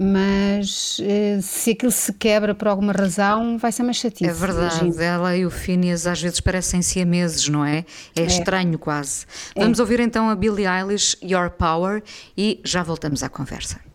mas 0.00 1.00
eh, 1.02 1.40
se 1.42 1.72
aquilo 1.72 1.90
se 1.90 2.12
quebra 2.12 2.54
por 2.54 2.68
alguma 2.68 2.92
razão, 2.92 3.58
vai 3.58 3.72
ser 3.72 3.82
uma 3.82 3.92
chatice. 3.92 4.26
É 4.26 4.32
verdade, 4.32 4.84
imagino. 4.84 5.02
ela 5.02 5.36
e 5.36 5.44
o 5.44 5.50
Phineas 5.50 6.06
às 6.06 6.22
vezes 6.22 6.40
parecem 6.40 6.80
siameses, 6.82 7.48
não 7.48 7.64
é? 7.64 7.84
É, 8.14 8.22
é. 8.22 8.24
estranho 8.24 8.78
quase. 8.78 9.26
É. 9.56 9.60
Vamos 9.60 9.80
ouvir 9.80 9.98
então 9.98 10.30
a 10.30 10.36
Billie 10.36 10.66
Eilish, 10.66 11.16
Your 11.20 11.50
Power, 11.50 12.02
e 12.36 12.60
já 12.64 12.84
voltamos 12.84 13.24
à 13.24 13.28
conversa. 13.28 13.87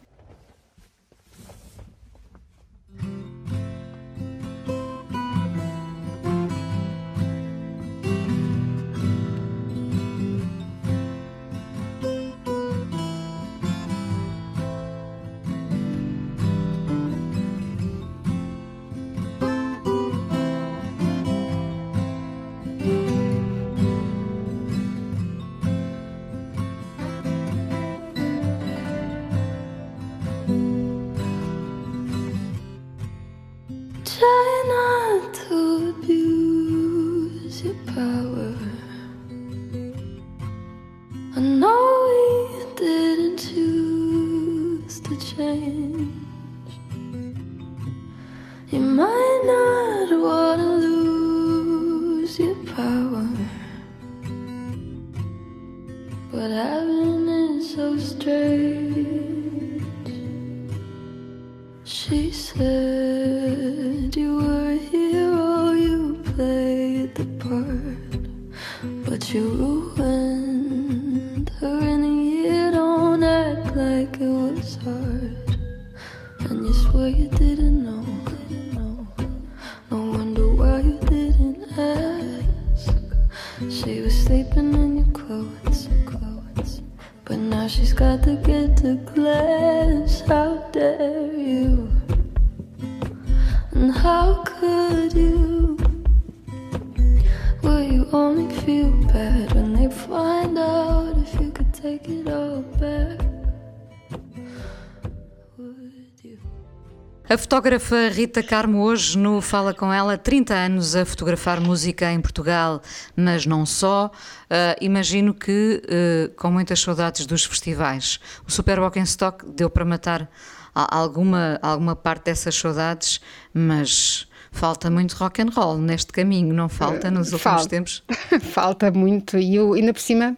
A 107.34 107.38
fotógrafa 107.38 108.10
Rita 108.10 108.43
Carmo 108.43 108.84
hoje 108.84 109.17
no 109.17 109.41
Fala 109.41 109.74
Com 109.74 109.91
Ela, 109.91 110.19
30 110.19 110.54
anos 110.54 110.96
a 110.96 111.04
fotografar 111.04 111.60
música 111.60 112.12
em 112.12 112.22
Portugal, 112.22 112.80
mas 113.15 113.43
não 113.43 113.65
só. 113.65 114.12
Uh, 114.46 114.78
imagino 114.80 115.34
que 115.34 115.82
uh, 115.84 116.32
com 116.36 116.52
muitas 116.52 116.80
saudades 116.80 117.26
dos 117.26 117.43
festivais. 117.43 118.19
O 118.48 118.52
Super 118.52 118.78
Stock 118.98 119.43
deu 119.48 119.67
para 119.67 119.84
matar 119.84 120.30
alguma, 120.76 121.58
alguma 121.63 121.96
parte 121.96 122.26
dessas 122.26 122.54
saudades, 122.54 123.19
mas 123.52 124.28
falta 124.52 124.91
muito 124.91 125.13
rock 125.13 125.41
and 125.41 125.50
roll 125.56 125.80
neste 125.80 126.13
caminho, 126.13 126.54
não 126.54 126.69
falta 126.69 127.10
nos 127.10 127.34
últimos 127.34 127.41
falta, 127.41 127.67
tempos? 127.67 128.04
falta 128.54 128.91
muito 128.91 129.39
e 129.39 129.56
eu, 129.56 129.74
ainda 129.74 129.91
por 129.91 130.02
cima 130.02 130.38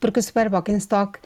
porque 0.00 0.20
o 0.20 0.22
Super 0.22 0.50
Stock 0.78 1.18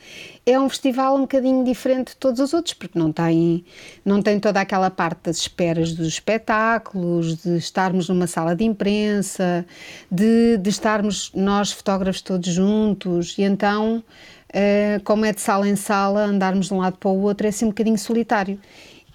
é 0.46 0.58
um 0.58 0.68
festival 0.68 1.16
um 1.16 1.22
bocadinho 1.22 1.64
diferente 1.64 2.10
de 2.10 2.16
todos 2.16 2.40
os 2.40 2.54
outros, 2.54 2.74
porque 2.74 2.98
não 2.98 3.12
tem, 3.12 3.64
não 4.04 4.22
tem 4.22 4.38
toda 4.38 4.60
aquela 4.60 4.90
parte 4.90 5.20
das 5.24 5.38
esperas 5.38 5.92
dos 5.92 6.06
espetáculos, 6.06 7.42
de 7.42 7.56
estarmos 7.56 8.08
numa 8.08 8.26
sala 8.26 8.54
de 8.54 8.64
imprensa, 8.64 9.66
de, 10.10 10.56
de 10.58 10.70
estarmos 10.70 11.30
nós 11.34 11.72
fotógrafos 11.72 12.22
todos 12.22 12.48
juntos, 12.48 13.36
e 13.38 13.42
então 13.42 14.02
uh, 14.48 15.02
como 15.04 15.24
é 15.24 15.32
de 15.32 15.40
sala 15.40 15.68
em 15.68 15.76
sala, 15.76 16.24
andarmos 16.24 16.68
de 16.68 16.74
um 16.74 16.78
lado 16.78 16.98
para 16.98 17.08
o 17.08 17.20
outro 17.20 17.46
é 17.46 17.50
assim 17.50 17.64
um 17.64 17.68
bocadinho 17.68 17.98
solitário. 17.98 18.58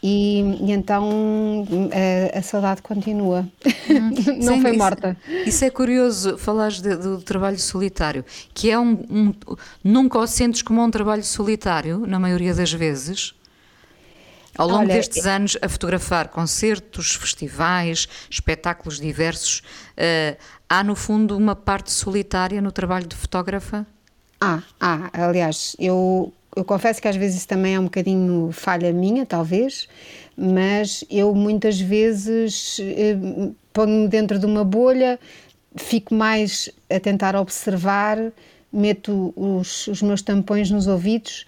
E, 0.06 0.42
e, 0.60 0.72
então 0.74 1.66
a, 2.34 2.38
a, 2.38 2.42
saudade 2.42 2.82
continua, 2.82 3.48
hum. 3.90 4.12
não 4.44 4.56
Sim, 4.56 4.62
foi 4.62 4.74
morta. 4.74 5.16
Isso, 5.26 5.48
isso, 5.48 5.66
é 5.66 5.70
curioso, 5.70 6.38
falares 6.38 6.82
de, 6.82 6.94
do 6.98 7.22
trabalho 7.22 7.58
solitário, 7.58 8.26
que 8.54 8.70
é 8.70 8.78
um, 8.78 8.92
um, 9.10 9.34
Nunca 9.82 10.20
o 10.20 10.28
sentes 10.28 10.62
como 10.62 10.84
um 10.84 10.92
trabalho 10.92 11.24
solitário, 11.24 12.06
na 12.06 12.20
maioria 12.20 12.54
das 12.54 12.74
vezes? 12.74 13.34
Ao 14.58 14.68
longo 14.68 14.82
Olha, 14.82 14.94
destes 14.94 15.26
anos, 15.26 15.58
a 15.62 15.70
fotografar 15.70 16.28
concertos, 16.28 17.16
festivais, 17.16 18.08
espetáculos 18.30 19.00
diversos, 19.00 19.64
uh, 19.98 20.38
há 20.68 20.84
no 20.84 20.96
fundo 20.96 21.38
uma 21.38 21.56
parte 21.56 21.92
solitária 21.92 22.62
no 22.62 22.74
trabalho 22.74 23.08
de 23.08 23.16
fotógrafa? 23.16 23.88
Ah, 24.40 24.62
ah, 24.82 25.10
aliás, 25.14 25.78
eu, 25.80 26.34
eu 26.56 26.64
confesso 26.64 27.02
que 27.02 27.08
às 27.08 27.16
vezes 27.16 27.38
isso 27.38 27.48
também 27.48 27.76
é 27.76 27.80
um 27.80 27.86
bocadinho 27.86 28.52
falha 28.52 28.92
minha, 28.92 29.26
talvez, 29.26 29.88
mas 30.38 31.04
eu 31.10 31.34
muitas 31.34 31.80
vezes 31.80 32.80
eh, 32.80 33.18
ponho-me 33.72 34.08
dentro 34.08 34.40
de 34.40 34.46
uma 34.46 34.64
bolha, 34.64 35.20
fico 35.76 36.14
mais 36.14 36.70
a 36.90 37.00
tentar 37.00 37.36
observar, 37.36 38.18
meto 38.72 39.34
os, 39.36 39.88
os 39.88 40.02
meus 40.02 40.22
tampões 40.22 40.70
nos 40.72 40.88
ouvidos 40.88 41.46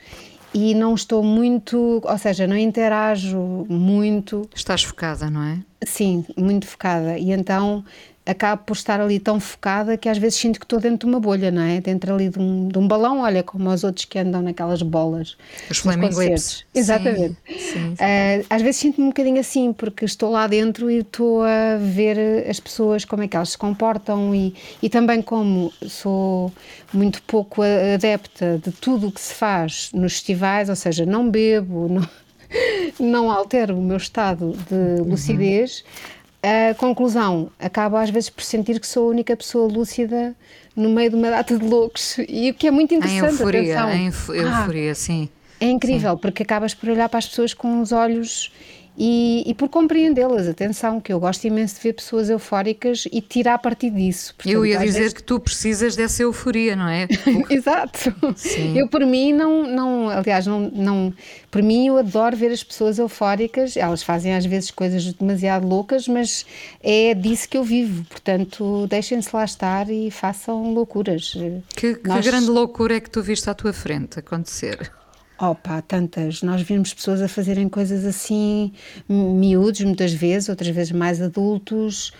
e 0.53 0.73
não 0.73 0.95
estou 0.95 1.21
muito, 1.21 2.01
ou 2.03 2.17
seja, 2.17 2.47
não 2.47 2.57
interajo 2.57 3.65
muito. 3.67 4.49
Estás 4.55 4.83
focada, 4.83 5.29
não 5.29 5.43
é? 5.43 5.59
Sim, 5.85 6.23
muito 6.37 6.65
focada. 6.65 7.17
E 7.17 7.31
então 7.31 7.83
acabo 8.25 8.63
por 8.65 8.73
estar 8.73 8.99
ali 8.99 9.19
tão 9.19 9.39
focada 9.39 9.95
que 9.95 10.09
às 10.09 10.17
vezes 10.17 10.39
sinto 10.39 10.59
que 10.59 10.65
estou 10.65 10.79
dentro 10.79 10.99
de 10.99 11.05
uma 11.05 11.19
bolha, 11.19 11.51
não 11.51 11.61
é? 11.61 11.79
Dentro 11.79 12.13
ali 12.13 12.29
de 12.29 12.39
um, 12.39 12.67
de 12.67 12.77
um 12.77 12.87
balão, 12.87 13.19
olha, 13.21 13.43
como 13.43 13.69
os 13.69 13.83
outros 13.83 14.05
que 14.05 14.17
andam 14.17 14.41
naquelas 14.41 14.81
bolas. 14.81 15.37
Os 15.69 15.77
flaming 15.77 16.09
lips. 16.09 16.65
Exatamente. 16.73 17.37
Sim, 17.47 17.57
sim, 17.57 17.73
sim. 17.73 17.93
Uh, 17.93 18.45
às 18.49 18.61
vezes 18.61 18.77
sinto-me 18.77 19.05
um 19.05 19.09
bocadinho 19.09 19.39
assim, 19.39 19.71
porque 19.71 20.05
estou 20.05 20.31
lá 20.31 20.47
dentro 20.47 20.89
e 20.89 20.99
estou 20.99 21.43
a 21.43 21.77
ver 21.79 22.49
as 22.49 22.59
pessoas, 22.59 23.05
como 23.05 23.21
é 23.21 23.27
que 23.27 23.35
elas 23.35 23.51
se 23.51 23.57
comportam 23.57 24.33
e, 24.33 24.55
e 24.81 24.89
também 24.89 25.21
como 25.21 25.71
sou 25.87 26.51
muito 26.91 27.21
pouco 27.23 27.61
adepta 27.61 28.59
de 28.63 28.71
tudo 28.71 29.07
o 29.07 29.11
que 29.11 29.21
se 29.21 29.33
faz 29.35 29.91
nos 29.93 30.13
festivais, 30.13 30.69
ou 30.69 30.75
seja, 30.75 31.05
não 31.05 31.29
bebo, 31.29 31.87
não, 31.87 32.09
não 32.99 33.31
altero 33.31 33.77
o 33.77 33.81
meu 33.81 33.97
estado 33.97 34.57
de 34.67 35.01
uhum. 35.01 35.09
lucidez. 35.09 35.81
Uhum 35.81 36.15
a 36.45 36.75
conclusão, 36.75 37.49
acabo 37.59 37.97
às 37.97 38.09
vezes 38.09 38.29
por 38.29 38.43
sentir 38.43 38.79
que 38.79 38.87
sou 38.87 39.07
a 39.07 39.09
única 39.09 39.35
pessoa 39.35 39.71
lúcida 39.71 40.35
no 40.75 40.89
meio 40.89 41.09
de 41.09 41.15
uma 41.15 41.29
data 41.29 41.57
de 41.57 41.65
loucos. 41.65 42.17
E 42.27 42.51
o 42.51 42.53
que 42.53 42.67
é 42.67 42.71
muito 42.71 42.93
interessante. 42.93 43.23
Em 43.23 43.39
euforia, 43.39 43.81
atenção. 43.81 44.35
em 44.35 44.41
euforia, 44.41 44.91
ah, 44.91 44.95
sim. 44.95 45.29
É 45.59 45.65
incrível, 45.65 46.11
sim. 46.13 46.17
porque 46.21 46.43
acabas 46.43 46.73
por 46.73 46.89
olhar 46.89 47.09
para 47.09 47.19
as 47.19 47.27
pessoas 47.27 47.53
com 47.53 47.81
os 47.81 47.91
olhos 47.91 48.51
e, 48.97 49.43
e, 49.45 49.53
por 49.53 49.69
compreendê-las. 49.69 50.47
Atenção, 50.47 51.01
que 51.01 51.11
eu 51.11 51.19
gosto 51.19 51.45
imenso 51.45 51.75
de 51.75 51.81
ver 51.81 51.93
pessoas 51.93 52.29
eufóricas 52.29 53.07
e 53.11 53.21
tirar 53.21 53.57
partido 53.59 53.97
disso. 53.97 54.33
Portanto, 54.35 54.53
eu 54.53 54.65
ia 54.65 54.79
dizer 54.79 54.99
vezes... 54.99 55.13
que 55.13 55.23
tu 55.23 55.39
precisas 55.39 55.95
dessa 55.95 56.23
euforia, 56.23 56.75
não 56.75 56.87
é? 56.87 57.07
Exato. 57.49 58.13
Sim. 58.35 58.77
Eu, 58.77 58.87
por 58.87 59.05
mim, 59.05 59.33
não, 59.33 59.67
não 59.67 60.09
aliás, 60.09 60.45
não, 60.47 60.59
não, 60.59 61.13
por 61.51 61.61
mim, 61.61 61.87
eu 61.87 61.97
adoro 61.97 62.35
ver 62.35 62.51
as 62.51 62.63
pessoas 62.63 62.97
eufóricas. 62.97 63.75
Elas 63.75 64.01
fazem 64.01 64.33
às 64.33 64.45
vezes 64.45 64.71
coisas 64.71 65.13
demasiado 65.13 65.67
loucas, 65.67 66.07
mas 66.07 66.45
é 66.81 67.13
disso 67.13 67.49
que 67.49 67.57
eu 67.57 67.63
vivo. 67.63 68.05
Portanto, 68.05 68.87
deixem-se 68.87 69.35
lá 69.35 69.43
estar 69.43 69.89
e 69.89 70.09
façam 70.09 70.73
loucuras. 70.73 71.33
Que, 71.75 71.95
que 71.95 72.07
Nós... 72.07 72.25
grande 72.25 72.47
loucura 72.47 72.95
é 72.95 72.99
que 72.99 73.09
tu 73.09 73.21
viste 73.21 73.49
à 73.49 73.53
tua 73.53 73.73
frente 73.73 74.19
acontecer? 74.19 74.91
Opa, 75.39 75.81
tantas. 75.81 76.41
Nós 76.41 76.61
vimos 76.61 76.93
pessoas 76.93 77.21
a 77.21 77.27
fazerem 77.27 77.67
coisas 77.67 78.05
assim, 78.05 78.71
miúdos 79.09 79.81
muitas 79.81 80.13
vezes, 80.13 80.47
outras 80.49 80.69
vezes 80.69 80.91
mais 80.91 81.21
adultos, 81.21 82.13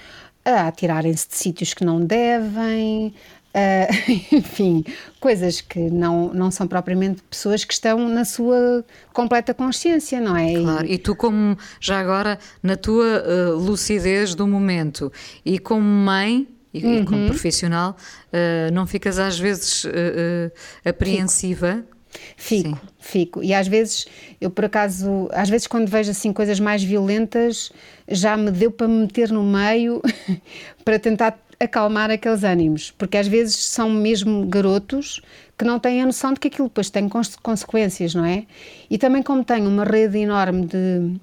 a 0.44 0.68
atirarem-se 0.68 1.28
de 1.30 1.36
sítios 1.36 1.74
que 1.74 1.86
não 1.86 2.00
devem, 2.06 3.14
enfim, 4.32 4.84
coisas 5.20 5.62
que 5.62 5.90
não, 5.90 6.34
não 6.34 6.52
são 6.52 6.68
propriamente 6.68 7.22
pessoas 7.24 7.64
que 7.64 7.74
estão 7.74 8.10
na 8.10 8.26
sua 8.26 8.84
completa 9.14 9.54
consciência, 9.54 10.20
não 10.20 10.36
é? 10.36 10.54
Claro, 10.54 10.86
e 10.86 10.98
tu, 10.98 11.16
como 11.16 11.58
já 11.80 12.00
agora, 12.00 12.38
na 12.62 12.76
tua 12.76 13.24
uh, 13.24 13.56
lucidez 13.58 14.36
do 14.36 14.46
momento 14.46 15.12
e 15.46 15.58
como 15.60 15.82
mãe. 15.82 16.48
E, 16.74 16.86
uhum. 16.86 17.06
como 17.06 17.28
profissional, 17.28 17.96
uh, 18.34 18.70
não 18.74 18.86
ficas 18.86 19.18
às 19.18 19.40
vezes 19.40 19.86
uh, 19.86 20.52
apreensiva 20.84 21.76
Fico 21.78 21.95
Fico, 22.38 22.70
Sim. 22.70 22.76
fico. 23.00 23.44
E 23.44 23.54
às 23.54 23.68
vezes, 23.68 24.06
eu 24.40 24.50
por 24.50 24.66
acaso, 24.66 25.30
às 25.32 25.50
vezes 25.50 25.68
quando 25.68 25.88
vejo 25.88 26.12
assim 26.12 26.32
coisas 26.34 26.60
mais 26.60 26.84
violentas, 26.84 27.72
já 28.08 28.36
me 28.38 28.52
deu 28.52 28.72
para 28.72 28.88
me 28.88 29.02
meter 29.02 29.32
no 29.32 29.44
meio 29.44 30.02
para 30.84 31.00
tentar 31.00 31.40
acalmar 31.60 32.12
aqueles 32.12 32.44
ânimos, 32.44 32.92
porque 32.92 33.18
às 33.18 33.28
vezes 33.28 33.56
são 33.56 33.90
mesmo 33.90 34.46
garotos 34.48 35.22
que 35.58 35.64
não 35.64 35.80
têm 35.80 36.02
a 36.02 36.06
noção 36.06 36.34
de 36.34 36.40
que 36.40 36.50
aquilo 36.50 36.68
depois 36.68 36.90
tem 36.90 37.08
consequências, 37.42 38.14
não 38.14 38.26
é? 38.26 38.46
E 38.90 38.98
também 38.98 39.24
como 39.24 39.44
tenho 39.44 39.70
uma 39.70 39.86
rede 39.86 40.18
enorme 40.18 40.66
de 40.66 41.20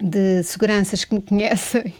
de 0.00 0.42
seguranças 0.44 1.04
que 1.04 1.14
me 1.14 1.20
conhecem 1.22 1.92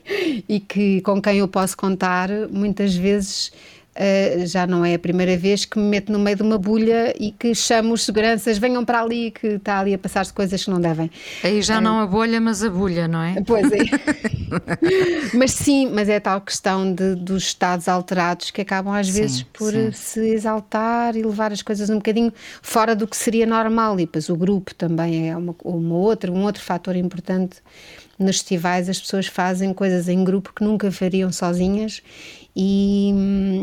e 0.49 0.61
que 0.61 1.01
com 1.01 1.21
quem 1.21 1.39
eu 1.39 1.49
posso 1.49 1.77
contar, 1.77 2.31
muitas 2.51 2.95
vezes 2.95 3.53
Uh, 3.97 4.47
já 4.47 4.65
não 4.65 4.85
é 4.85 4.95
a 4.95 4.99
primeira 4.99 5.37
vez 5.37 5.65
que 5.65 5.77
me 5.77 5.85
meto 5.85 6.13
no 6.13 6.21
meio 6.21 6.37
de 6.37 6.43
uma 6.45 6.57
bulha 6.57 7.13
e 7.19 7.33
que 7.33 7.53
chamo 7.53 7.95
os 7.95 8.05
seguranças, 8.05 8.57
venham 8.57 8.85
para 8.85 9.01
ali, 9.03 9.33
que 9.33 9.47
está 9.49 9.81
ali 9.81 9.93
a 9.93 9.99
passar-se 9.99 10.33
coisas 10.33 10.63
que 10.63 10.71
não 10.71 10.81
devem. 10.81 11.11
Aí 11.43 11.61
já 11.63 11.79
uh, 11.79 11.81
não 11.81 11.99
a 11.99 12.07
bolha, 12.07 12.41
mas 12.41 12.63
a 12.63 12.71
bulha, 12.71 13.09
não 13.09 13.21
é? 13.21 13.43
Pois 13.45 13.67
é. 13.73 13.79
mas 15.35 15.51
sim, 15.51 15.91
mas 15.93 16.09
é 16.09 16.21
tal 16.21 16.41
questão 16.41 16.95
de, 16.95 17.17
dos 17.17 17.43
estados 17.45 17.89
alterados 17.89 18.53
que 18.53 18.61
acabam 18.61 18.95
às 18.95 19.09
vezes 19.09 19.39
sim, 19.39 19.47
por 19.53 19.73
sim. 19.73 19.91
se 19.91 20.21
exaltar 20.29 21.17
e 21.17 21.23
levar 21.23 21.51
as 21.51 21.63
coisas 21.63 21.91
um 21.91 21.97
bocadinho 21.97 22.33
fora 22.63 22.95
do 22.95 23.05
que 23.05 23.17
seria 23.17 23.47
normal. 23.47 23.99
E 23.99 24.07
depois 24.07 24.29
o 24.29 24.37
grupo 24.37 24.73
também 24.77 25.29
é 25.29 25.37
uma, 25.37 25.57
uma 25.65 25.97
outra, 25.97 26.31
um 26.31 26.45
outro 26.45 26.63
fator 26.63 26.95
importante 26.95 27.57
nos 28.19 28.39
festivais 28.39 28.89
as 28.89 29.01
pessoas 29.01 29.27
fazem 29.29 29.73
coisas 29.73 30.09
em 30.09 30.25
grupo 30.25 30.53
que 30.53 30.65
nunca 30.65 30.91
fariam 30.91 31.31
sozinhas 31.31 32.03
e, 32.61 33.15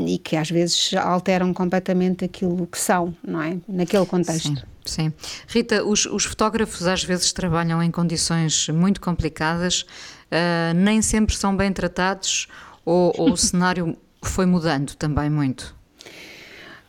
e, 0.07 0.17
que 0.19 0.37
às 0.37 0.49
vezes 0.49 0.93
alteram 0.93 1.53
completamente 1.53 2.23
aquilo 2.23 2.65
que 2.65 2.79
são, 2.79 3.13
não 3.21 3.41
é? 3.41 3.57
Naquele 3.67 4.05
contexto. 4.05 4.55
Sim, 4.85 5.11
sim. 5.11 5.13
Rita, 5.49 5.83
os, 5.83 6.05
os, 6.05 6.23
fotógrafos 6.23 6.87
às 6.87 7.03
vezes 7.03 7.33
trabalham 7.33 7.83
em 7.83 7.91
condições 7.91 8.69
muito 8.69 9.01
complicadas, 9.01 9.81
uh, 9.81 10.73
nem 10.73 11.01
sempre 11.01 11.35
são 11.35 11.53
bem 11.53 11.73
tratados 11.73 12.47
ou, 12.85 13.13
ou 13.17 13.33
o 13.33 13.37
cenário 13.37 13.97
foi 14.23 14.45
mudando 14.45 14.95
também 14.95 15.29
muito? 15.29 15.75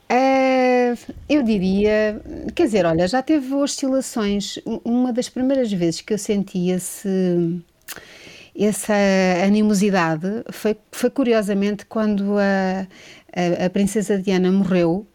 Uh, 0.08 0.96
eu 1.28 1.42
diria, 1.42 2.22
quer 2.54 2.66
dizer, 2.66 2.86
olha, 2.86 3.08
já 3.08 3.20
teve 3.20 3.52
oscilações. 3.52 4.60
Uma 4.84 5.12
das 5.12 5.28
primeiras 5.28 5.72
vezes 5.72 6.02
que 6.02 6.14
eu 6.14 6.18
senti 6.18 6.70
esse 6.70 7.60
essa 8.58 8.94
animosidade 9.44 10.26
foi, 10.50 10.76
foi 10.90 11.10
curiosamente 11.10 11.84
quando 11.86 12.36
a, 12.38 12.86
a, 13.32 13.66
a 13.66 13.70
Princesa 13.70 14.18
Diana 14.18 14.50
morreu. 14.50 15.06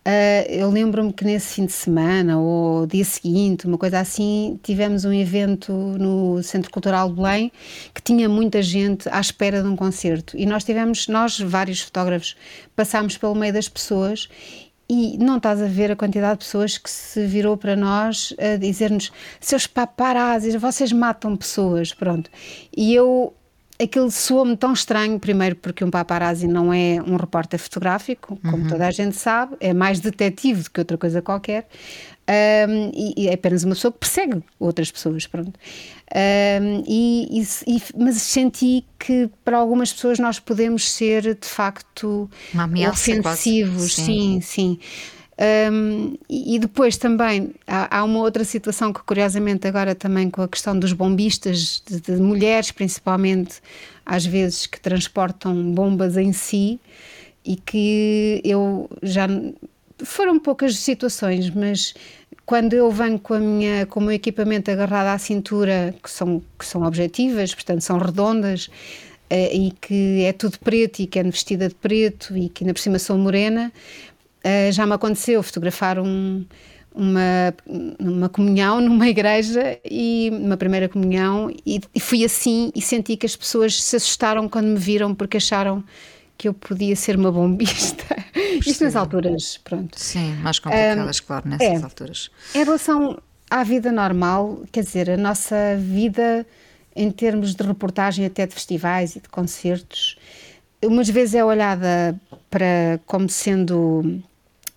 Uh, 0.00 0.48
eu 0.48 0.70
lembro-me 0.70 1.12
que 1.12 1.24
nesse 1.26 1.54
fim 1.54 1.66
de 1.66 1.72
semana 1.72 2.38
ou 2.38 2.86
dia 2.86 3.04
seguinte, 3.04 3.66
uma 3.66 3.76
coisa 3.76 4.00
assim, 4.00 4.58
tivemos 4.62 5.04
um 5.04 5.12
evento 5.12 5.72
no 5.72 6.42
Centro 6.42 6.70
Cultural 6.70 7.10
de 7.10 7.16
Belém 7.16 7.52
que 7.94 8.00
tinha 8.02 8.26
muita 8.26 8.62
gente 8.62 9.08
à 9.10 9.20
espera 9.20 9.62
de 9.62 9.68
um 9.68 9.76
concerto 9.76 10.38
e 10.38 10.46
nós 10.46 10.64
tivemos, 10.64 11.06
nós 11.06 11.38
vários 11.38 11.82
fotógrafos, 11.82 12.34
passámos 12.74 13.18
pelo 13.18 13.34
meio 13.34 13.52
das 13.52 13.68
pessoas 13.68 14.26
e 14.92 15.16
não 15.18 15.36
estás 15.36 15.62
a 15.62 15.68
ver 15.68 15.92
a 15.92 15.96
quantidade 15.96 16.40
de 16.40 16.44
pessoas 16.44 16.76
que 16.76 16.90
se 16.90 17.24
virou 17.24 17.56
para 17.56 17.76
nós 17.76 18.34
a 18.36 18.56
dizer-nos 18.56 19.12
seus 19.38 19.64
paparazzis, 19.64 20.56
vocês 20.56 20.90
matam 20.90 21.36
pessoas, 21.36 21.94
pronto. 21.94 22.28
E 22.76 22.92
eu, 22.92 23.32
aquilo 23.80 24.10
soou-me 24.10 24.56
tão 24.56 24.72
estranho, 24.72 25.20
primeiro 25.20 25.54
porque 25.54 25.84
um 25.84 25.90
paparazzi 25.92 26.48
não 26.48 26.72
é 26.72 27.00
um 27.06 27.14
repórter 27.14 27.60
fotográfico, 27.60 28.36
como 28.42 28.64
uhum. 28.64 28.68
toda 28.68 28.84
a 28.84 28.90
gente 28.90 29.14
sabe, 29.14 29.56
é 29.60 29.72
mais 29.72 30.00
detetive 30.00 30.64
do 30.64 30.70
que 30.72 30.80
outra 30.80 30.98
coisa 30.98 31.22
qualquer, 31.22 31.68
um, 32.30 32.90
e, 32.94 33.24
e, 33.24 33.28
é 33.28 33.34
apenas 33.34 33.64
uma 33.64 33.74
pessoa 33.74 33.90
que 33.90 33.98
persegue 33.98 34.42
outras 34.58 34.90
pessoas, 34.90 35.26
pronto. 35.26 35.52
Um, 36.14 36.84
e, 36.86 37.42
e, 37.66 37.82
mas 37.96 38.16
senti 38.16 38.84
que 38.98 39.28
para 39.44 39.56
algumas 39.56 39.92
pessoas 39.92 40.18
nós 40.18 40.38
podemos 40.38 40.90
ser 40.90 41.22
de 41.34 41.46
facto 41.46 42.30
ofensivos, 42.88 43.94
sim, 43.94 44.40
sim. 44.40 44.40
sim. 44.40 44.78
Um, 45.72 46.18
e 46.28 46.58
depois 46.58 46.98
também 46.98 47.54
há, 47.66 47.98
há, 47.98 48.04
uma 48.04 48.18
outra 48.20 48.44
situação 48.44 48.92
que 48.92 49.02
curiosamente 49.02 49.66
agora 49.66 49.94
também 49.94 50.28
com 50.28 50.42
a 50.42 50.48
questão 50.48 50.78
dos 50.78 50.92
bombistas, 50.92 51.82
de, 51.86 51.98
de 51.98 52.12
mulheres 52.20 52.70
principalmente, 52.70 53.54
às 54.04 54.26
vezes 54.26 54.66
que 54.66 54.78
transportam 54.78 55.72
bombas 55.72 56.18
em 56.18 56.30
si 56.32 56.78
e 57.42 57.56
que 57.56 58.42
eu 58.44 58.90
já 59.02 59.26
foram 60.04 60.38
poucas 60.38 60.76
situações, 60.76 61.50
mas 61.50 61.94
quando 62.50 62.74
eu 62.74 62.90
venho 62.90 63.16
com, 63.16 63.34
a 63.34 63.38
minha, 63.38 63.86
com 63.86 64.00
o 64.00 64.02
meu 64.02 64.12
equipamento 64.12 64.72
agarrado 64.72 65.06
à 65.06 65.18
cintura, 65.18 65.94
que 66.02 66.10
são, 66.10 66.42
que 66.58 66.66
são 66.66 66.82
objetivas, 66.82 67.54
portanto 67.54 67.80
são 67.80 67.96
redondas, 67.96 68.66
uh, 68.66 69.54
e 69.54 69.72
que 69.80 70.24
é 70.24 70.32
tudo 70.32 70.58
preto 70.58 70.98
e 70.98 71.06
que 71.06 71.20
é 71.20 71.22
vestida 71.22 71.68
de 71.68 71.76
preto 71.76 72.36
e 72.36 72.48
que 72.48 72.64
ainda 72.64 72.74
por 72.74 72.80
cima 72.80 72.98
sou 72.98 73.16
morena, 73.16 73.72
uh, 74.44 74.72
já 74.72 74.84
me 74.84 74.94
aconteceu 74.94 75.40
fotografar 75.44 76.00
um, 76.00 76.44
uma, 76.92 77.54
uma 78.00 78.28
comunhão 78.28 78.80
numa 78.82 79.08
igreja 79.08 79.78
e 79.88 80.28
uma 80.32 80.56
primeira 80.56 80.88
comunhão 80.88 81.54
e, 81.64 81.80
e 81.94 82.00
fui 82.00 82.24
assim 82.24 82.72
e 82.74 82.82
senti 82.82 83.16
que 83.16 83.26
as 83.26 83.36
pessoas 83.36 83.80
se 83.80 83.94
assustaram 83.94 84.48
quando 84.48 84.66
me 84.66 84.76
viram 84.76 85.14
porque 85.14 85.36
acharam 85.36 85.84
que 86.40 86.48
eu 86.48 86.54
podia 86.54 86.96
ser 86.96 87.16
uma 87.16 87.30
bombista. 87.30 88.16
Isto 88.64 88.84
nas 88.84 88.96
alturas, 88.96 89.60
pronto. 89.62 90.00
Sim, 90.00 90.36
mais 90.36 90.58
complicadas, 90.58 91.20
um, 91.20 91.26
claro, 91.26 91.46
nessas 91.46 91.82
é, 91.82 91.84
alturas. 91.84 92.30
Em 92.54 92.64
relação 92.64 93.18
à 93.50 93.62
vida 93.62 93.92
normal, 93.92 94.62
quer 94.72 94.82
dizer, 94.82 95.10
a 95.10 95.18
nossa 95.18 95.76
vida 95.78 96.46
em 96.96 97.10
termos 97.10 97.54
de 97.54 97.62
reportagem 97.62 98.24
até 98.24 98.46
de 98.46 98.54
festivais 98.54 99.16
e 99.16 99.20
de 99.20 99.28
concertos, 99.28 100.16
umas 100.82 101.10
vezes 101.10 101.34
é 101.34 101.44
olhada 101.44 102.18
para 102.48 102.98
como 103.04 103.28
sendo 103.28 104.22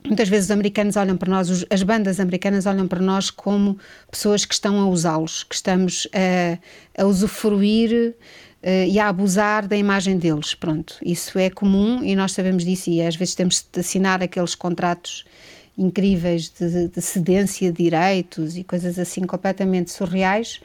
Muitas 0.05 0.27
vezes 0.27 0.47
os 0.47 0.51
americanos 0.51 0.97
olham 0.97 1.15
para 1.15 1.29
nós, 1.29 1.65
as 1.69 1.81
bandas 1.81 2.19
americanas 2.19 2.65
olham 2.65 2.89
para 2.89 2.99
nós 2.99 3.29
como 3.29 3.79
pessoas 4.11 4.43
que 4.43 4.53
estão 4.53 4.81
a 4.81 4.89
usá-los, 4.89 5.45
que 5.45 5.55
estamos 5.55 6.09
a, 6.11 7.01
a 7.01 7.05
usufruir 7.05 8.13
uh, 8.63 8.87
e 8.87 8.97
a 8.97 9.09
abusar 9.09 9.67
da 9.67 9.75
imagem 9.75 10.17
deles. 10.17 10.53
Pronto, 10.53 10.95
isso 11.03 11.37
é 11.37 11.49
comum 11.49 12.03
e 12.03 12.15
nós 12.15 12.31
sabemos 12.31 12.63
disso 12.63 12.89
e 12.89 13.01
às 13.01 13.15
vezes 13.15 13.35
temos 13.35 13.65
de 13.71 13.79
assinar 13.79 14.23
aqueles 14.23 14.55
contratos 14.55 15.25
incríveis 15.77 16.49
de, 16.49 16.87
de 16.87 17.01
cedência 17.01 17.71
de 17.71 17.83
direitos 17.83 18.55
e 18.55 18.63
coisas 18.63 18.97
assim 18.97 19.21
completamente 19.21 19.91
surreais. 19.91 20.61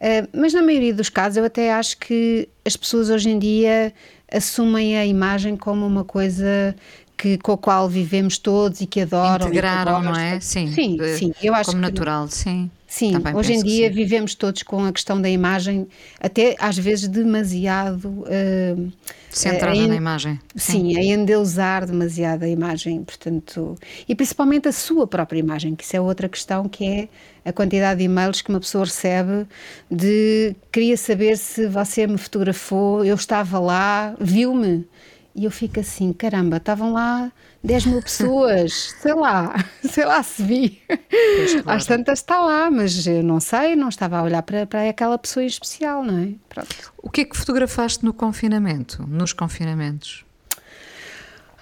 Uh, 0.00 0.28
mas 0.32 0.52
na 0.52 0.62
maioria 0.62 0.94
dos 0.94 1.08
casos 1.08 1.36
eu 1.36 1.44
até 1.44 1.72
acho 1.72 1.98
que 1.98 2.48
as 2.64 2.76
pessoas 2.76 3.10
hoje 3.10 3.30
em 3.30 3.38
dia 3.38 3.92
assumem 4.32 4.96
a 4.96 5.06
imagem 5.06 5.56
como 5.56 5.86
uma 5.86 6.04
coisa 6.04 6.74
que, 7.16 7.38
com 7.38 7.52
a 7.52 7.58
qual 7.58 7.88
vivemos 7.88 8.38
todos 8.38 8.80
e 8.80 8.86
que 8.86 9.00
adoram. 9.00 9.46
Integraram, 9.46 10.02
não 10.02 10.16
é? 10.16 10.40
Sim, 10.40 10.72
sim, 10.72 10.98
sim 11.16 11.34
eu 11.42 11.54
acho 11.54 11.70
como 11.70 11.80
natural, 11.80 12.28
sim. 12.28 12.70
Sim, 12.94 13.14
hoje 13.34 13.54
em 13.54 13.62
dia 13.64 13.90
vivemos 13.90 14.36
todos 14.36 14.62
com 14.62 14.84
a 14.84 14.92
questão 14.92 15.20
da 15.20 15.28
imagem, 15.28 15.88
até 16.20 16.54
às 16.60 16.78
vezes 16.78 17.08
demasiado. 17.08 18.06
Uh, 18.06 18.92
Centrada 19.32 19.76
uh, 19.76 19.88
na 19.88 19.96
imagem. 19.96 20.38
Sim, 20.54 20.94
sim, 20.94 20.96
a 20.96 21.02
endeusar 21.02 21.84
demasiado 21.86 22.44
a 22.44 22.48
imagem, 22.48 23.02
portanto. 23.02 23.76
E 24.08 24.14
principalmente 24.14 24.68
a 24.68 24.72
sua 24.72 25.08
própria 25.08 25.40
imagem, 25.40 25.74
que 25.74 25.82
isso 25.82 25.96
é 25.96 26.00
outra 26.00 26.28
questão, 26.28 26.68
que 26.68 26.86
é 26.86 27.08
a 27.44 27.52
quantidade 27.52 27.98
de 27.98 28.04
e-mails 28.04 28.40
que 28.40 28.50
uma 28.50 28.60
pessoa 28.60 28.84
recebe 28.84 29.44
de 29.90 30.54
queria 30.70 30.96
saber 30.96 31.36
se 31.36 31.66
você 31.66 32.06
me 32.06 32.16
fotografou, 32.16 33.04
eu 33.04 33.16
estava 33.16 33.58
lá, 33.58 34.14
viu-me. 34.20 34.86
E 35.34 35.44
eu 35.44 35.50
fico 35.50 35.80
assim, 35.80 36.12
caramba, 36.12 36.58
estavam 36.58 36.92
lá 36.92 37.32
10 37.62 37.86
mil 37.86 38.00
pessoas, 38.02 38.94
sei 39.00 39.14
lá, 39.14 39.54
sei 39.82 40.04
lá 40.04 40.22
se 40.22 40.42
vi. 40.42 40.82
Pois, 40.88 41.54
claro. 41.62 41.78
Às 41.78 41.86
tantas 41.86 42.20
está 42.20 42.40
lá, 42.40 42.70
mas 42.70 43.06
eu 43.06 43.22
não 43.22 43.40
sei, 43.40 43.74
não 43.74 43.88
estava 43.88 44.18
a 44.18 44.22
olhar 44.22 44.42
para, 44.42 44.66
para 44.66 44.88
aquela 44.88 45.18
pessoa 45.18 45.42
em 45.42 45.46
especial, 45.46 46.04
não 46.04 46.18
é? 46.18 46.28
Pronto. 46.48 46.92
O 47.02 47.10
que 47.10 47.22
é 47.22 47.24
que 47.24 47.36
fotografaste 47.36 48.04
no 48.04 48.12
confinamento, 48.12 49.04
nos 49.08 49.32
confinamentos? 49.32 50.24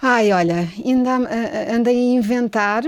Ai, 0.01 0.33
olha, 0.33 0.69
ainda 0.85 1.17
andei 1.73 1.97
a 1.97 2.15
inventar, 2.19 2.83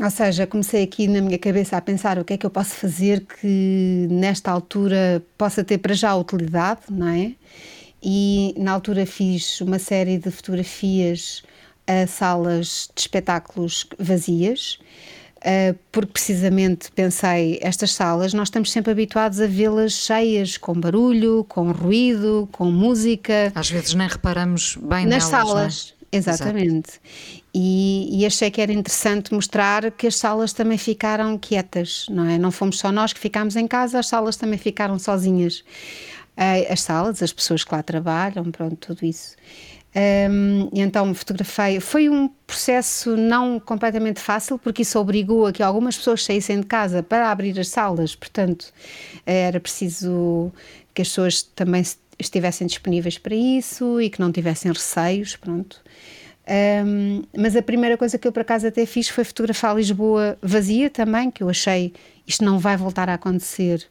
ou 0.00 0.10
seja, 0.10 0.46
comecei 0.46 0.84
aqui 0.84 1.08
na 1.08 1.20
minha 1.20 1.38
cabeça 1.38 1.76
a 1.76 1.80
pensar 1.80 2.18
o 2.20 2.24
que 2.24 2.34
é 2.34 2.36
que 2.36 2.46
eu 2.46 2.50
posso 2.50 2.76
fazer 2.76 3.26
que 3.26 4.06
nesta 4.08 4.50
altura 4.50 5.20
possa 5.36 5.64
ter 5.64 5.78
para 5.78 5.94
já 5.94 6.14
utilidade, 6.14 6.82
não 6.88 7.08
é? 7.08 7.32
E 8.02 8.54
na 8.56 8.72
altura 8.72 9.04
fiz 9.06 9.60
uma 9.60 9.78
série 9.78 10.18
de 10.18 10.30
fotografias 10.30 11.42
a 11.86 12.06
salas 12.06 12.88
de 12.94 13.00
espetáculos 13.00 13.86
vazias, 13.98 14.78
eh, 15.40 15.74
porque 15.90 16.12
precisamente 16.12 16.90
pensei, 16.92 17.58
estas 17.62 17.92
salas 17.92 18.34
nós 18.34 18.48
estamos 18.48 18.70
sempre 18.70 18.92
habituados 18.92 19.40
a 19.40 19.46
vê-las 19.46 19.92
cheias, 19.92 20.56
com 20.58 20.78
barulho, 20.78 21.44
com 21.48 21.70
ruído, 21.72 22.48
com 22.52 22.70
música. 22.70 23.50
Às 23.54 23.70
vezes 23.70 23.94
nem 23.94 24.06
reparamos 24.06 24.76
bem 24.76 25.06
nas 25.06 25.30
nelas, 25.30 25.46
salas. 25.46 25.94
É? 25.94 26.16
Exatamente. 26.16 27.00
E, 27.54 28.20
e, 28.20 28.26
achei 28.26 28.50
que 28.50 28.60
era 28.60 28.72
interessante 28.72 29.32
mostrar 29.34 29.90
que 29.90 30.06
as 30.06 30.16
salas 30.16 30.52
também 30.52 30.78
ficaram 30.78 31.36
quietas, 31.36 32.06
não 32.08 32.24
é? 32.24 32.38
Não 32.38 32.50
fomos 32.50 32.78
só 32.78 32.90
nós 32.90 33.12
que 33.12 33.20
ficámos 33.20 33.56
em 33.56 33.66
casa, 33.66 33.98
as 33.98 34.06
salas 34.06 34.36
também 34.36 34.58
ficaram 34.58 34.98
sozinhas 34.98 35.64
as 36.70 36.80
salas, 36.80 37.22
as 37.22 37.32
pessoas 37.32 37.64
que 37.64 37.74
lá 37.74 37.82
trabalham, 37.82 38.50
pronto, 38.50 38.76
tudo 38.76 39.04
isso. 39.04 39.36
Um, 39.96 40.68
então 40.72 41.12
fotografei. 41.14 41.80
Foi 41.80 42.08
um 42.08 42.28
processo 42.46 43.16
não 43.16 43.58
completamente 43.58 44.20
fácil, 44.20 44.58
porque 44.58 44.82
isso 44.82 44.98
obrigou 44.98 45.46
a 45.46 45.52
que 45.52 45.62
algumas 45.62 45.96
pessoas 45.96 46.24
saíssem 46.24 46.60
de 46.60 46.66
casa 46.66 47.02
para 47.02 47.30
abrir 47.30 47.58
as 47.58 47.68
salas, 47.68 48.14
portanto, 48.14 48.72
era 49.26 49.58
preciso 49.58 50.52
que 50.94 51.02
as 51.02 51.08
pessoas 51.08 51.42
também 51.42 51.82
estivessem 52.18 52.66
disponíveis 52.66 53.18
para 53.18 53.34
isso 53.34 54.00
e 54.00 54.10
que 54.10 54.20
não 54.20 54.30
tivessem 54.30 54.70
receios, 54.70 55.36
pronto. 55.36 55.80
Um, 56.86 57.22
mas 57.36 57.54
a 57.54 57.62
primeira 57.62 57.96
coisa 57.96 58.16
que 58.16 58.26
eu 58.26 58.32
por 58.32 58.40
acaso 58.40 58.66
até 58.66 58.86
fiz 58.86 59.08
foi 59.08 59.22
fotografar 59.22 59.76
Lisboa 59.76 60.38
vazia 60.40 60.88
também, 60.88 61.30
que 61.30 61.42
eu 61.42 61.50
achei 61.50 61.92
isto 62.26 62.44
não 62.44 62.58
vai 62.58 62.76
voltar 62.76 63.08
a 63.08 63.14
acontecer 63.14 63.86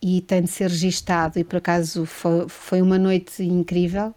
e 0.00 0.20
tem 0.20 0.42
de 0.42 0.50
ser 0.50 0.70
registado. 0.70 1.38
E 1.38 1.44
por 1.44 1.56
acaso 1.56 2.04
foi, 2.06 2.48
foi 2.48 2.82
uma 2.82 2.98
noite 2.98 3.42
incrível 3.42 4.14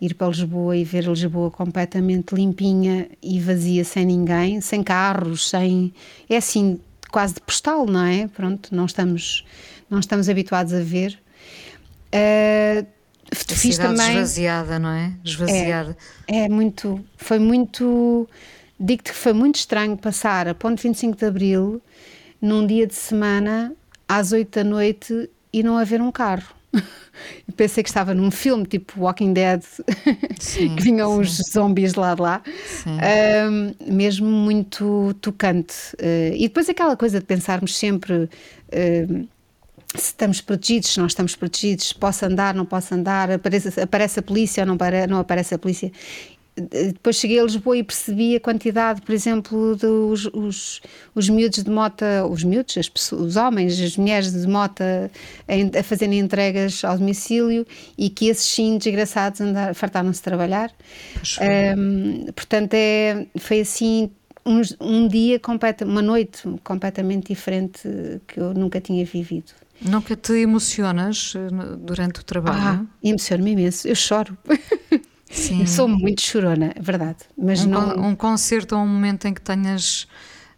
ir 0.00 0.14
para 0.14 0.28
Lisboa 0.28 0.76
e 0.76 0.84
ver 0.84 1.04
Lisboa 1.04 1.50
completamente 1.50 2.34
limpinha 2.34 3.08
e 3.22 3.40
vazia, 3.40 3.84
sem 3.84 4.04
ninguém, 4.04 4.60
sem 4.60 4.82
carros, 4.82 5.48
sem. 5.48 5.92
É 6.28 6.36
assim, 6.36 6.80
quase 7.10 7.34
de 7.34 7.40
postal, 7.40 7.86
não 7.86 8.04
é? 8.04 8.28
Pronto, 8.28 8.74
não 8.74 8.86
estamos, 8.86 9.44
não 9.88 9.98
estamos 9.98 10.28
habituados 10.28 10.72
a 10.72 10.80
ver. 10.80 11.18
Uh, 12.14 12.86
a 13.32 13.54
fiz 13.54 13.76
também. 13.76 14.08
esvaziada, 14.10 14.78
não 14.78 14.90
é? 14.90 15.12
Esvaziada. 15.24 15.96
É, 16.28 16.44
é 16.44 16.48
muito. 16.48 17.04
Foi 17.16 17.38
muito. 17.38 18.28
Digo-te 18.78 19.10
que 19.10 19.16
foi 19.16 19.32
muito 19.32 19.56
estranho 19.56 19.96
passar 19.96 20.46
a 20.46 20.54
ponto 20.54 20.82
25 20.82 21.16
de 21.16 21.24
Abril 21.24 21.82
num 22.40 22.66
dia 22.66 22.86
de 22.86 22.94
semana 22.94 23.74
às 24.08 24.32
8 24.32 24.50
da 24.50 24.64
noite 24.64 25.30
e 25.52 25.62
não 25.62 25.76
haver 25.76 26.00
um 26.00 26.12
carro. 26.12 26.54
Pensei 27.56 27.82
que 27.82 27.88
estava 27.88 28.12
num 28.12 28.30
filme 28.30 28.66
tipo 28.66 29.00
Walking 29.00 29.32
Dead, 29.32 29.62
sim, 30.38 30.74
que 30.76 30.82
vinham 30.82 31.14
sim. 31.14 31.20
os 31.20 31.52
zombies 31.52 31.94
lá 31.94 32.14
de 32.14 32.20
lá, 32.20 32.42
um, 33.50 33.92
mesmo 33.92 34.26
muito 34.26 35.14
tocante. 35.20 35.74
Uh, 35.94 36.34
e 36.34 36.42
depois 36.42 36.68
aquela 36.68 36.96
coisa 36.96 37.18
de 37.18 37.24
pensarmos 37.24 37.76
sempre 37.76 38.24
uh, 38.24 39.28
se 39.94 40.08
estamos 40.08 40.40
protegidos, 40.40 40.90
se 40.90 40.98
não 40.98 41.06
estamos 41.06 41.34
protegidos, 41.34 41.92
posso 41.92 42.26
andar, 42.26 42.54
não 42.54 42.66
posso 42.66 42.94
andar, 42.94 43.30
aparece, 43.30 43.80
aparece 43.80 44.20
a 44.20 44.22
polícia 44.22 44.62
ou 44.62 44.66
não, 44.66 44.76
não 45.08 45.18
aparece 45.18 45.54
a 45.54 45.58
polícia 45.58 45.90
depois 46.56 47.16
cheguei 47.16 47.38
a 47.38 47.42
Lisboa 47.42 47.76
e 47.76 47.82
percebi 47.82 48.34
a 48.34 48.40
quantidade, 48.40 49.02
por 49.02 49.12
exemplo, 49.12 49.76
dos 49.76 50.26
os, 50.32 50.80
os 51.14 51.28
miúdos 51.28 51.62
de 51.62 51.70
mota, 51.70 52.26
os 52.26 52.42
miúdos, 52.42 52.78
as 52.78 52.88
pessoas, 52.88 53.22
os 53.22 53.36
homens, 53.36 53.78
as 53.78 53.96
mulheres 53.96 54.32
de 54.32 54.46
mota 54.46 55.10
a, 55.46 55.78
a 55.78 55.82
fazerem 55.82 56.18
entregas 56.18 56.82
ao 56.82 56.96
domicílio 56.96 57.66
e 57.98 58.08
que 58.08 58.28
esses 58.28 58.46
sim 58.46 58.78
desgraçados 58.78 59.40
fartaram-se 59.74 60.18
de 60.18 60.24
trabalhar. 60.24 60.72
Um, 61.76 62.24
portanto, 62.32 62.72
é, 62.72 63.26
foi 63.38 63.60
assim 63.60 64.10
um, 64.46 64.62
um 64.80 65.08
dia, 65.08 65.38
completo, 65.38 65.84
uma 65.84 66.02
noite 66.02 66.42
completamente 66.64 67.28
diferente 67.28 67.80
que 68.26 68.40
eu 68.40 68.54
nunca 68.54 68.80
tinha 68.80 69.04
vivido. 69.04 69.52
Nunca 69.82 70.16
te 70.16 70.32
emocionas 70.32 71.34
eh, 71.36 71.76
durante 71.78 72.20
o 72.20 72.24
trabalho? 72.24 72.58
Ah, 72.58 72.84
emociono-me 73.02 73.50
imenso, 73.50 73.86
eu 73.86 73.94
choro. 73.94 74.36
Sim. 75.30 75.60
Eu 75.60 75.66
sou 75.66 75.88
muito 75.88 76.22
chorona, 76.22 76.72
é 76.74 76.80
verdade. 76.80 77.18
Mas 77.36 77.64
um, 77.64 77.70
não... 77.70 78.08
um 78.08 78.16
concerto 78.16 78.76
ou 78.76 78.82
um 78.82 78.86
momento 78.86 79.26
em 79.26 79.34
que 79.34 79.40
tenhas 79.40 80.06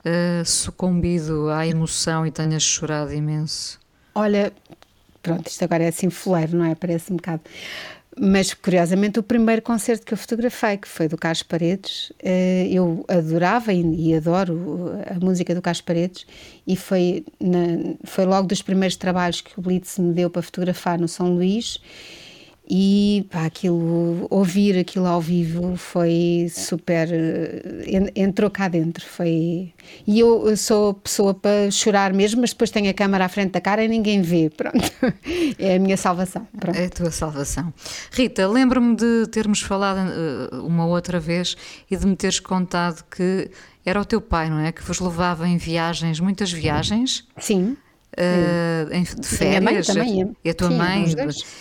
uh, 0.05 0.45
sucumbido 0.45 1.49
à 1.51 1.67
emoção 1.67 2.27
e 2.27 2.31
tenhas 2.31 2.63
chorado 2.63 3.13
imenso? 3.13 3.79
Olha, 4.15 4.53
pronto, 5.23 5.47
isto 5.49 5.63
agora 5.65 5.85
é 5.85 5.89
assim 5.89 6.11
fuleiro, 6.11 6.57
não 6.57 6.65
é? 6.65 6.75
Parece 6.75 7.13
um 7.13 7.17
bocado. 7.17 7.43
Mas 8.21 8.53
curiosamente, 8.53 9.19
o 9.19 9.23
primeiro 9.23 9.63
concerto 9.63 10.05
que 10.05 10.13
eu 10.13 10.19
fotografei, 10.19 10.77
que 10.77 10.89
foi 10.89 11.07
do 11.07 11.17
Carlos 11.17 11.43
Paredes, 11.45 12.11
uh, 12.23 12.67
eu 12.69 13.05
adorava 13.09 13.73
e, 13.73 14.15
adoro 14.15 14.93
a 15.09 15.25
música 15.25 15.55
do 15.55 15.63
Carlos 15.63 15.81
Paredes, 15.81 16.27
e 16.67 16.77
foi, 16.77 17.25
na, 17.41 17.95
foi 18.05 18.27
logo 18.27 18.49
dos 18.49 18.61
primeiros 18.61 18.97
trabalhos 18.97 19.41
que 19.41 19.59
o 19.59 19.63
Blitz 19.63 19.99
me 19.99 20.13
deu 20.13 20.29
para 20.29 20.43
fotografar 20.43 20.99
no 20.99 21.07
São 21.07 21.33
Luís 21.33 21.81
e 22.71 23.27
pá, 23.31 23.47
aquilo, 23.47 24.27
ouvir 24.29 24.79
aquilo 24.79 25.07
ao 25.07 25.21
vivo 25.21 25.77
foi 25.77 26.49
super. 26.51 27.09
eh, 27.11 28.13
entrou 28.15 28.51
cá 28.51 28.69
dentro. 28.69 29.07
Foi. 29.07 29.73
E 30.07 30.19
eu 30.21 30.55
sou 30.57 30.93
pessoa 30.93 31.33
para 31.33 31.71
chorar 31.71 32.13
mesmo, 32.13 32.43
mas 32.43 32.51
depois 32.51 32.71
tenho 32.71 32.91
a 32.91 32.95
câmara 32.95 33.25
à 33.25 33.29
frente 33.29 33.53
da 33.53 33.61
cara 33.61 33.83
e 33.83 33.89
ninguém 33.89 34.21
vê. 34.21 34.51
Pronto. 34.55 34.79
É 35.59 35.77
a 35.77 35.79
minha 35.79 35.97
salvação. 35.97 36.47
Pronto. 36.59 36.77
É 36.79 36.85
a 36.85 36.91
tua 36.91 37.11
salvação. 37.11 37.73
Rita, 38.13 38.47
lembro-me 38.47 38.95
de 38.95 39.27
termos 39.29 39.61
falado 39.63 40.01
eh, 40.01 40.57
uma 40.57 40.85
outra 40.87 41.19
vez 41.19 41.57
e 41.91 41.97
de 41.97 42.07
me 42.07 42.17
teres 42.17 42.39
contado 42.39 43.03
que 43.11 43.51
era 43.85 43.99
o 43.99 44.05
teu 44.05 44.21
pai, 44.21 44.51
não 44.51 44.59
é? 44.59 44.73
Que 44.73 44.83
vos 44.83 45.01
levava 45.01 45.49
em 45.49 45.57
viagens, 45.57 46.21
muitas 46.21 46.53
viagens. 46.53 47.27
Sim. 47.39 47.77
Uh, 48.21 48.93
em, 48.93 49.03
de 49.05 49.27
férias 49.29 49.55
E 49.55 49.57
a 49.57 49.61
mãe 49.61 49.83
também 49.83 50.19
ia. 50.19 50.31
e 50.45 50.51
a 50.51 50.55
tua 50.55 50.69
Sim, 50.71 50.77
mãe. 50.77 51.07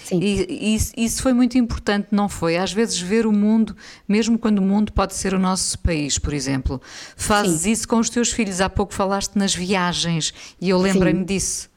Sim. 0.06 0.20
e, 0.20 0.76
isso- 0.76 0.92
isso 0.98 1.22
foi 1.22 1.32
muito 1.34 1.56
importante 1.58 2.08
não 2.12 2.28
foi? 2.28 2.58
Às 2.58 2.72
vezes 2.74 3.00
ver 3.00 3.28
o 3.28 3.32
mundo 3.32 3.76
mesmo 4.08 4.40
quando 4.40 4.58
o 4.58 4.62
mundo 4.64 4.92
pode 4.92 5.14
ser 5.14 5.34
o 5.36 5.40
nosso 5.40 5.78
país 5.80 6.18
por 6.18 6.34
exemplo. 6.34 6.82
Fazes 7.16 7.66
isso 7.66 7.88
com 7.88 7.98
os 8.00 8.10
teus 8.10 8.32
filhos. 8.32 8.60
Há 8.60 8.70
pouco 8.70 8.94
falaste 8.94 9.36
nas 9.36 9.54
viagens 9.54 10.34
e 10.60 10.70
eu 10.70 10.80
lembrei-me 10.80 11.24
disso. 11.24 11.70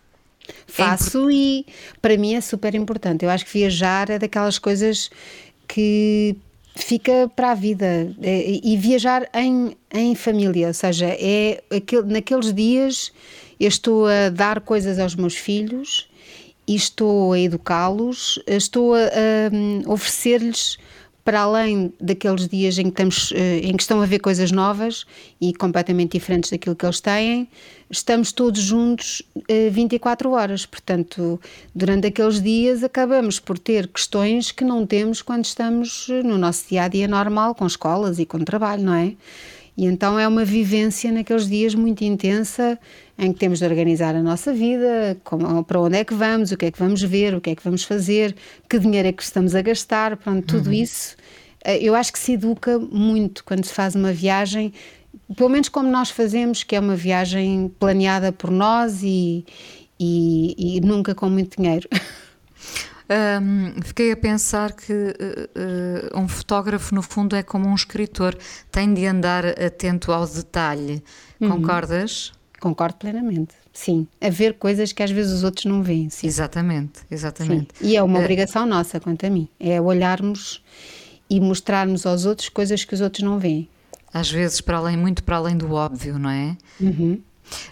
Faço 0.66 1.30
e 1.30 1.66
para 2.00 2.16
mim 2.16 2.34
é 2.34 2.40
super 2.40 2.74
importante. 2.74 3.24
Eu 3.24 3.30
acho 3.30 3.44
que 3.44 3.52
viajar 3.52 4.08
é 4.10 4.18
daquelas 4.18 4.58
coisas 4.58 5.10
que 5.68 6.36
fica 6.74 7.30
para 7.34 7.52
a 7.52 7.54
vida. 7.54 8.14
É- 8.22 8.60
e 8.62 8.76
viajar 8.76 9.28
em, 9.34 9.76
em 9.92 10.14
família, 10.14 10.68
ou 10.68 10.74
seja, 10.74 11.06
é 11.06 11.62
aquele, 11.70 12.12
naqueles 12.12 12.52
dias 12.52 13.12
eu 13.58 13.68
estou 13.68 14.06
a 14.06 14.30
dar 14.30 14.60
coisas 14.60 14.98
aos 14.98 15.14
meus 15.14 15.36
filhos 15.36 16.08
e 16.66 16.74
estou 16.74 17.32
a 17.32 17.38
educá-los, 17.38 18.42
estou 18.46 18.94
a, 18.94 19.00
a, 19.00 19.54
hum, 19.54 19.82
oferecer-lhes 19.86 20.78
para 21.30 21.42
além 21.42 21.92
daqueles 22.00 22.48
dias 22.48 22.76
em 22.76 22.82
que, 22.82 22.88
estamos, 22.88 23.32
eh, 23.36 23.60
em 23.62 23.76
que 23.76 23.82
estão 23.82 24.02
a 24.02 24.04
ver 24.04 24.18
coisas 24.18 24.50
novas 24.50 25.06
e 25.40 25.54
completamente 25.54 26.18
diferentes 26.18 26.50
daquilo 26.50 26.74
que 26.74 26.84
eles 26.84 27.00
têm, 27.00 27.46
estamos 27.88 28.32
todos 28.32 28.60
juntos 28.60 29.22
eh, 29.46 29.70
24 29.70 30.28
horas. 30.32 30.66
Portanto, 30.66 31.40
durante 31.72 32.08
aqueles 32.08 32.42
dias 32.42 32.82
acabamos 32.82 33.38
por 33.38 33.60
ter 33.60 33.86
questões 33.86 34.50
que 34.50 34.64
não 34.64 34.84
temos 34.84 35.22
quando 35.22 35.44
estamos 35.44 36.08
eh, 36.10 36.20
no 36.24 36.36
nosso 36.36 36.68
dia 36.68 36.82
a 36.82 36.88
dia 36.88 37.06
normal, 37.06 37.54
com 37.54 37.64
escolas 37.64 38.18
e 38.18 38.26
com 38.26 38.40
trabalho, 38.40 38.82
não 38.82 38.94
é? 38.94 39.14
E 39.76 39.86
então 39.86 40.18
é 40.18 40.26
uma 40.26 40.44
vivência 40.44 41.12
naqueles 41.12 41.48
dias 41.48 41.76
muito 41.76 42.02
intensa 42.02 42.76
em 43.16 43.32
que 43.32 43.38
temos 43.38 43.60
de 43.60 43.64
organizar 43.64 44.16
a 44.16 44.22
nossa 44.22 44.52
vida, 44.52 45.16
como, 45.22 45.62
para 45.62 45.80
onde 45.80 45.96
é 45.96 46.04
que 46.04 46.12
vamos, 46.12 46.50
o 46.52 46.56
que 46.56 46.66
é 46.66 46.70
que 46.70 46.78
vamos 46.78 47.02
ver, 47.02 47.34
o 47.34 47.40
que 47.40 47.50
é 47.50 47.54
que 47.54 47.62
vamos 47.62 47.84
fazer, 47.84 48.34
que 48.68 48.78
dinheiro 48.78 49.08
é 49.08 49.12
que 49.12 49.22
estamos 49.22 49.54
a 49.54 49.62
gastar, 49.62 50.16
pronto, 50.16 50.44
tudo 50.46 50.72
isso. 50.72 51.16
Eh, 51.64 51.78
Eu 51.82 51.94
acho 51.94 52.12
que 52.12 52.18
se 52.18 52.32
educa 52.32 52.78
muito 52.78 53.44
quando 53.44 53.64
se 53.64 53.72
faz 53.72 53.94
uma 53.94 54.12
viagem, 54.12 54.72
pelo 55.36 55.48
menos 55.48 55.68
como 55.68 55.90
nós 55.90 56.10
fazemos, 56.10 56.62
que 56.62 56.76
é 56.76 56.80
uma 56.80 56.96
viagem 56.96 57.72
planeada 57.78 58.32
por 58.32 58.50
nós 58.50 59.02
e, 59.02 59.44
e, 59.98 60.76
e 60.76 60.80
nunca 60.80 61.14
com 61.14 61.28
muito 61.28 61.60
dinheiro. 61.60 61.88
Hum, 63.42 63.74
fiquei 63.82 64.12
a 64.12 64.16
pensar 64.16 64.72
que 64.72 64.92
eh, 64.92 66.10
um 66.14 66.28
fotógrafo, 66.28 66.94
no 66.94 67.02
fundo, 67.02 67.34
é 67.34 67.42
como 67.42 67.68
um 67.68 67.74
escritor, 67.74 68.38
tem 68.70 68.94
de 68.94 69.04
andar 69.04 69.44
atento 69.44 70.12
ao 70.12 70.24
detalhe. 70.24 71.02
Uhum. 71.40 71.50
Concordas? 71.50 72.32
Concordo 72.60 72.98
plenamente, 72.98 73.54
sim. 73.72 74.06
A 74.20 74.28
ver 74.28 74.54
coisas 74.54 74.92
que 74.92 75.02
às 75.02 75.10
vezes 75.10 75.32
os 75.32 75.42
outros 75.42 75.64
não 75.64 75.82
veem, 75.82 76.08
sim. 76.10 76.26
Exatamente, 76.26 77.00
Sim. 77.00 77.06
exatamente. 77.10 77.68
E 77.80 77.96
é 77.96 78.02
uma 78.02 78.20
obrigação 78.20 78.64
nossa, 78.66 79.00
quanto 79.00 79.26
a 79.26 79.30
mim. 79.30 79.48
É 79.58 79.80
olharmos 79.80 80.62
e 81.30 81.40
mostrarmos 81.40 82.04
aos 82.04 82.26
outros 82.26 82.48
coisas 82.48 82.84
que 82.84 82.92
os 82.92 83.00
outros 83.00 83.22
não 83.22 83.38
veem. 83.38 83.68
Às 84.12 84.30
vezes, 84.30 84.60
para 84.60 84.78
além, 84.78 84.96
muito 84.96 85.22
para 85.22 85.36
além 85.36 85.56
do 85.56 85.72
óbvio, 85.72 86.18
não 86.18 86.28
é? 86.28 86.56
Uhum. 86.80 87.20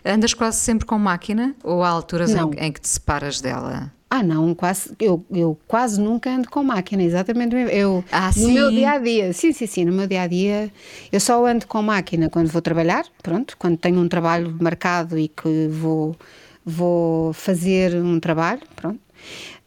Andas 0.04 0.32
quase 0.32 0.58
sempre 0.58 0.86
com 0.86 0.98
máquina 0.98 1.54
ou 1.64 1.82
há 1.82 1.88
alturas 1.88 2.30
em, 2.34 2.40
em 2.58 2.72
que 2.72 2.80
te 2.80 2.88
separas 2.88 3.40
dela? 3.40 3.92
Ah, 4.10 4.22
não, 4.22 4.54
quase, 4.54 4.94
eu, 4.98 5.22
eu 5.30 5.58
quase 5.68 6.00
nunca 6.00 6.30
ando 6.30 6.48
com 6.48 6.62
máquina, 6.62 7.02
exatamente. 7.02 7.54
Eu, 7.54 8.02
Ah, 8.10 8.28
no 8.28 8.32
sim? 8.48 8.54
meu 8.54 8.70
dia 8.70 8.92
a 8.92 8.98
dia, 8.98 9.32
sim, 9.34 9.52
sim, 9.52 9.66
sim, 9.66 9.84
no 9.84 9.92
meu 9.92 10.06
dia 10.06 10.22
a 10.22 10.26
dia, 10.26 10.72
eu 11.12 11.20
só 11.20 11.44
ando 11.44 11.66
com 11.66 11.82
máquina 11.82 12.30
quando 12.30 12.48
vou 12.48 12.62
trabalhar, 12.62 13.04
pronto, 13.22 13.54
quando 13.58 13.76
tenho 13.76 14.00
um 14.00 14.08
trabalho 14.08 14.56
marcado 14.60 15.18
e 15.18 15.28
que 15.28 15.68
vou, 15.68 16.16
vou 16.64 17.34
fazer 17.34 17.94
um 17.96 18.18
trabalho, 18.18 18.62
pronto. 18.74 18.98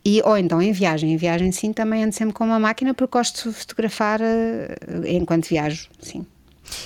E, 0.04 0.22
ou 0.26 0.38
então 0.38 0.62
em 0.62 0.72
viagem, 0.72 1.14
em 1.14 1.18
viagem 1.18 1.52
sim, 1.52 1.72
também 1.72 2.04
ando 2.04 2.14
sempre 2.14 2.34
com 2.34 2.44
uma 2.44 2.60
máquina 2.60 2.94
porque 2.94 3.18
gosto 3.18 3.50
de 3.50 3.56
fotografar 3.56 4.20
eh, 4.22 4.76
enquanto 5.06 5.48
viajo, 5.48 5.90
sim. 6.00 6.26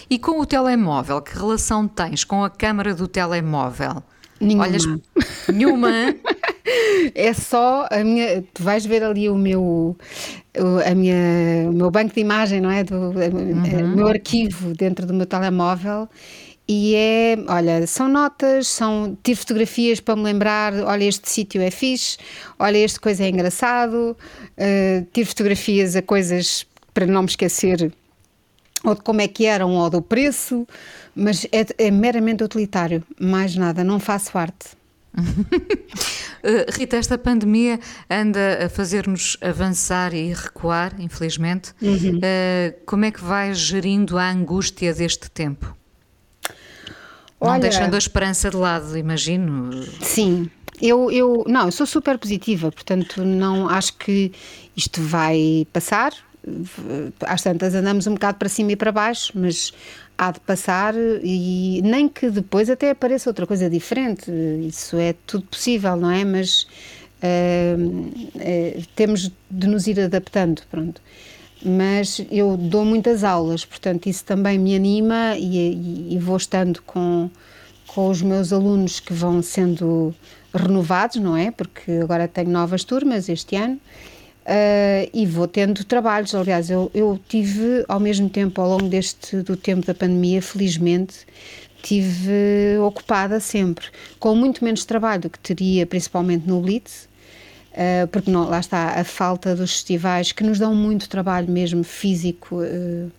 E 0.10 0.20
com 0.20 0.40
o 0.40 0.46
telemóvel, 0.46 1.22
que 1.22 1.34
relação 1.38 1.88
tens 1.88 2.24
com 2.24 2.44
a 2.44 2.50
câmara 2.50 2.94
do 2.94 3.08
telemóvel? 3.08 4.04
Nenhuma. 4.40 4.66
Olhas 4.66 4.84
nenhuma? 5.48 5.90
É 7.14 7.32
só 7.32 7.88
a 7.92 8.04
minha. 8.04 8.44
Tu 8.54 8.64
vais 8.64 8.84
ver 8.86 9.04
ali 9.04 9.30
o 9.30 9.36
meu, 9.36 9.96
o, 10.58 10.90
a 10.90 10.96
minha, 10.96 11.70
o 11.70 11.74
meu 11.74 11.92
banco 11.92 12.16
de 12.16 12.20
imagem, 12.20 12.60
não 12.60 12.72
é? 12.72 12.84
Do, 12.84 13.12
O 13.12 13.96
meu 13.96 14.08
arquivo 14.08 14.74
dentro 14.74 15.06
do 15.06 15.14
meu 15.14 15.28
telemóvel. 15.28 16.10
E 16.68 16.96
é, 16.96 17.38
olha, 17.48 17.86
são 17.86 18.08
notas, 18.08 18.68
são, 18.68 19.16
tiro 19.22 19.38
fotografias 19.38 20.00
para 20.00 20.16
me 20.16 20.24
lembrar, 20.24 20.74
olha, 20.74 21.04
este 21.04 21.30
sítio 21.30 21.62
é 21.62 21.70
fixe, 21.70 22.18
olha, 22.58 22.78
este 22.78 23.00
coisa 23.00 23.24
é 23.24 23.30
engraçado, 23.30 24.18
uh, 24.18 25.08
tiro 25.14 25.28
fotografias 25.28 25.96
a 25.96 26.02
coisas 26.02 26.66
para 26.92 27.06
não 27.06 27.22
me 27.22 27.30
esquecer 27.30 27.92
ou 28.86 28.96
de 28.96 29.02
como 29.02 29.20
é 29.22 29.28
que 29.28 29.46
eram, 29.46 29.72
ou 29.72 29.90
do 29.90 30.02
preço, 30.02 30.68
mas 31.16 31.46
é, 31.52 31.88
é 31.88 31.92
meramente 31.92 32.44
utilitário, 32.44 33.04
mais 33.20 33.56
nada, 33.56 33.84
não 33.84 34.00
faço 34.00 34.38
arte. 34.38 34.70
Uh, 35.18 36.70
Rita, 36.78 36.98
esta 36.98 37.18
pandemia 37.18 37.80
anda 38.10 38.66
a 38.66 38.70
fazer-nos 38.70 39.38
avançar 39.42 40.14
e 40.14 40.32
recuar, 40.34 40.94
infelizmente. 41.00 41.74
Uhum. 41.82 42.18
Uh, 42.18 42.86
como 42.86 43.06
é 43.06 43.12
que 43.12 43.24
vais 43.24 43.58
gerindo 43.58 44.18
a 44.18 44.30
angústia 44.30 44.94
deste 44.94 45.32
tempo? 45.32 45.76
Não 47.40 47.50
Olha- 47.52 47.60
deixando 47.62 47.94
a 47.96 47.98
esperança 47.98 48.50
de 48.50 48.56
lado, 48.58 48.98
imagino. 48.98 49.84
Sim, 50.02 50.50
eu, 50.82 51.12
eu 51.12 51.44
não, 51.48 51.66
eu 51.66 51.72
sou 51.72 51.86
super 51.86 52.18
positiva, 52.18 52.72
portanto 52.72 53.24
não 53.24 53.70
acho 53.70 53.94
que 53.98 54.32
isto 54.76 55.02
vai 55.02 55.68
passar. 55.72 56.14
Às 57.22 57.42
tantas 57.42 57.74
andamos 57.74 58.06
um 58.08 58.14
bocado 58.14 58.38
para 58.38 58.48
cima 58.50 58.72
e 58.72 58.76
para 58.76 58.92
baixo, 58.92 59.32
mas 59.36 59.74
há 60.18 60.32
de 60.32 60.40
passar 60.42 60.94
e 61.24 61.82
nem 61.84 62.08
que 62.08 62.30
depois 62.30 62.70
até 62.70 62.92
apareça 62.92 63.30
outra 63.30 63.48
coisa 63.48 63.70
diferente. 63.70 64.32
Isso 64.68 64.98
é 64.98 65.16
tudo 65.26 65.46
possível, 65.48 65.96
não 65.96 66.12
é? 66.12 66.24
Mas 66.24 66.68
ah, 67.22 67.76
eh, 68.40 68.80
temos 68.96 69.32
de 69.50 69.68
nos 69.68 69.88
ir 69.88 70.00
adaptando, 70.00 70.62
pronto. 70.70 71.02
Mas 71.66 72.22
eu 72.32 72.56
dou 72.58 72.86
muitas 72.86 73.24
aulas, 73.24 73.66
portanto 73.66 74.08
isso 74.08 74.24
também 74.24 74.60
me 74.60 74.76
anima 74.76 75.36
e, 75.38 75.58
e- 75.58 76.14
e 76.16 76.20
vou 76.20 76.38
estando 76.38 76.82
com, 76.84 77.30
com 77.88 78.10
os 78.10 78.22
meus 78.22 78.54
alunos 78.54 79.00
que 79.00 79.14
vão 79.14 79.42
sendo 79.42 80.14
renovados, 80.54 81.18
não 81.18 81.36
é? 81.36 81.50
Porque 81.52 81.92
agora 82.04 82.28
tenho 82.28 82.50
novas 82.52 82.84
turmas 82.84 83.30
este 83.30 83.56
ano. 83.56 83.80
ah, 84.46 85.10
e 85.14 85.26
vou 85.26 85.48
tendo 85.48 85.84
trabalhos, 85.86 86.36
aliás, 86.36 86.70
eu, 86.70 86.92
eu 86.94 87.20
tive 87.28 87.84
ao 87.88 88.00
mesmo 88.00 88.30
tempo, 88.30 88.62
ao 88.62 88.70
longo 88.70 88.88
deste 88.90 89.38
do 89.42 89.58
tempo 89.58 89.86
da 89.88 89.94
pandemia, 89.96 90.42
felizmente, 90.42 91.26
tive 91.84 92.78
ocupada 92.86 93.40
sempre, 93.40 93.88
com 94.20 94.36
muito 94.36 94.64
menos 94.64 94.86
trabalho 94.86 95.24
do 95.24 95.30
que 95.30 95.40
teria 95.40 95.86
principalmente 95.86 96.48
no 96.48 96.62
Blitz, 96.62 97.08
Uh, 97.76 98.08
porque 98.08 98.32
não, 98.32 98.48
lá 98.48 98.60
está 98.60 98.98
a 98.98 99.04
falta 99.04 99.54
dos 99.54 99.72
festivais 99.72 100.32
que 100.32 100.46
nos 100.46 100.58
dão 100.58 100.74
muito 100.74 101.10
trabalho 101.10 101.52
mesmo 101.52 101.84
físico. 101.84 102.62
uh, 102.62 103.12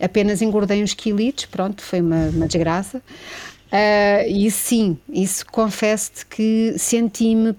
apenas 0.00 0.40
engordei 0.40 0.82
uns 0.82 0.94
quilitos, 0.94 1.46
pronto, 1.46 1.82
foi 1.82 2.00
uma, 2.00 2.28
uma 2.28 2.46
desgraça. 2.46 2.98
Uh, 2.98 4.28
e 4.28 4.48
sim, 4.52 4.96
isso 5.08 5.44
confesso-te 5.46 6.26
que 6.26 6.74
senti-me 6.78 7.50
uh, 7.50 7.56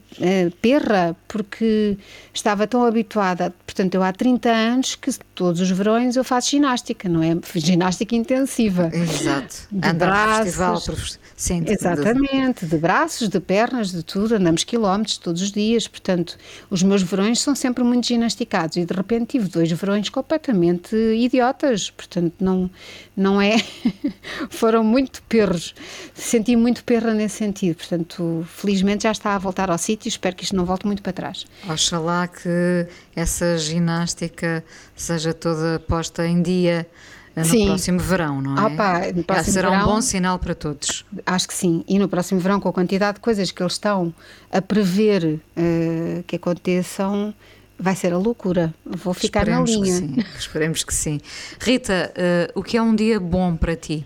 perra, 0.62 1.16
porque 1.36 1.98
estava 2.34 2.66
tão 2.66 2.86
habituada. 2.86 3.54
Portanto, 3.66 3.94
eu 3.96 4.02
há 4.02 4.14
30 4.14 4.50
anos 4.50 4.96
que 4.96 5.12
todos 5.36 5.60
os 5.60 5.70
verões 5.70 6.16
eu 6.16 6.24
faço 6.24 6.50
ginástica, 6.52 7.10
não 7.10 7.22
é? 7.22 7.38
Ginástica 7.56 8.16
intensiva. 8.16 8.90
Exato. 8.94 9.68
De 9.70 9.86
Andar 9.86 10.08
braços. 10.08 10.44
festival 10.46 10.82
Sim, 11.36 11.64
de- 11.64 11.74
Exatamente, 11.74 12.66
de 12.66 12.78
braços, 12.78 13.28
de 13.28 13.40
pernas, 13.42 13.92
de 13.92 14.02
tudo, 14.02 14.36
andamos 14.36 14.64
quilómetros 14.64 15.18
todos 15.18 15.42
os 15.42 15.52
dias, 15.52 15.86
portanto, 15.86 16.38
os 16.70 16.82
meus 16.82 17.02
verões 17.04 17.42
são 17.42 17.54
sempre 17.54 17.84
muito 17.84 18.08
ginasticados 18.08 18.78
e 18.78 18.86
de 18.86 18.94
repente 18.94 19.32
tive 19.32 19.50
dois 19.50 19.70
verões 19.74 20.08
completamente 20.08 20.96
idiotas, 20.96 21.90
portanto, 21.90 22.34
não, 22.40 22.72
não 23.18 23.42
é. 23.42 23.58
foram 24.50 24.86
muito 24.86 25.22
perros, 25.24 25.76
senti 26.14 26.56
muito 26.56 26.86
perra 26.86 27.14
nesse 27.14 27.36
sentido, 27.40 27.76
portanto, 27.76 28.48
felizmente 28.48 29.04
já 29.04 29.12
está 29.12 29.36
a 29.36 29.38
voltar 29.38 29.70
ao 29.70 29.78
sítio, 29.78 30.08
espero 30.08 30.34
que 30.38 30.46
isto 30.46 30.56
não 30.56 30.64
volte 30.64 30.86
muito 30.86 31.02
para 31.02 31.12
trás. 31.12 31.25
Atrás. 31.26 31.46
Oxalá 31.68 32.28
que 32.28 32.88
essa 33.16 33.58
ginástica 33.58 34.64
seja 34.96 35.34
toda 35.34 35.80
posta 35.80 36.28
em 36.28 36.42
dia 36.42 36.88
no 37.36 37.44
sim. 37.44 37.66
próximo 37.66 38.00
verão, 38.00 38.42
não 38.42 38.58
é? 38.58 38.62
Opa, 38.62 39.02
no 39.14 39.24
próximo 39.24 39.54
será 39.54 39.70
verão, 39.70 39.84
um 39.84 39.96
bom 39.96 40.02
sinal 40.02 40.40
para 40.40 40.56
todos. 40.56 41.04
Acho 41.26 41.48
que 41.48 41.54
sim. 41.54 41.84
E 41.88 42.00
no 42.00 42.08
próximo 42.08 42.40
verão, 42.40 42.62
com 42.62 42.70
a 42.70 42.74
quantidade 42.74 43.16
de 43.16 43.22
coisas 43.22 43.52
que 43.52 43.62
eles 43.62 43.74
estão 43.74 44.14
a 44.50 44.62
prever 44.62 45.42
uh, 45.58 46.24
que 46.26 46.38
aconteçam, 46.38 47.34
vai 47.78 47.94
ser 47.94 48.14
a 48.14 48.18
loucura. 48.18 48.74
Vou 48.86 49.14
ficar 49.14 49.42
Esperemos 49.42 49.76
na 49.76 49.84
linha. 49.84 50.02
Que 50.02 50.08
sim. 50.08 50.38
Esperemos 50.40 50.84
que 50.86 50.94
sim. 50.94 51.20
Rita, 51.60 52.14
uh, 52.16 52.60
o 52.60 52.64
que 52.64 52.78
é 52.78 52.82
um 52.82 52.96
dia 52.96 53.20
bom 53.20 53.56
para 53.58 53.76
ti? 53.76 54.06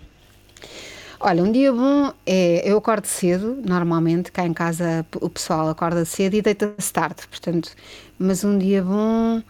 Olha, 1.22 1.42
um 1.42 1.52
dia 1.52 1.70
bom 1.70 2.12
é. 2.24 2.62
Eu 2.64 2.78
acordo 2.78 3.06
cedo, 3.06 3.58
normalmente, 3.62 4.32
cá 4.32 4.46
em 4.46 4.54
casa 4.54 5.04
o 5.20 5.28
pessoal 5.28 5.68
acorda 5.68 6.02
cedo 6.06 6.34
e 6.34 6.40
deita-se 6.42 6.92
tarde, 6.92 7.28
portanto. 7.28 7.72
Mas 8.18 8.42
um 8.42 8.56
dia 8.58 8.82
bom. 8.82 9.42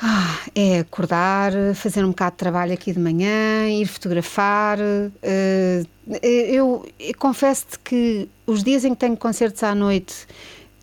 Ah, 0.00 0.38
é 0.54 0.80
acordar, 0.80 1.52
fazer 1.74 2.04
um 2.04 2.08
bocado 2.08 2.32
de 2.32 2.36
trabalho 2.38 2.72
aqui 2.72 2.92
de 2.92 2.98
manhã, 2.98 3.68
ir 3.68 3.86
fotografar. 3.86 4.78
Uh, 4.78 5.86
eu, 6.22 6.86
eu 7.00 7.14
confesso-te 7.18 7.78
que 7.78 8.28
os 8.46 8.62
dias 8.62 8.84
em 8.84 8.94
que 8.94 9.00
tenho 9.00 9.16
concertos 9.16 9.62
à 9.62 9.74
noite 9.74 10.26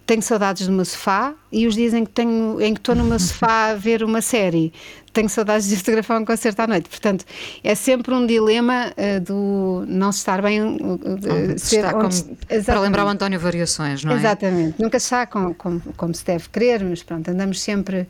tenho 0.06 0.22
saudades 0.22 0.68
do 0.68 0.74
meu 0.74 0.86
sofá 0.86 1.34
e 1.51 1.66
os 1.66 1.76
dias 1.76 1.93
em 1.93 2.06
que 2.06 2.12
tenho 2.12 2.60
em 2.62 2.74
que 2.74 2.80
estou 2.80 2.95
no 2.95 3.04
meu 3.04 3.18
sofá 3.20 3.72
a 3.72 3.76
ver 3.76 4.04
uma 4.04 4.22
série 4.22 4.74
tenho 5.14 5.30
saudades 5.30 5.68
de 5.68 5.76
fotografar 5.76 6.20
um 6.20 6.26
concerto 6.26 6.62
à 6.62 6.68
noite 6.68 6.89
portanto 6.89 7.26
é 7.64 7.74
sempre 7.76 8.14
um 8.14 8.26
dilema 8.26 8.91
uh, 8.91 9.22
do 9.22 9.86
não 9.88 10.12
se 10.12 10.20
estar 10.20 10.41
bem 10.41 10.62
uh, 10.62 11.58
ser, 11.58 11.86
onde, 11.95 12.24
como, 12.24 12.38
para 12.66 12.80
lembrar 12.80 13.06
o 13.06 13.08
António 13.08 13.39
Variações 13.39 14.04
não 14.04 14.14
é? 14.14 14.16
exatamente 14.16 14.82
nunca 14.82 14.97
está 14.97 15.26
como, 15.26 15.54
como, 15.56 15.82
como 15.95 16.14
se 16.14 16.26
deve 16.26 16.49
querer 16.49 16.84
mas 16.84 17.01
pronto 17.01 17.30
andamos 17.30 17.62
sempre 17.62 18.08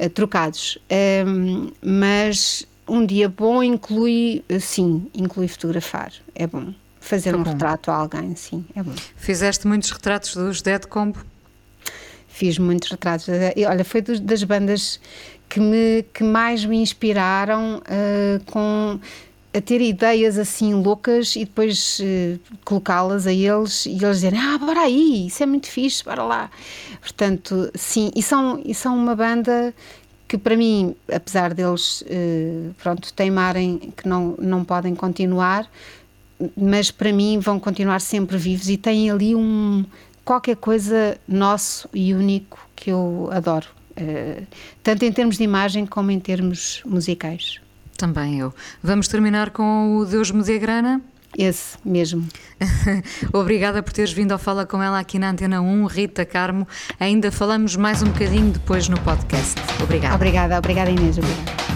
uh, 0.00 0.10
trocados 0.10 0.78
um, 1.26 1.70
mas 1.82 2.66
um 2.86 3.04
dia 3.04 3.28
bom 3.28 3.62
inclui 3.62 4.44
sim 4.60 5.06
inclui 5.14 5.48
fotografar 5.48 6.12
é 6.34 6.46
bom 6.46 6.72
fazer 7.00 7.34
um 7.34 7.42
bom. 7.42 7.50
retrato 7.50 7.90
a 7.90 7.96
alguém, 7.96 8.34
sim, 8.36 8.64
é 8.74 8.82
bom. 8.82 8.94
Fizeste 9.16 9.66
muitos 9.66 9.90
retratos 9.90 10.36
dos 10.36 10.62
Dead 10.62 10.86
Combo? 10.86 11.18
Fiz 12.32 12.58
muitos 12.58 12.90
retratos. 12.90 13.28
E, 13.54 13.64
olha, 13.66 13.84
foi 13.84 14.00
dos, 14.00 14.18
das 14.18 14.42
bandas 14.42 14.98
que, 15.48 15.60
me, 15.60 16.04
que 16.14 16.24
mais 16.24 16.64
me 16.64 16.78
inspiraram 16.78 17.78
uh, 17.78 18.44
com 18.46 18.98
a 19.54 19.60
ter 19.60 19.82
ideias 19.82 20.38
assim 20.38 20.72
loucas 20.72 21.36
e 21.36 21.40
depois 21.40 22.00
uh, 22.00 22.40
colocá-las 22.64 23.26
a 23.26 23.32
eles 23.32 23.84
e 23.84 24.02
eles 24.02 24.16
dizerem, 24.16 24.40
ah, 24.40 24.56
bora 24.56 24.80
aí, 24.80 25.26
isso 25.26 25.42
é 25.42 25.46
muito 25.46 25.66
fixe, 25.66 26.02
bora 26.02 26.22
lá. 26.22 26.50
Portanto, 27.02 27.70
sim, 27.74 28.10
e 28.16 28.22
são, 28.22 28.62
e 28.64 28.74
são 28.74 28.96
uma 28.96 29.14
banda 29.14 29.74
que 30.26 30.38
para 30.38 30.56
mim, 30.56 30.96
apesar 31.12 31.52
deles, 31.52 32.00
uh, 32.02 32.74
pronto, 32.82 33.12
teimarem 33.12 33.92
que 33.94 34.08
não, 34.08 34.34
não 34.38 34.64
podem 34.64 34.94
continuar, 34.94 35.70
mas 36.56 36.90
para 36.90 37.12
mim 37.12 37.38
vão 37.38 37.60
continuar 37.60 38.00
sempre 38.00 38.38
vivos 38.38 38.70
e 38.70 38.78
têm 38.78 39.10
ali 39.10 39.34
um 39.34 39.84
qualquer 40.24 40.56
coisa 40.56 41.18
nosso 41.26 41.88
e 41.92 42.14
único 42.14 42.58
que 42.74 42.90
eu 42.90 43.28
adoro, 43.32 43.66
uh, 43.92 44.46
tanto 44.82 45.04
em 45.04 45.12
termos 45.12 45.36
de 45.36 45.44
imagem 45.44 45.86
como 45.86 46.10
em 46.10 46.20
termos 46.20 46.82
musicais. 46.84 47.60
Também 47.96 48.40
eu. 48.40 48.52
Vamos 48.82 49.08
terminar 49.08 49.50
com 49.50 49.96
o 49.96 50.04
Deus 50.04 50.30
me 50.30 50.42
dê 50.42 50.58
grana? 50.58 51.00
Esse 51.36 51.78
mesmo. 51.84 52.26
Obrigada 53.32 53.82
por 53.82 53.92
teres 53.92 54.12
vindo 54.12 54.32
ao 54.32 54.38
Fala 54.38 54.66
com 54.66 54.82
ela 54.82 54.98
aqui 54.98 55.18
na 55.18 55.30
Antena 55.30 55.62
1, 55.62 55.86
Rita 55.86 56.24
Carmo. 56.26 56.68
Ainda 57.00 57.32
falamos 57.32 57.74
mais 57.74 58.02
um 58.02 58.06
bocadinho 58.06 58.52
depois 58.52 58.88
no 58.88 59.00
podcast. 59.00 59.58
Obrigada. 59.82 60.14
Obrigada, 60.14 60.58
obrigada 60.58 60.90
Inês. 60.90 61.16
Obrigada. 61.16 61.71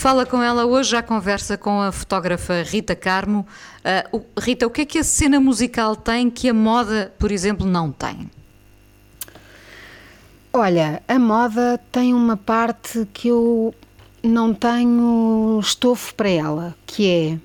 Fala 0.00 0.24
com 0.24 0.42
ela 0.42 0.64
hoje, 0.64 0.92
já 0.92 1.02
conversa 1.02 1.58
com 1.58 1.82
a 1.82 1.92
fotógrafa 1.92 2.62
Rita 2.62 2.96
Carmo. 2.96 3.46
Uh, 4.14 4.24
Rita, 4.40 4.66
o 4.66 4.70
que 4.70 4.80
é 4.80 4.86
que 4.86 4.98
a 4.98 5.04
cena 5.04 5.38
musical 5.38 5.94
tem 5.94 6.30
que 6.30 6.48
a 6.48 6.54
moda, 6.54 7.12
por 7.18 7.30
exemplo, 7.30 7.66
não 7.66 7.92
tem? 7.92 8.30
Olha, 10.54 11.02
a 11.06 11.18
moda 11.18 11.78
tem 11.92 12.14
uma 12.14 12.34
parte 12.34 13.06
que 13.12 13.28
eu 13.28 13.74
não 14.22 14.54
tenho 14.54 15.60
estofo 15.60 16.14
para 16.14 16.30
ela, 16.30 16.74
que 16.86 17.38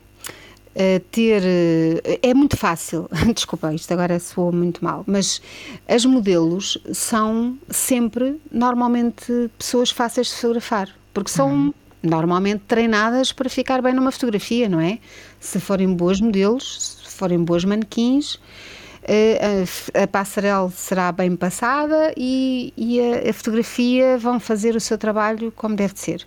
é 0.78 0.98
uh, 0.98 1.00
ter. 1.12 1.42
Uh, 1.42 2.20
é 2.22 2.34
muito 2.34 2.56
fácil, 2.56 3.10
desculpa, 3.36 3.74
isto 3.74 3.92
agora 3.92 4.18
soou 4.18 4.54
muito 4.54 4.82
mal, 4.82 5.04
mas 5.06 5.42
as 5.90 6.06
modelos 6.06 6.78
são 6.94 7.58
sempre, 7.70 8.40
normalmente, 8.50 9.52
pessoas 9.58 9.92
fáceis 9.92 10.28
de 10.28 10.36
fotografar, 10.36 10.88
porque 11.14 11.30
são. 11.30 11.50
Uhum 11.50 11.74
normalmente 12.06 12.64
treinadas 12.68 13.32
para 13.32 13.50
ficar 13.50 13.82
bem 13.82 13.94
numa 13.94 14.12
fotografia, 14.12 14.70
não 14.70 14.80
é? 14.80 15.00
Se 15.40 15.60
forem 15.60 15.94
boas 15.94 16.22
modelos, 16.22 17.00
se 17.06 17.16
forem 17.16 17.44
boas 17.44 17.66
manequins, 17.66 18.40
eh, 19.08 19.66
a, 19.94 20.08
passarela 20.08 20.70
será 20.72 21.12
bem 21.12 21.36
passada 21.36 22.12
e, 22.18 22.74
e 22.76 23.00
a, 23.00 23.30
a, 23.30 23.34
fotografia 23.34 24.18
vão 24.18 24.40
fazer 24.40 24.76
o 24.76 24.80
seu 24.80 24.98
trabalho 24.98 25.52
como 25.52 25.76
deve 25.76 25.94
ser. 25.96 26.26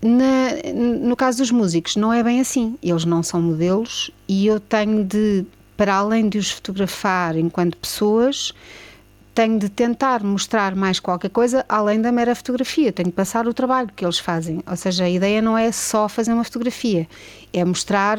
Na, 0.00 0.50
no 0.74 1.14
caso 1.14 1.38
dos 1.38 1.50
músicos, 1.50 1.96
não 1.96 2.12
é 2.12 2.22
bem 2.22 2.40
assim. 2.40 2.78
Eles 2.82 3.04
não 3.04 3.22
são 3.22 3.40
modelos 3.42 4.10
e 4.28 4.46
eu 4.46 4.58
tenho 4.60 5.04
de, 5.04 5.44
para 5.76 5.94
além 5.94 6.28
de 6.28 6.38
os 6.38 6.50
fotografar 6.50 7.36
enquanto 7.36 7.76
pessoas, 7.76 8.54
tenho 9.34 9.58
de 9.58 9.68
tentar 9.68 10.22
mostrar 10.22 10.76
mais 10.76 11.00
qualquer 11.00 11.30
coisa 11.30 11.64
além 11.68 12.00
da 12.00 12.12
mera 12.12 12.34
fotografia, 12.34 12.92
tenho 12.92 13.08
de 13.08 13.14
passar 13.14 13.48
o 13.48 13.52
trabalho 13.52 13.90
que 13.94 14.04
eles 14.04 14.18
fazem. 14.18 14.62
Ou 14.66 14.76
seja, 14.76 15.04
a 15.04 15.10
ideia 15.10 15.42
não 15.42 15.58
é 15.58 15.72
só 15.72 16.08
fazer 16.08 16.32
uma 16.32 16.44
fotografia, 16.44 17.08
é 17.52 17.64
mostrar 17.64 18.18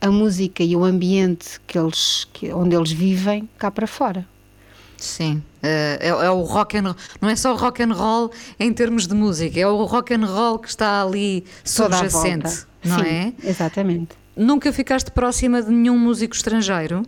a 0.00 0.10
música 0.10 0.62
e 0.62 0.76
o 0.76 0.84
ambiente 0.84 1.60
que 1.66 1.78
eles, 1.78 2.26
que, 2.32 2.52
onde 2.52 2.76
eles 2.76 2.92
vivem 2.92 3.48
cá 3.58 3.70
para 3.70 3.86
fora. 3.86 4.26
Sim, 4.96 5.42
é, 5.62 5.98
é, 6.00 6.08
é, 6.08 6.30
o 6.30 6.42
rock 6.42 6.76
and 6.76 6.94
não 7.20 7.28
é 7.30 7.34
só 7.34 7.54
o 7.54 7.56
rock 7.56 7.82
and 7.82 7.94
roll 7.94 8.30
em 8.58 8.70
termos 8.70 9.06
de 9.06 9.14
música, 9.14 9.58
é 9.58 9.66
o 9.66 9.84
rock 9.84 10.12
and 10.12 10.26
roll 10.26 10.58
que 10.58 10.68
está 10.68 11.02
ali 11.02 11.42
subjacente, 11.64 12.66
não 12.84 12.98
Sim, 12.98 13.06
é? 13.06 13.32
Exatamente. 13.42 14.10
Nunca 14.36 14.70
ficaste 14.72 15.10
próxima 15.10 15.62
de 15.62 15.70
nenhum 15.70 15.98
músico 15.98 16.34
estrangeiro? 16.34 17.06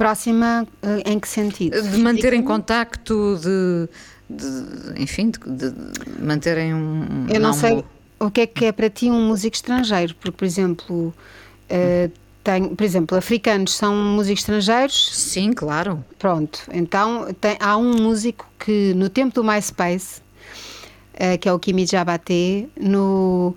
Próxima 0.00 0.66
uh, 0.82 1.02
em 1.04 1.20
que 1.20 1.28
sentido? 1.28 1.82
De 1.82 1.98
manter 1.98 2.32
em 2.32 2.42
contacto, 2.42 3.38
de, 3.38 3.86
de 4.30 5.02
enfim, 5.02 5.30
de, 5.30 5.70
de, 5.70 5.74
manterem 6.22 6.72
um. 6.72 7.26
Eu 7.28 7.38
não, 7.38 7.48
não 7.48 7.52
sei 7.52 7.84
o 8.18 8.30
que 8.30 8.40
é 8.40 8.46
que 8.46 8.64
é 8.64 8.72
para 8.72 8.88
ti 8.88 9.10
um 9.10 9.28
músico 9.28 9.54
estrangeiro, 9.54 10.14
porque, 10.14 10.38
por 10.38 10.46
exemplo, 10.46 11.08
uh, 11.08 12.12
tem, 12.42 12.74
por 12.74 12.82
exemplo, 12.82 13.18
africanos 13.18 13.74
são 13.74 13.94
músicos 13.94 14.40
estrangeiros? 14.40 15.10
Sim, 15.12 15.52
claro. 15.52 16.02
Pronto, 16.18 16.60
então 16.72 17.26
tem, 17.38 17.58
há 17.60 17.76
um 17.76 18.00
músico 18.00 18.48
que 18.58 18.94
no 18.94 19.10
tempo 19.10 19.34
do 19.34 19.44
MySpace, 19.44 20.22
uh, 21.12 21.36
que 21.38 21.46
é 21.46 21.52
o 21.52 21.58
Kimi 21.58 21.84
Jabate, 21.84 22.70
no, 22.80 23.54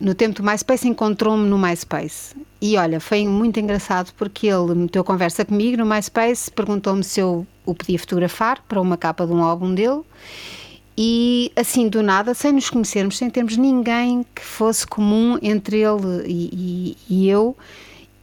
no 0.00 0.14
tempo 0.14 0.40
do 0.40 0.46
MySpace 0.46 0.88
encontrou-me 0.88 1.48
no 1.48 1.58
MySpace. 1.58 2.34
E 2.60 2.76
olha, 2.76 3.00
foi 3.00 3.26
muito 3.26 3.58
engraçado 3.60 4.12
porque 4.16 4.46
ele 4.46 4.74
meteu 4.74 5.04
conversa 5.04 5.44
comigo 5.44 5.76
no 5.76 5.86
MySpace, 5.86 6.50
perguntou-me 6.50 7.02
se 7.02 7.20
eu 7.20 7.46
o 7.64 7.74
podia 7.74 7.98
fotografar 7.98 8.62
para 8.68 8.80
uma 8.80 8.96
capa 8.96 9.26
de 9.26 9.32
um 9.32 9.42
álbum 9.42 9.74
dele. 9.74 10.02
E 10.96 11.52
assim, 11.54 11.88
do 11.88 12.02
nada, 12.02 12.32
sem 12.32 12.52
nos 12.52 12.70
conhecermos, 12.70 13.18
sem 13.18 13.28
termos 13.28 13.56
ninguém 13.56 14.24
que 14.34 14.42
fosse 14.42 14.86
comum 14.86 15.38
entre 15.42 15.82
ele 15.82 16.24
e, 16.26 16.96
e, 17.08 17.14
e 17.14 17.28
eu, 17.28 17.54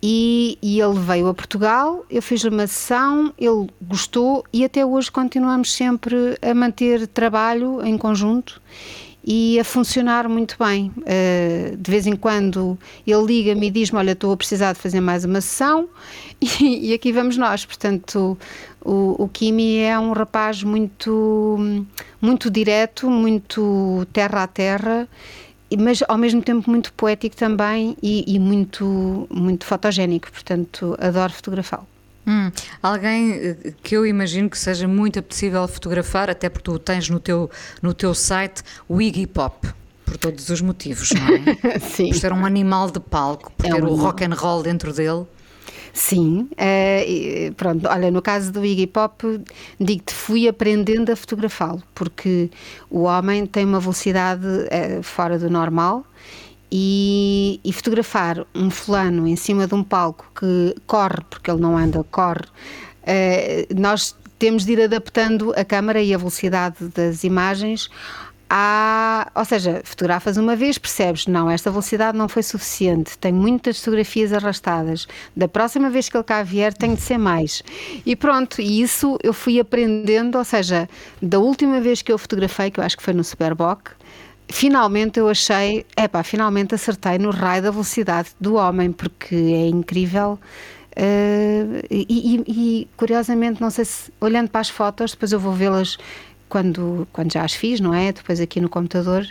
e, 0.01 0.57
e, 0.61 0.81
ele 0.81 0.99
veio 0.99 1.27
a 1.27 1.33
Portugal, 1.33 2.03
eu 2.09 2.21
fiz 2.21 2.43
uma 2.43 2.65
sessão, 2.65 3.31
ele 3.37 3.69
gostou 3.81 4.43
e 4.51 4.65
até 4.65 4.85
hoje 4.85 5.11
continuamos 5.11 5.71
sempre 5.71 6.37
a 6.41 6.53
manter 6.53 7.07
trabalho 7.07 7.85
em 7.85 7.97
conjunto 7.97 8.61
e 9.23 9.59
a 9.59 9.63
funcionar 9.63 10.27
muito 10.27 10.55
bem. 10.59 10.91
Uh, 10.97 11.77
de 11.77 11.91
vez 11.91 12.05
em 12.05 12.15
quando 12.15 12.77
ele 13.05 13.23
liga-me 13.25 13.67
e 13.67 13.71
diz-me: 13.71 13.97
Olha, 13.97 14.11
estou 14.11 14.31
a 14.31 14.37
precisar 14.37 14.73
de 14.73 14.79
fazer 14.79 14.99
mais 14.99 15.23
uma 15.25 15.41
sessão, 15.41 15.87
e, 16.41 16.89
e 16.89 16.93
aqui 16.93 17.11
vamos 17.11 17.37
nós. 17.37 17.65
Portanto, 17.65 18.37
o, 18.81 19.23
o 19.23 19.27
Kimi 19.29 19.77
é 19.77 19.97
um 19.97 20.11
rapaz 20.11 20.63
muito, 20.63 21.57
muito 22.21 22.49
direto, 22.51 23.09
muito 23.09 24.05
terra 24.11 24.43
a 24.43 24.47
terra 24.47 25.07
mas 25.77 26.03
ao 26.07 26.17
mesmo 26.17 26.41
tempo 26.41 26.69
muito 26.69 26.93
poético 26.93 27.35
também 27.35 27.97
e, 28.01 28.35
e 28.35 28.39
muito, 28.39 29.27
muito 29.29 29.65
fotogénico, 29.65 30.31
portanto 30.31 30.95
adoro 30.99 31.33
fotografá-lo. 31.33 31.92
Hum, 32.25 32.51
alguém 32.81 33.33
eh, 33.33 33.73
que 33.83 33.95
eu 33.95 34.05
imagino 34.05 34.49
que 34.49 34.57
seja 34.57 34.87
muito 34.87 35.19
apetecível 35.19 35.67
fotografar, 35.67 36.29
até 36.29 36.49
porque 36.49 36.63
tu 36.63 36.79
tens 36.79 37.09
no 37.09 37.19
teu, 37.19 37.49
no 37.81 37.93
teu 37.93 38.13
site 38.13 38.63
o 38.87 39.01
Iggy 39.01 39.27
Pop, 39.27 39.67
por 40.05 40.17
todos 40.17 40.49
os 40.49 40.61
motivos, 40.61 41.11
não 41.11 41.27
é? 41.27 41.79
Sim. 41.83 42.09
Por 42.09 42.17
ser 42.17 42.31
um 42.31 42.45
animal 42.45 42.89
de 42.89 42.99
palco, 42.99 43.51
por 43.57 43.65
é 43.65 43.71
ter 43.71 43.83
um... 43.83 43.89
o 43.89 43.95
rock 43.95 44.23
and 44.23 44.33
roll 44.35 44.63
dentro 44.63 44.93
dele. 44.93 45.25
Sim, 45.91 46.49
uh, 46.53 47.53
pronto, 47.53 47.87
olha, 47.87 48.09
no 48.09 48.19
caso 48.19 48.51
do 48.51 48.65
Iggy 48.65 48.87
Pop, 48.87 49.39
digo-te, 49.79 50.11
fui 50.11 50.47
aprendendo 50.47 51.11
a 51.11 51.15
fotografá-lo, 51.15 51.83
porque 51.93 52.49
o 52.89 53.03
homem 53.03 53.45
tem 53.45 53.63
uma 53.63 53.79
velocidade 53.79 54.45
uh, 54.47 55.03
fora 55.03 55.37
do 55.37 55.51
normal 55.51 56.03
e, 56.75 57.59
e, 57.63 57.71
fotografar 57.71 58.47
um 58.55 58.71
fulano 58.71 59.27
em 59.27 59.35
cima 59.35 59.67
de 59.67 59.75
um 59.75 59.83
palco 59.83 60.25
que 60.35 60.75
corre, 60.87 61.21
porque 61.29 61.51
ele 61.51 61.61
não 61.61 61.77
anda, 61.77 62.03
corre, 62.09 62.47
uh, 63.03 63.79
nós 63.79 64.15
temos 64.39 64.65
de 64.65 64.73
ir 64.73 64.81
adaptando 64.81 65.53
a 65.55 65.63
câmara 65.63 66.01
e 66.01 66.11
a 66.11 66.17
velocidade 66.17 66.87
das 66.95 67.23
imagens 67.23 67.91
Há, 68.55 69.31
ou 69.33 69.43
seja, 69.45 69.81
fotografas 69.83 70.37
uma 70.37 70.55
vez, 70.55 70.77
percebes, 70.77 71.25
não, 71.25 71.49
esta 71.49 71.71
velocidade 71.71 72.15
não 72.15 72.29
foi 72.29 72.43
suficiente, 72.43 73.17
tem 73.17 73.33
muitas 73.33 73.79
fotografias 73.79 74.31
arrastadas. 74.31 75.07
Da 75.35 75.47
próxima 75.47 75.89
vez 75.89 76.07
que 76.07 76.15
ele 76.15 76.23
cá 76.23 76.43
vier, 76.43 76.71
tem 76.71 76.93
de 76.93 77.01
ser 77.01 77.17
mais. 77.17 77.63
E 78.05 78.15
pronto, 78.15 78.61
e 78.61 78.79
isso 78.79 79.17
eu 79.23 79.33
fui 79.33 79.59
aprendendo, 79.59 80.37
ou 80.37 80.43
seja, 80.43 80.87
da 81.19 81.39
última 81.39 81.81
vez 81.81 82.03
que 82.03 82.11
eu 82.11 82.17
fotografei, 82.19 82.69
que 82.69 82.79
eu 82.79 82.83
acho 82.83 82.95
que 82.95 83.01
foi 83.01 83.13
no 83.13 83.23
Superboc, 83.23 83.89
finalmente 84.53 85.19
eu 85.19 85.27
achei, 85.27 85.83
epá, 85.97 86.21
finalmente 86.21 86.75
acertei 86.75 87.17
no 87.17 87.31
raio 87.31 87.63
da 87.63 87.71
velocidade 87.71 88.29
do 88.39 88.53
homem, 88.53 88.91
porque 88.91 89.35
é 89.35 89.67
incrível. 89.67 90.39
Uh, 90.95 91.81
e, 91.89 92.43
e, 92.47 92.87
curiosamente, 92.95 93.59
não 93.59 93.71
sei 93.71 93.83
se 93.83 94.13
olhando 94.21 94.51
para 94.51 94.61
as 94.61 94.69
fotos, 94.69 95.11
depois 95.11 95.31
eu 95.31 95.39
vou 95.39 95.53
vê-las 95.53 95.97
quando, 96.47 97.07
quando 97.11 97.33
já 97.33 97.43
as 97.43 97.53
fiz, 97.53 97.79
não 97.79 97.95
é? 97.95 98.11
Depois 98.11 98.39
aqui 98.39 98.61
no 98.61 98.69
computador 98.69 99.25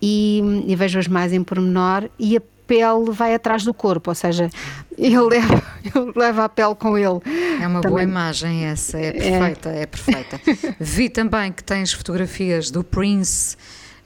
e, 0.00 0.40
e 0.66 0.74
vejo-as 0.74 1.06
mais 1.06 1.34
em 1.34 1.44
pormenor 1.44 2.08
e 2.18 2.38
a 2.38 2.42
pele 2.66 3.10
vai 3.10 3.34
atrás 3.34 3.62
do 3.62 3.74
corpo, 3.74 4.10
ou 4.10 4.14
seja, 4.14 4.48
ele 4.96 5.20
leva, 5.20 5.62
ele 5.84 6.12
leva 6.16 6.44
a 6.44 6.48
pele 6.48 6.74
com 6.74 6.96
ele. 6.96 7.20
É 7.60 7.66
uma 7.66 7.82
também. 7.82 7.90
boa 7.90 8.02
imagem 8.02 8.64
essa, 8.64 8.98
é 8.98 9.12
perfeita, 9.12 9.68
é, 9.68 9.82
é 9.82 9.86
perfeita. 9.86 10.40
Vi 10.80 11.10
também 11.10 11.52
que 11.52 11.62
tens 11.62 11.92
fotografias 11.92 12.70
do 12.70 12.82
Prince 12.82 13.54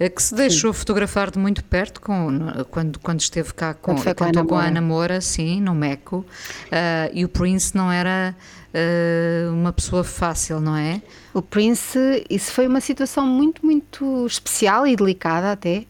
que 0.08 0.22
se 0.22 0.34
deixou 0.34 0.72
sim. 0.72 0.78
fotografar 0.78 1.30
de 1.30 1.38
muito 1.38 1.62
perto 1.62 2.00
com, 2.00 2.64
quando, 2.70 2.98
quando 3.00 3.20
esteve 3.20 3.52
cá 3.52 3.74
com, 3.74 3.94
quando 3.94 4.14
com, 4.14 4.24
a 4.24 4.28
Ana, 4.28 4.44
com 4.44 4.54
a 4.56 4.64
Ana 4.64 4.80
Moura, 4.80 5.20
sim, 5.20 5.60
no 5.60 5.74
Meco, 5.74 6.18
uh, 6.18 7.10
e 7.12 7.24
o 7.24 7.28
Prince 7.28 7.76
não 7.76 7.92
era 7.92 8.34
uh, 8.74 9.52
uma 9.52 9.72
pessoa 9.72 10.02
fácil, 10.02 10.60
não 10.60 10.76
é? 10.76 11.02
O 11.34 11.42
Prince, 11.42 12.24
isso 12.30 12.52
foi 12.52 12.66
uma 12.66 12.80
situação 12.80 13.26
muito, 13.26 13.64
muito 13.64 14.26
especial 14.26 14.86
e 14.86 14.96
delicada 14.96 15.52
até, 15.52 15.84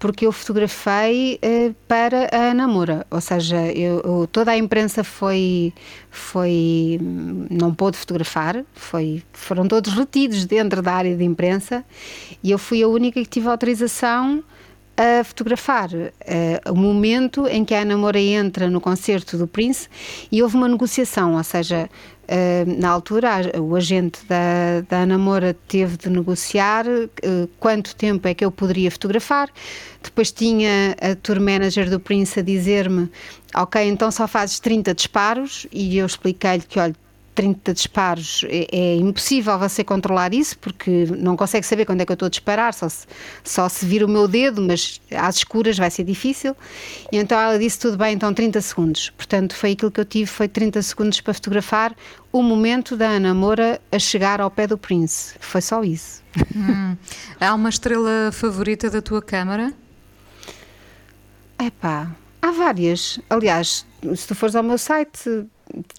porque 0.00 0.26
eu 0.26 0.32
fotografei 0.32 1.38
uh, 1.44 1.74
para 1.86 2.28
a 2.32 2.54
Namora, 2.54 3.06
ou 3.10 3.20
seja, 3.20 3.70
eu, 3.70 4.00
eu, 4.00 4.26
toda 4.26 4.50
a 4.50 4.56
imprensa 4.56 5.04
foi, 5.04 5.74
foi 6.10 6.98
não 7.50 7.72
pôde 7.74 7.98
fotografar, 7.98 8.64
foi, 8.72 9.22
foram 9.32 9.68
todos 9.68 9.92
retidos 9.92 10.46
dentro 10.46 10.80
da 10.80 10.94
área 10.94 11.14
de 11.14 11.22
imprensa 11.22 11.84
e 12.42 12.50
eu 12.50 12.58
fui 12.58 12.82
a 12.82 12.88
única 12.88 13.20
que 13.20 13.28
tive 13.28 13.48
autorização 13.48 14.42
a 14.96 15.22
fotografar 15.22 15.90
uh, 15.92 16.72
o 16.72 16.74
momento 16.74 17.46
em 17.46 17.62
que 17.62 17.74
a 17.74 17.82
Ana 17.82 17.96
Moura 17.96 18.18
entra 18.18 18.70
no 18.70 18.80
concerto 18.80 19.36
do 19.36 19.46
Prince 19.46 19.86
e 20.32 20.42
houve 20.42 20.56
uma 20.56 20.68
negociação, 20.68 21.36
ou 21.36 21.44
seja, 21.44 21.90
na 22.78 22.90
altura 22.90 23.50
o 23.60 23.74
agente 23.74 24.20
da, 24.26 24.82
da 24.88 24.98
Ana 24.98 25.18
Moura 25.18 25.56
teve 25.66 25.96
de 25.96 26.08
negociar 26.08 26.86
uh, 26.86 27.48
quanto 27.58 27.94
tempo 27.96 28.28
é 28.28 28.34
que 28.34 28.44
eu 28.44 28.50
poderia 28.50 28.90
fotografar. 28.90 29.50
Depois 30.02 30.30
tinha 30.30 30.96
a 31.00 31.14
tour 31.16 31.40
manager 31.40 31.90
do 31.90 31.98
Prince 31.98 32.38
a 32.38 32.42
dizer-me: 32.42 33.10
Ok, 33.54 33.82
então 33.82 34.10
só 34.10 34.28
fazes 34.28 34.60
30 34.60 34.94
disparos, 34.94 35.66
e 35.72 35.98
eu 35.98 36.06
expliquei-lhe 36.06 36.62
que, 36.62 36.78
olha 36.78 36.94
30 37.40 37.72
disparos 37.72 38.44
é, 38.48 38.66
é, 38.70 38.96
impossível 38.96 39.58
você 39.58 39.84
controlar 39.84 40.34
isso 40.34 40.58
porque 40.58 41.06
não 41.16 41.36
consegue 41.36 41.64
saber 41.64 41.86
quando 41.86 42.00
é 42.00 42.04
que 42.04 42.12
eu 42.12 42.14
estou 42.14 42.26
a 42.26 42.28
disparar, 42.28 42.74
só 42.74 42.88
se, 42.88 43.06
só 43.42 43.68
se 43.68 43.86
vir 43.86 44.04
o 44.04 44.08
meu 44.08 44.28
dedo, 44.28 44.60
mas 44.60 45.00
às 45.16 45.36
escuras 45.36 45.78
vai 45.78 45.90
ser 45.90 46.04
difícil. 46.04 46.56
E 47.10 47.16
então 47.16 47.38
ela 47.38 47.58
disse: 47.58 47.78
tudo 47.78 47.96
bem, 47.96 48.14
então 48.14 48.34
30 48.34 48.60
segundos. 48.60 49.10
Portanto, 49.10 49.54
foi 49.54 49.72
aquilo 49.72 49.90
que 49.90 50.00
eu 50.00 50.04
tive: 50.04 50.26
foi 50.26 50.48
30 50.48 50.82
segundos 50.82 51.20
para 51.20 51.32
fotografar 51.32 51.94
o 52.32 52.42
momento 52.42 52.96
da 52.96 53.08
Ana 53.08 53.34
Moura 53.34 53.80
a 53.90 53.98
chegar 53.98 54.40
ao 54.40 54.50
pé 54.50 54.66
do 54.66 54.78
Prince. 54.78 55.34
Foi 55.40 55.60
só 55.60 55.82
isso. 55.82 56.22
Hum. 56.54 56.96
Há 57.40 57.54
uma 57.54 57.68
estrela 57.68 58.30
favorita 58.32 58.88
da 58.88 59.02
tua 59.02 59.20
câmara? 59.20 59.72
Epá, 61.58 62.10
há 62.40 62.50
várias. 62.52 63.18
Aliás, 63.28 63.86
se 64.14 64.28
tu 64.28 64.34
fores 64.34 64.54
ao 64.54 64.62
meu 64.62 64.78
site 64.78 65.46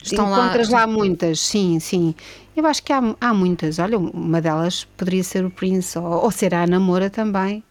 Estão 0.04 0.32
Encontras 0.32 0.70
lá, 0.70 0.82
lá 0.82 0.88
muitas, 0.88 1.40
sim, 1.40 1.80
sim. 1.80 2.14
Eu 2.56 2.66
acho 2.66 2.84
que 2.84 2.92
há, 2.92 3.02
há 3.20 3.34
muitas. 3.34 3.80
Olha, 3.80 3.98
uma 3.98 4.42
delas 4.42 4.84
poderia 4.98 5.24
ser 5.24 5.46
o 5.46 5.50
Prince 5.50 5.98
ou, 5.98 6.06
ou 6.06 6.32
ser 6.32 6.54
a 6.54 6.68
Namora 6.68 7.10
também. 7.10 7.64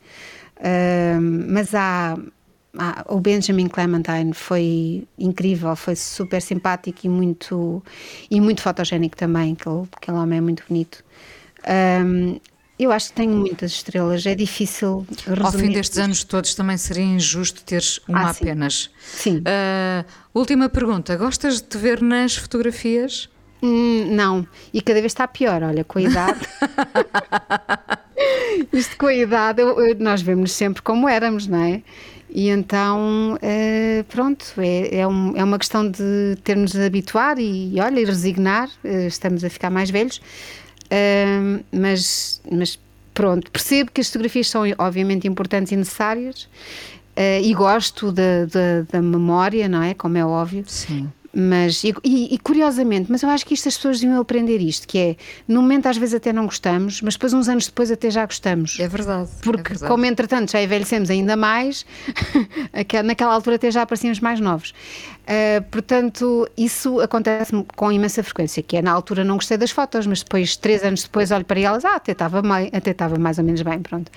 Uh, 0.57 1.21
mas 1.49 1.75
há, 1.75 2.17
há, 2.79 3.05
o 3.09 3.21
Benjamin 3.21 3.69
Clementine 3.69 4.33
foi 4.33 5.07
incrível, 5.19 5.75
foi 5.77 5.97
super 5.97 6.41
simpático 6.41 7.01
e 7.05 7.09
muito 7.09 7.83
e 8.31 8.41
muito 8.41 8.63
fotogénico 8.63 9.17
também. 9.17 9.57
Aquele, 9.59 9.83
aquele 9.97 10.17
homem 10.17 10.39
é 10.39 10.41
muito 10.41 10.65
bonito. 10.69 11.05
Um, 11.69 12.41
eu 12.79 12.91
acho 12.91 13.11
que 13.11 13.17
tenho 13.17 13.37
muitas 13.37 13.73
estrelas, 13.73 14.25
é 14.25 14.35
difícil 14.35 15.07
resumir. 15.27 15.45
Ao 15.45 15.53
fim 15.53 15.71
destes 15.71 15.99
anos 15.99 16.25
todos 16.25 16.55
também 16.55 16.79
seria 16.79 17.05
injusto 17.05 17.63
teres 17.63 18.01
uma 18.09 18.31
ah, 18.31 18.33
sim. 18.33 18.45
apenas. 18.45 18.91
Sim. 18.99 19.39
Uh, 19.39 20.05
última 20.33 20.69
pergunta: 20.69 21.15
gostas 21.17 21.57
de 21.57 21.65
te 21.65 21.77
ver 21.77 22.01
nas 22.01 22.37
fotografias? 22.37 23.29
Hum, 23.63 24.07
não, 24.11 24.47
e 24.73 24.81
cada 24.81 25.01
vez 25.01 25.13
está 25.13 25.29
pior, 25.29 25.63
olha, 25.63 25.85
com 25.85 25.99
a 25.99 26.03
idade. 26.03 26.41
Isto 28.73 28.97
com 28.97 29.07
a 29.07 29.15
idade, 29.15 29.61
eu, 29.61 29.79
eu, 29.79 29.95
nós 29.99 30.23
vemos 30.23 30.53
sempre 30.53 30.81
como 30.81 31.07
éramos, 31.07 31.47
não 31.47 31.63
é? 31.63 31.83
E 32.33 32.49
então, 32.49 33.35
uh, 33.35 34.05
pronto, 34.05 34.55
é, 34.59 35.01
é, 35.01 35.07
um, 35.07 35.37
é, 35.37 35.43
uma 35.43 35.59
questão 35.59 35.89
de 35.89 36.37
termos 36.45 36.73
de 36.73 36.81
habituar 36.81 37.39
e, 37.39 37.75
olha, 37.81 38.01
e 38.01 38.05
resignar. 38.05 38.69
Uh, 38.85 39.07
estamos 39.07 39.43
a 39.45 39.51
ficar 39.51 39.71
mais 39.71 39.91
velhos, 39.91 40.21
mas, 41.73 42.41
mas 42.51 42.79
pronto, 43.15 43.51
percebo 43.51 43.91
que 43.93 44.01
as 44.01 44.09
fotografias 44.09 44.49
são 44.49 44.63
obviamente 44.79 45.27
importantes 45.29 45.73
e 45.73 45.77
necessárias. 45.77 46.49
e 47.43 47.53
gosto 47.55 48.11
da, 48.13 48.47
da 48.91 49.03
memória, 49.03 49.69
não 49.69 49.83
é? 49.83 49.95
Como 49.95 50.17
é 50.17 50.25
óbvio. 50.25 50.65
Sim. 50.67 51.09
Mas, 51.33 51.85
e, 51.85 51.95
e, 52.05 52.39
curiosamente, 52.39 53.11
mas 53.11 53.23
eu 53.23 53.29
acho 53.29 53.47
que 53.47 53.55
isto 53.55 53.69
as 53.69 53.77
pessoas 53.77 54.01
deviam 54.01 54.21
aprender 54.21 54.59
isto, 54.61 54.87
que 54.87 54.99
é, 54.99 55.17
no 55.47 55.63
momento 55.63 55.87
às 55.87 55.97
vezes 55.97 56.17
até 56.17 56.33
não 56.33 56.45
gostamos, 56.45 57.01
mas 57.01 57.15
depois 57.15 57.33
uns 57.33 57.49
anos 57.49 57.67
depois 57.67 57.91
até 57.91 58.11
já 58.11 58.27
gostamos. 58.27 58.79
É 58.81 58.89
verdade. 58.89 59.29
Porque 59.41 59.61
é 59.61 59.75
verdade. 59.75 59.93
como 59.93 60.05
entretanto 60.07 60.51
já 60.51 60.61
envelhecemos 60.61 61.09
ainda 61.09 61.37
mais, 61.37 61.87
naquela 63.05 63.33
altura 63.33 63.57
até 63.57 63.71
já 63.71 63.87
parecíamos 63.87 64.19
mais 64.19 64.41
novos. 64.41 64.71
Uh, 65.21 65.63
portanto, 65.71 66.49
isso 66.57 66.99
acontece 67.01 67.53
com 67.77 67.93
imensa 67.93 68.21
frequência, 68.25 68.61
que 68.61 68.77
é 68.77 68.83
na 68.83 68.91
altura 68.91 69.23
não 69.23 69.37
gostei 69.37 69.57
das 69.57 69.71
fotos, 69.71 70.05
mas 70.09 70.25
depois, 70.25 70.57
três 70.57 70.83
anos 70.83 71.05
depois, 71.05 71.31
olho 71.31 71.45
para 71.45 71.61
elas, 71.61 71.85
ah, 71.85 71.95
até 71.95 72.11
estava, 72.11 72.43
até 72.73 72.91
estava 72.91 73.17
mais 73.17 73.39
ou 73.39 73.45
menos 73.45 73.63
bem, 73.63 73.79
pronto. 73.79 74.09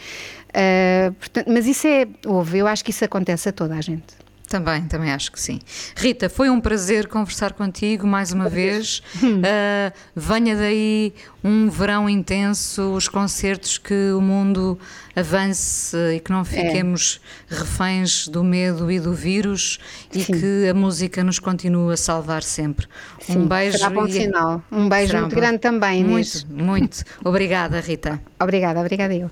Uh, 0.49 1.13
portanto, 1.13 1.45
mas 1.51 1.67
isso 1.67 1.85
é, 1.85 2.07
houve, 2.25 2.57
eu 2.57 2.65
acho 2.65 2.83
que 2.83 2.89
isso 2.89 3.05
acontece 3.05 3.49
a 3.49 3.51
toda 3.51 3.75
a 3.75 3.81
gente. 3.81 4.23
Também, 4.53 4.83
também 4.83 5.11
acho 5.11 5.31
que 5.31 5.41
sim. 5.41 5.59
Rita, 5.95 6.29
foi 6.29 6.47
um 6.47 6.61
prazer 6.61 7.07
conversar 7.07 7.53
contigo 7.53 8.05
mais 8.05 8.31
uma 8.31 8.47
vez. 8.47 9.01
Uh, 9.17 9.91
venha 10.15 10.55
daí 10.55 11.11
um 11.43 11.71
verão 11.71 12.07
intenso, 12.07 12.93
os 12.93 13.07
concertos 13.07 13.79
que 13.79 14.11
o 14.11 14.21
mundo 14.21 14.77
avance 15.15 15.97
e 16.15 16.19
que 16.19 16.31
não 16.31 16.41
é. 16.41 16.43
fiquemos 16.43 17.19
é. 17.49 17.55
reféns 17.55 18.27
do 18.27 18.43
medo 18.43 18.91
e 18.91 18.99
do 18.99 19.11
vírus 19.11 19.79
sim. 20.11 20.19
e 20.19 20.25
que 20.25 20.69
a 20.69 20.73
música 20.75 21.23
nos 21.23 21.39
continue 21.39 21.91
a 21.91 21.97
salvar 21.97 22.43
sempre. 22.43 22.85
Sim, 23.21 23.39
um 23.39 23.47
beijo. 23.47 23.79
Será 23.79 23.89
bom 23.89 24.05
e... 24.05 24.11
sinal. 24.11 24.61
Um 24.71 24.87
beijo 24.87 25.17
muito 25.17 25.35
grande 25.35 25.57
também, 25.57 26.01
Inês. 26.01 26.43
Muito, 26.43 26.63
muito. 26.63 27.03
Obrigada, 27.25 27.79
Rita. 27.79 28.21
obrigada, 28.39 28.79
obrigada 28.79 29.15
eu. 29.15 29.31